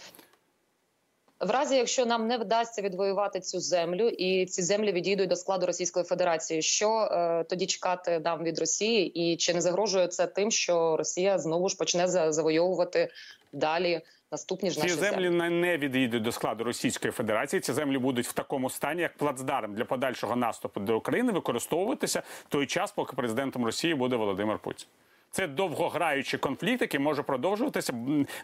[1.40, 5.66] в разі, якщо нам не вдасться відвоювати цю землю, і ці землі відійдуть до складу
[5.66, 10.50] Російської Федерації, що е, тоді чекати нам від Росії, і чи не загрожує це тим,
[10.50, 13.08] що Росія знову ж почне за- завойовувати
[13.52, 14.00] далі
[14.32, 17.60] наступні ж наші землі не- відійдуть до складу Російської Федерації.
[17.60, 22.66] Ці землі будуть в такому стані, як плацдарм для подальшого наступу до України, використовуватися той
[22.66, 24.88] час, поки президентом Росії буде Володимир Путін.
[25.30, 27.92] Це довгограючий конфлікт, який може продовжуватися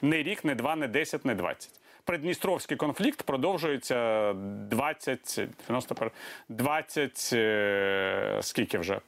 [0.03, 1.71] не рік, не два, не 10, не 20.
[2.05, 6.11] Придністровський конфлікт продовжується 20, 91,
[6.49, 9.01] 20, е, скільки вже?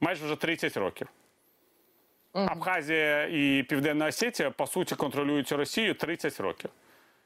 [0.00, 1.08] Майже вже 30 років.
[2.46, 6.70] Абхазія і Південна Осетія по суті контролюються Росією 30 років.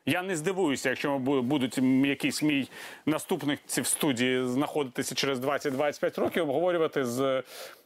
[0.07, 2.69] Я не здивуюся, якщо будуть якісь мій
[3.07, 7.43] наступниці в студії знаходитися через 20-25 років, обговорювати з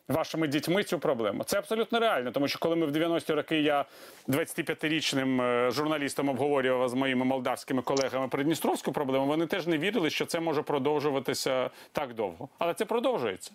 [0.08, 1.44] вашими дітьми цю проблему.
[1.44, 3.84] Це абсолютно реально, тому що коли ми в 90-ті роки я
[4.28, 10.26] 25-річним е, журналістом обговорював з моїми молдавськими колегами Придністровську проблему, вони теж не вірили, що
[10.26, 12.48] це може продовжуватися так довго.
[12.58, 13.52] Але це продовжується.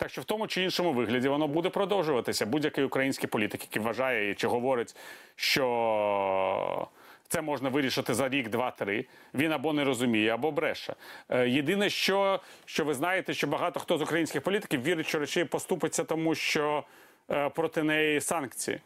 [0.00, 2.46] Так що в тому чи іншому вигляді воно буде продовжуватися.
[2.46, 4.96] Будь-який український політик, який вважає чи говорить,
[5.36, 6.88] що
[7.28, 9.04] Це можна вирішити за рік, два-три.
[9.34, 10.94] Він або не розуміє, або бреше.
[11.28, 15.46] Е, Єдине, що, що ви знаєте, що багато хто з українських політиків вірить, що Росія
[15.46, 16.84] поступиться, тому що
[17.30, 18.80] е, проти неї санкції.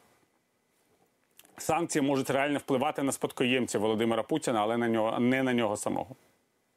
[1.58, 6.16] Санкції можуть реально впливати на спадкоємця Володимира Путіна, але на нього, не на нього самого.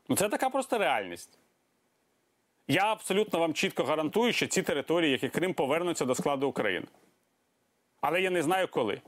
[0.10, 1.40] Ну це така просто реальність.
[2.68, 6.86] Я абсолютно вам чітко гарантую, що ці території, як і Крим, повернуться до складу України.
[8.02, 9.02] Але я не знаю коли.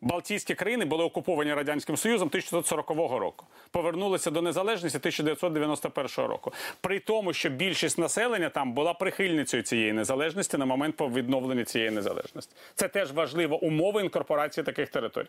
[0.00, 2.90] Балтійські країни були окуповані Радянським Союзом 1940
[3.20, 3.46] року.
[3.70, 6.52] Повернулися до незалежності 1991 року.
[6.80, 12.56] При тому, що більшість населення там була прихильницею цієї незалежності на момент відновлення цієї незалежності.
[12.74, 15.28] Це теж важлива умова інкорпорації таких територій.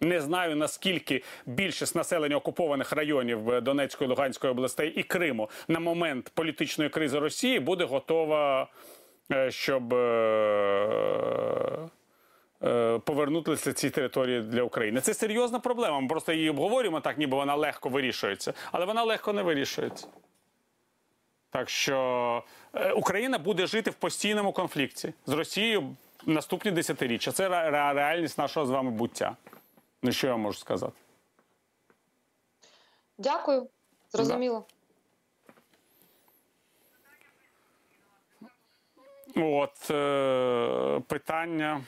[0.00, 6.90] Не знаю наскільки більшість населення окупованих районів Донецької, Луганської областей і Криму на момент політичної
[6.90, 8.68] кризи Росії буде готова,
[9.32, 9.98] е, щоб е,
[12.64, 15.00] е, повернутися ці території для України.
[15.00, 16.00] Це серйозна проблема.
[16.00, 20.06] Ми просто її обговорюємо так, ніби вона легко вирішується, але вона легко не вирішується.
[21.50, 22.42] Так що
[22.74, 25.96] е, Україна буде жити в постійному конфлікті з Росією
[26.26, 27.32] наступні десятиріччя.
[27.32, 29.36] Це ре- ре- реальність нашого з вами буття.
[30.02, 30.92] Ну що я можу сказати?
[33.18, 33.68] Дякую,
[34.12, 34.66] зрозуміло.
[39.36, 41.84] От е, питання.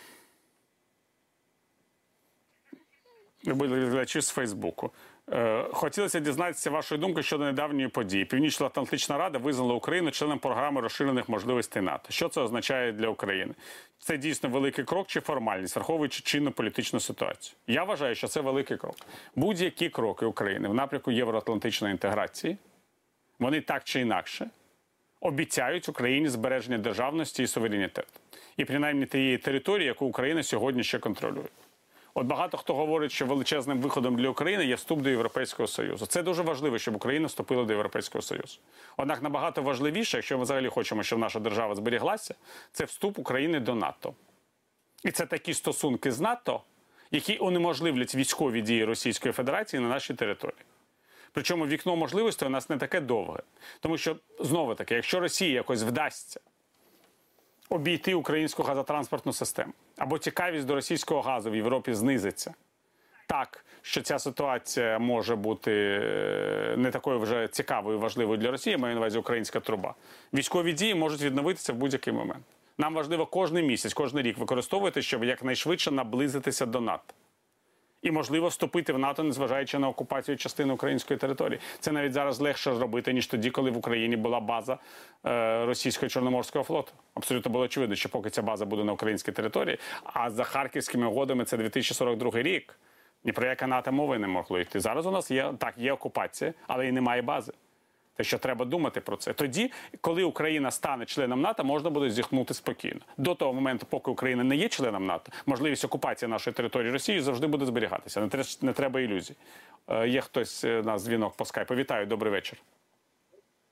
[3.45, 4.91] Глядачі з Фейсбуку.
[5.33, 8.25] Е, хотілося дізнатися вашої думки щодо недавньої події.
[8.25, 12.07] Північно-Атлантична Рада визнала Україну членом програми розширених можливостей НАТО.
[12.09, 13.55] Що це означає для України?
[13.99, 17.57] Це дійсно великий крок чи формальність, враховуючи чинну політичну ситуацію.
[17.67, 18.97] Я вважаю, що це великий крок.
[19.37, 22.57] Будь-які кроки України в напрямку євроатлантичної інтеграції,
[23.39, 24.51] вони так чи інакше
[25.21, 28.21] обіцяють Україні збереження державності і суверенітету.
[28.57, 31.49] І принаймні тієї території, яку Україна сьогодні ще контролює.
[32.15, 36.07] От багато хто говорить, що величезним виходом для України є вступ до Європейського Союзу.
[36.07, 38.59] Це дуже важливо, щоб Україна вступила до Європейського Союзу.
[38.97, 42.35] Однак набагато важливіше, якщо ми взагалі хочемо, щоб наша держава зберіглася,
[42.73, 44.15] це вступ України до НАТО.
[45.05, 46.61] І це такі стосунки з НАТО,
[47.11, 50.63] які унеможливлять військові дії Російської Федерації на нашій території.
[51.33, 53.43] Причому вікно можливостей у нас не таке довге.
[53.81, 56.41] Тому що, знову таки, якщо Росії якось вдасться
[57.73, 62.55] обійти українську газотранспортну систему або цікавість до російського газу в Європі знизиться,
[63.27, 68.95] так що ця ситуація може бути е, не такою вже цікавою, важливою для Росії, маю
[68.95, 69.95] на увазі українська труба.
[70.35, 72.45] Військові дії можуть відновитися в будь-який момент.
[72.79, 77.15] Нам важливо кожен місяць, кожен рік використовувати, щоб якнайшвидше наблизитися до НАТО.
[78.03, 81.61] І можливо вступити в НАТО, незважаючи на окупацію частини української території.
[81.81, 84.79] Це навіть зараз легше зробити ніж тоді, коли в Україні була база
[85.27, 86.93] е, російського чорноморського флоту.
[87.15, 91.45] Абсолютно було очевидно, що поки ця база буде на українській території, а за харківськими угодами
[91.45, 92.79] це 2042 рік.
[93.25, 94.81] Ні про яке НАТО мови не могло йти.
[94.81, 97.53] Зараз у нас є так, є окупація, але і немає бази.
[98.25, 99.33] Що треба думати про це.
[99.33, 103.01] Тоді, коли Україна стане членом НАТО, можна буде зіхнути спокійно.
[103.17, 107.47] До того моменту, поки Україна не є членом НАТО, можливість окупації нашої території Росією завжди
[107.47, 108.21] буде зберігатися.
[108.21, 109.35] Не треба, не треба ілюзій.
[109.89, 111.75] Е, є хтось е, на дзвінок по скайпу.
[111.75, 112.59] Вітаю, добрий вечір.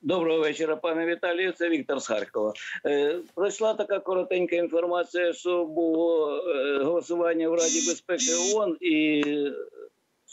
[0.03, 1.51] Доброго вечора, пане Віталію.
[1.51, 2.53] Це Віктор з Харкова.
[2.85, 9.23] Е, пройшла така коротенька інформація, що було е, голосування в Раді безпеки ООН і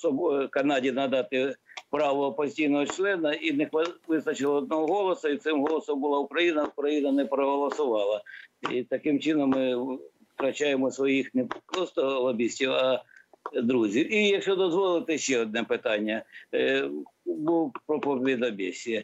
[0.05, 1.55] соб- е, Канаді надати
[1.90, 3.70] право постійного члена, і не
[4.09, 6.65] вистачило одного голосу, і цим голосом була Україна.
[6.65, 8.23] Україна не проголосувала.
[8.73, 9.98] І таким чином ми
[10.35, 13.05] втрачаємо своїх не просто лобістів, а
[13.62, 14.12] друзів.
[14.12, 16.24] І якщо дозволите ще одне питання,
[16.55, 16.90] Е,
[17.27, 19.02] був про побідобєсія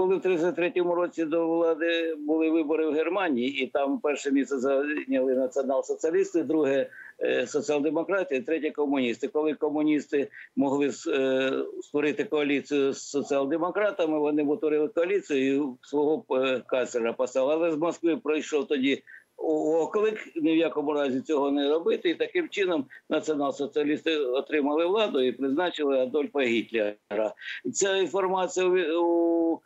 [0.00, 5.34] коли в 33-му році до влади були вибори в Германії, і там перше місце зайняли
[5.34, 6.90] націонал-соціалісти, друге
[7.22, 9.28] е, соціал-демократи, третє комуністи.
[9.28, 11.52] Коли комуністи могли е,
[11.82, 17.54] створити коаліцію з соціал-демократами, вони утворили коаліцію і свого е, канцлера поставили.
[17.54, 19.02] Але з Москви пройшов тоді
[19.36, 22.10] оклик ні в якому разі цього не робити.
[22.10, 26.94] І таким чином націонал-соціалісти отримали владу і призначили Адольфа Гітлера.
[27.72, 29.04] Ця інформація у-
[29.54, 29.60] у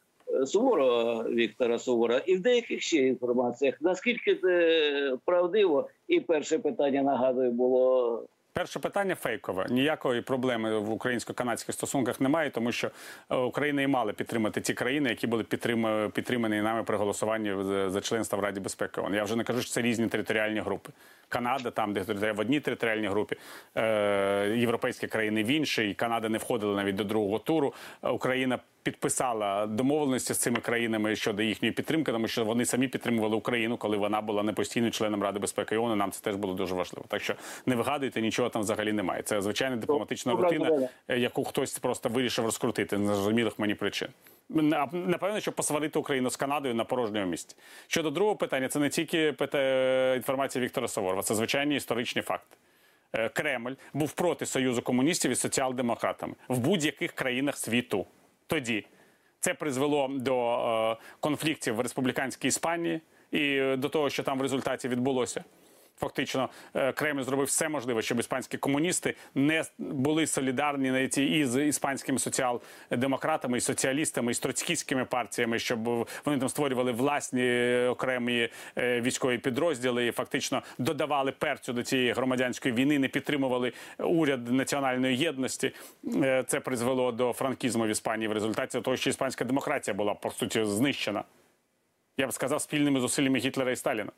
[0.46, 3.74] Суворова Віктора Сувора і в деяких ще інформаціях.
[3.80, 5.88] Наскільки це правдиво?
[6.08, 8.26] І перше питання нагадую було
[8.56, 9.66] Перше питання фейкове.
[9.70, 12.90] Ніякої проблеми в українсько-канадських стосунках немає, тому що
[13.30, 17.54] е, Україна і мала підтримати ті країни, які були підтрима- підтримані нами при голосуванні
[17.90, 19.14] за- членство в Раді безпеки ООН.
[19.14, 20.90] Я вже не кажу, що це різні територіальні групи.
[21.28, 23.36] Канада там, де в одній територіальній групі,
[23.76, 25.94] е, європейські країни в іншій.
[25.94, 27.74] Канада не входила навіть до другого туру.
[28.02, 33.76] Україна підписала домовленості з цими країнами щодо їхньої підтримки, тому що вони самі підтримували Україну,
[33.76, 35.92] коли вона була не постійним членом Ради безпеки ООН.
[35.92, 37.04] і Нам це теж було дуже важливо.
[37.08, 37.34] Так що
[37.66, 39.22] не вигадуйте, нічого там взагалі немає.
[39.22, 40.88] Це звичайна дипломатична Добра рутина, здоров'я.
[41.08, 44.08] е, яку хтось просто вирішив розкрутити з незрозумілих мені причин.
[44.92, 47.56] Напевно, щоб посварити Україну з Канадою на порожньому місці.
[47.86, 52.56] Щодо другого питання, це не тільки пита- інформація Віктора Саворова, це звичайні історичні факти.
[53.12, 58.06] Е, Кремль був проти союзу комуністів із соціал-демократами в будь-яких країнах світу.
[58.46, 58.86] Тоді
[59.40, 60.52] це призвело до
[60.92, 63.00] е, конфліктів в республіканській Іспанії
[63.30, 65.44] і е, до того, що там в результаті відбулося.
[65.96, 71.56] Фактично, е, Кремль зробив все можливе, щоб іспанські комуністи не були солідарні на ці із
[71.56, 75.84] іспанськими соціал-демократами, і соціалістами, і з троцькістськими партіями, щоб
[76.24, 78.48] вони там створювали власні е, окремі
[78.78, 85.16] е, військові підрозділи і фактично додавали перцю до цієї громадянської війни, не підтримували уряд національної
[85.16, 85.72] єдності.
[86.46, 90.64] Це призвело до франкізму в Іспанії в результаті того, що іспанська демократія була по суті
[90.64, 91.24] знищена.
[92.16, 94.12] Я б сказав, спільними зусиллями Гітлера і Сталіна.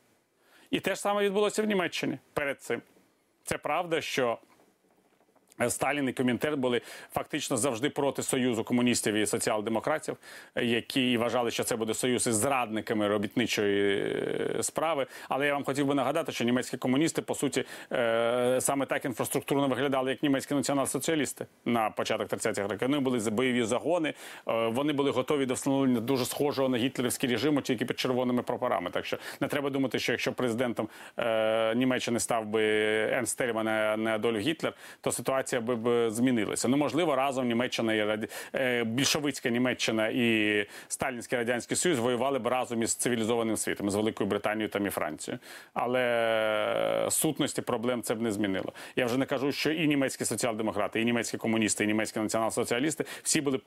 [0.71, 2.81] І те ж саме відбулося в Німеччині перед цим.
[3.43, 4.39] Це правда, що
[5.69, 6.81] Сталін і Комінтер були
[7.13, 10.17] фактично завжди проти союзу комуністів і соціал-демократів,
[10.55, 13.99] які вважали, що це буде союз із зрадниками робітничої
[14.59, 15.07] е, справи.
[15.29, 19.67] Але я вам хотів би нагадати, що німецькі комуністи по суті е, саме так інфраструктурно
[19.67, 22.87] виглядали, як німецькі націонал-соціалісти на початок 30-х років.
[22.87, 24.13] Вони були бойові загони,
[24.47, 28.89] е, вони були готові до встановлення дуже схожого на гітлерівський режиму, тільки під червоними прапорами.
[28.89, 32.63] Так що не треба думати, що якщо президентом е, Німеччини став би
[33.55, 36.67] а не Адольф Гітлер, то ситуація би, б змінилася.
[36.67, 38.27] Ну можливо, разом Німеччина і Раді...
[38.55, 44.29] е, більшовицька Німеччина і Сталінський радянський Союз воювали б разом із цивілізованим світом, з Великою
[44.29, 45.39] Британією там і Францією.
[45.73, 48.73] Але сутності проблем це б не змінило.
[48.95, 53.41] Я вже не кажу, що і німецькі соціал-демократи, і німецькі комуністи, і німецькі націонал-соціалісти всі
[53.41, 53.59] були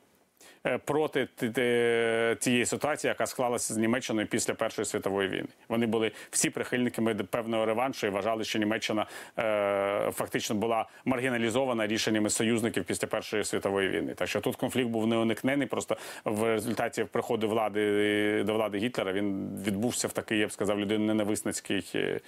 [0.85, 5.47] проти т- т- тієї ситуації, яка склалася з Німеччиною після Першої світової війни.
[5.69, 9.05] Вони були всі прихильниками певного реваншу і вважали, що Німеччина
[9.39, 14.13] е, фактично була маргіналізована рішеннями союзників після Першої світової війни.
[14.13, 15.67] Так що тут конфлікт був неуникнений.
[15.67, 20.79] Просто в результаті приходу влади до влади Гітлера він відбувся в такий, я б сказав,
[20.79, 22.19] людиноненависницькій е,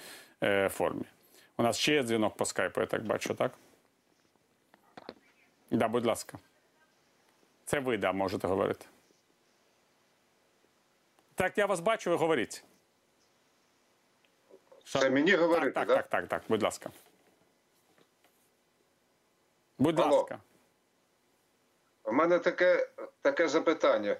[0.42, 1.02] е, формі.
[1.58, 3.52] У нас ще є дзвінок по скайпу, я так бачу, так?
[5.70, 6.38] Да, будь ласка.
[7.64, 8.86] Це ви, да, можете говорити.
[11.34, 12.64] Так, я вас бачу, ви говоріть.
[14.84, 15.88] Це мені говорити, так?
[15.88, 15.96] да?
[15.96, 16.90] Так, так, так, так, будь ласка.
[19.78, 20.16] Будь Алло.
[20.16, 20.40] ласка.
[22.04, 22.88] У мене таке,
[23.22, 24.16] таке запитання.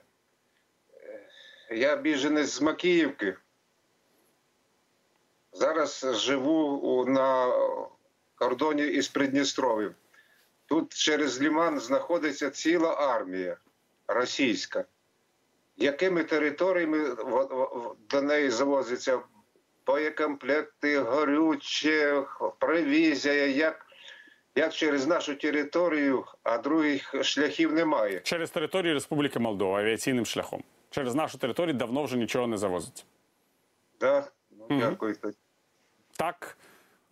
[1.71, 3.37] Я біженець з Макіївки.
[5.53, 7.53] Зараз живу на
[8.35, 9.95] кордоні із Придністров'ям.
[10.67, 13.57] Тут через Ліман знаходиться ціла армія
[14.09, 14.85] російська.
[15.77, 17.17] Якими територіями
[18.11, 19.21] до неї завозяться
[19.87, 22.25] боєкомплекти, горюче,
[22.59, 23.87] провізія, як,
[24.55, 28.21] як через нашу територію, а других шляхів немає.
[28.21, 30.65] Через територію Республіки Молдова авіаційним шляхом.
[30.91, 33.05] Через нашу територію давно вже нічого не завозиться.
[34.01, 34.27] Да?
[34.51, 34.81] Ну, Мгм.
[34.81, 35.17] Дякую.
[36.17, 36.57] Так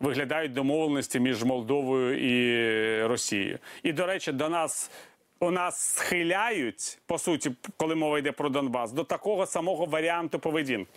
[0.03, 3.59] виглядають домовленості між Молдовою і Росією.
[3.83, 4.91] І, до речі, до нас.
[5.41, 10.91] У нас схиляють, по суті, коли мова йде про Донбас, до такого самого варіанту поведінки.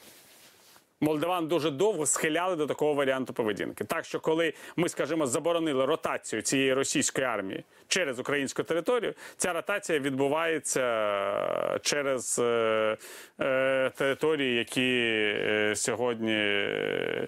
[1.01, 3.83] Молдаван дуже довго схиляли до такого варіанту поведінки.
[3.83, 9.99] Так що, коли ми, скажімо, заборонили ротацію цієї російської армії через українську територію, ця ротація
[9.99, 12.97] відбувається е, через е,
[13.39, 16.33] е, території, які е, сьогодні.
[16.33, 17.27] Е,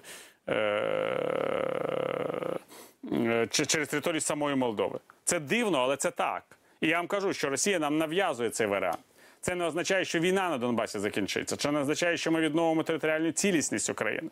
[3.50, 4.98] через територію самої Молдови.
[5.24, 6.42] Це дивно, але це так.
[6.80, 8.98] І я вам кажу, що Росія нам нав'язує цей варіант.
[9.40, 11.56] Це не означає, що війна на Донбасі закінчиться.
[11.56, 14.30] Це не означає, що ми відновимо територіальну цілісність України.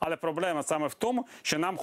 [0.00, 1.78] Але проблема саме в тому, що нам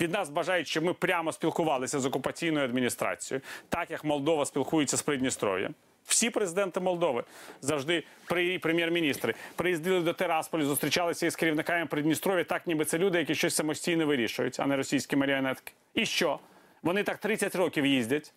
[0.00, 5.02] від нас бажають, щоб ми прямо спілкувалися з окупаційною адміністрацією, так як Молдова спілкується з
[5.02, 5.74] Придністров'ям.
[6.08, 7.24] Всі президенти Молдови
[7.60, 13.34] завжди при прем'єр-міністри приїздили до Терасполі, зустрічалися із керівниками Придністров'я, так ніби це люди, які
[13.34, 15.72] щось самостійно вирішують, а не російські маріонетки.
[15.94, 16.38] І що?
[16.82, 18.32] Вони так 30 років їздять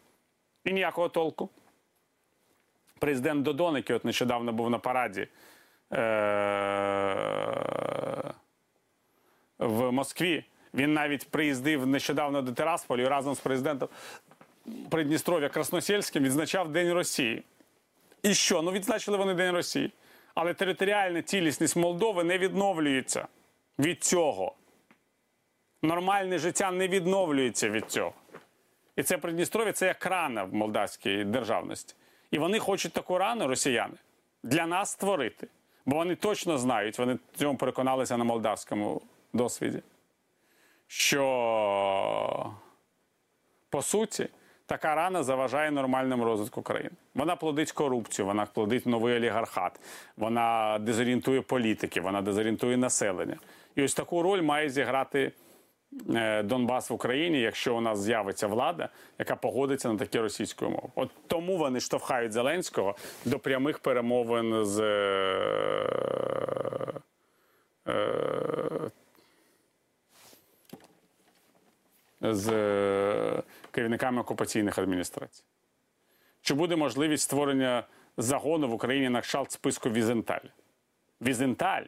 [0.65, 1.49] і ніякого толку.
[2.99, 5.27] Президент Додон, який от нещодавно був на параді
[5.93, 5.97] е-
[9.59, 13.89] в Москві, він навіть приїздив нещодавно до Терасполі і разом з президентом
[14.89, 17.43] Придністров'я Красносельським відзначав День Росії.
[18.23, 18.61] І що?
[18.61, 19.93] Ну відзначили вони День Росії.
[20.35, 23.27] Але територіальна цілісність Молдови не відновлюється
[23.79, 24.55] від цього.
[25.81, 28.13] Нормальне життя не відновлюється від цього.
[28.95, 31.95] І це Придністров'я це як рана в молдавській державності.
[32.31, 33.95] І вони хочуть таку рану, росіяни,
[34.43, 35.47] для нас створити.
[35.85, 39.01] Бо вони точно знають, вони цьому переконалися на молдавському
[39.33, 39.81] досвіді,
[40.87, 42.53] що
[43.69, 44.29] по суті
[44.71, 46.91] така рана заважає нормальному розвитку країни.
[47.15, 49.79] Вона плодить корупцію, вона плодить новий олігархат,
[50.17, 53.37] вона дезорієнтує політики, вона дезорієнтує населення.
[53.75, 55.31] І ось таку роль має зіграти
[56.15, 58.89] е, Донбас в Україні, якщо у нас з'явиться влада,
[59.19, 60.89] яка погодиться на такі російські умови.
[60.95, 62.95] От тому вони штовхають Зеленського
[63.25, 64.81] до прямих перемовин з.
[67.87, 68.91] е, е,
[72.21, 72.51] з
[73.71, 75.43] керівниками окупаційних адміністрацій.
[76.41, 77.83] Чи буде можливість створення
[78.17, 80.47] загону в Україні на кшталт списку Візенталь?
[81.21, 81.85] Візенталь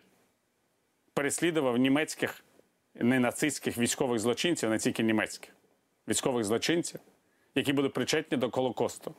[1.14, 2.44] переслідував німецьких
[2.96, 5.52] ненацистських військових злочинців, не тільки німецьких
[6.08, 7.00] військових злочинців,
[7.56, 9.16] які були причетні до Холокосту.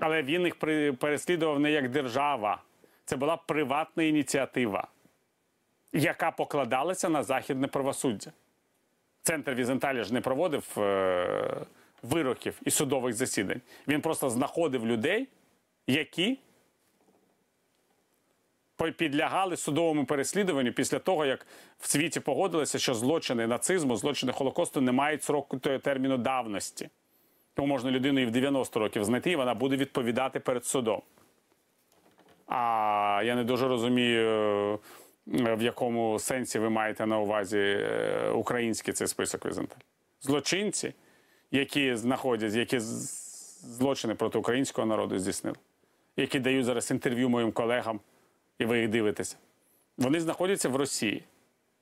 [0.00, 0.56] Але він їх
[0.98, 2.62] переслідував не як держава.
[3.04, 4.88] Це була приватна ініціатива,
[5.92, 8.32] яка покладалася на західне правосуддя.
[9.22, 11.66] Центр Візенталі ж не проводив е,
[12.02, 13.60] вироків і судових засідань.
[13.88, 15.28] Він просто знаходив людей,
[15.86, 16.38] які
[18.96, 21.46] підлягали судовому переслідуванню після того, як
[21.78, 26.88] в світі погодилися, що злочини нацизму, злочини Холокосту не мають сроку терміну давності.
[27.54, 31.02] Тому можна людину і в 90 років знайти, і вона буде відповідати перед судом.
[32.46, 34.78] А я не дуже розумію,
[35.26, 39.80] в якому сенсі ви маєте на увазі е, український цей список Візенталь.
[40.20, 40.94] Злочинці,
[41.50, 45.56] які знаходять, які злочини проти українського народу здійснили,
[46.16, 48.00] які дають зараз інтерв'ю моїм колегам,
[48.58, 49.36] і ви їх дивитеся,
[49.98, 51.24] вони знаходяться в Росії.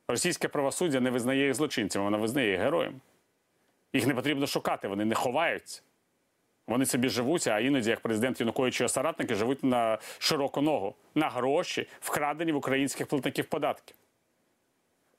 [0.09, 3.01] Російське правосуддя не визнає їх злочинцями, воно визнає їх героями.
[3.93, 5.83] Їх не потрібно шукати, вони не ховаються.
[6.71, 11.29] Вони собі живуться, а іноді, як президент Янукович його соратники, живуть на широку ногу, на
[11.29, 13.97] гроші, вкрадені в українських платників податків.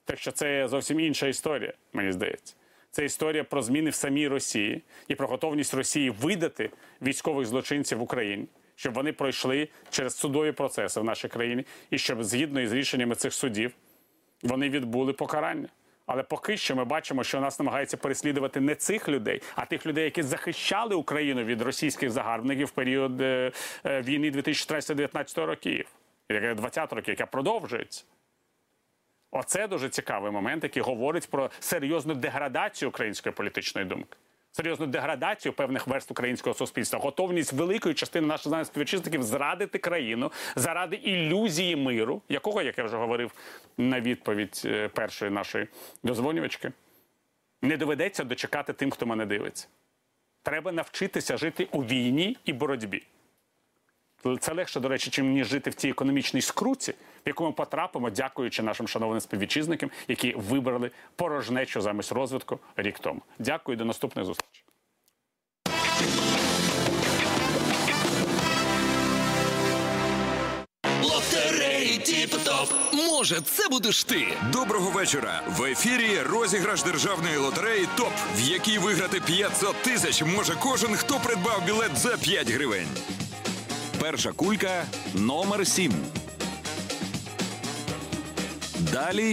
[0.06, 2.56] Так що це зовсім інша історія, мені здається.
[2.92, 6.70] Це історія про зміни в самій Росії і про готовність Росії видати
[7.02, 12.24] військових злочинців в Україні, щоб вони пройшли через судові процеси в нашій країні, і щоб
[12.24, 13.72] згідно із рішеннями цих судів
[14.44, 15.68] вони відбули покарання.
[16.06, 20.04] Але поки що ми бачимо, що нас намагаються переслідувати не цих людей, а тих людей,
[20.04, 23.52] які захищали Україну від російських загарбників в період е,
[23.86, 25.86] е, війни 2014-2019 років,
[26.30, 28.04] 20 років, яка продовжується.
[29.32, 34.18] Оце дуже цікавий момент, який говорить про серйозну деградацію української політичної думки,
[34.52, 40.96] серйозну деградацію певних верст українського суспільства, готовність великої частини наших знаних співвітчизників зрадити країну заради
[40.96, 43.32] ілюзії миру, якого, як я вже говорив
[43.78, 45.68] на відповідь е, першої нашої
[46.04, 46.72] дозвонювачки,
[47.62, 49.68] не доведеться дочекати тим, хто мене дивиться.
[50.44, 53.04] Треба навчитися жити у війні і боротьбі.
[54.40, 56.96] Це легше, до речі, чим ніж жити в цій економічній скруті, в
[57.26, 63.22] яку ми потрапимо, дякуючи нашим шановним співвітчизникам, які вибрали порожнечу замість розвитку рік тому.
[63.40, 64.64] Дякую, до наступної зустрічі.
[71.04, 72.74] Лотереї тіп-топ.
[72.94, 74.28] Може, це будеш ти.
[74.54, 75.42] Доброго вечора.
[75.48, 81.66] В ефірі розіграш державної лотереї ТОП, в якій виграти 500 тисяч може кожен, хто придбав
[81.66, 82.88] білет за 5 гривень.
[84.02, 85.94] Перша кулька номер 7.
[88.94, 89.30] Далі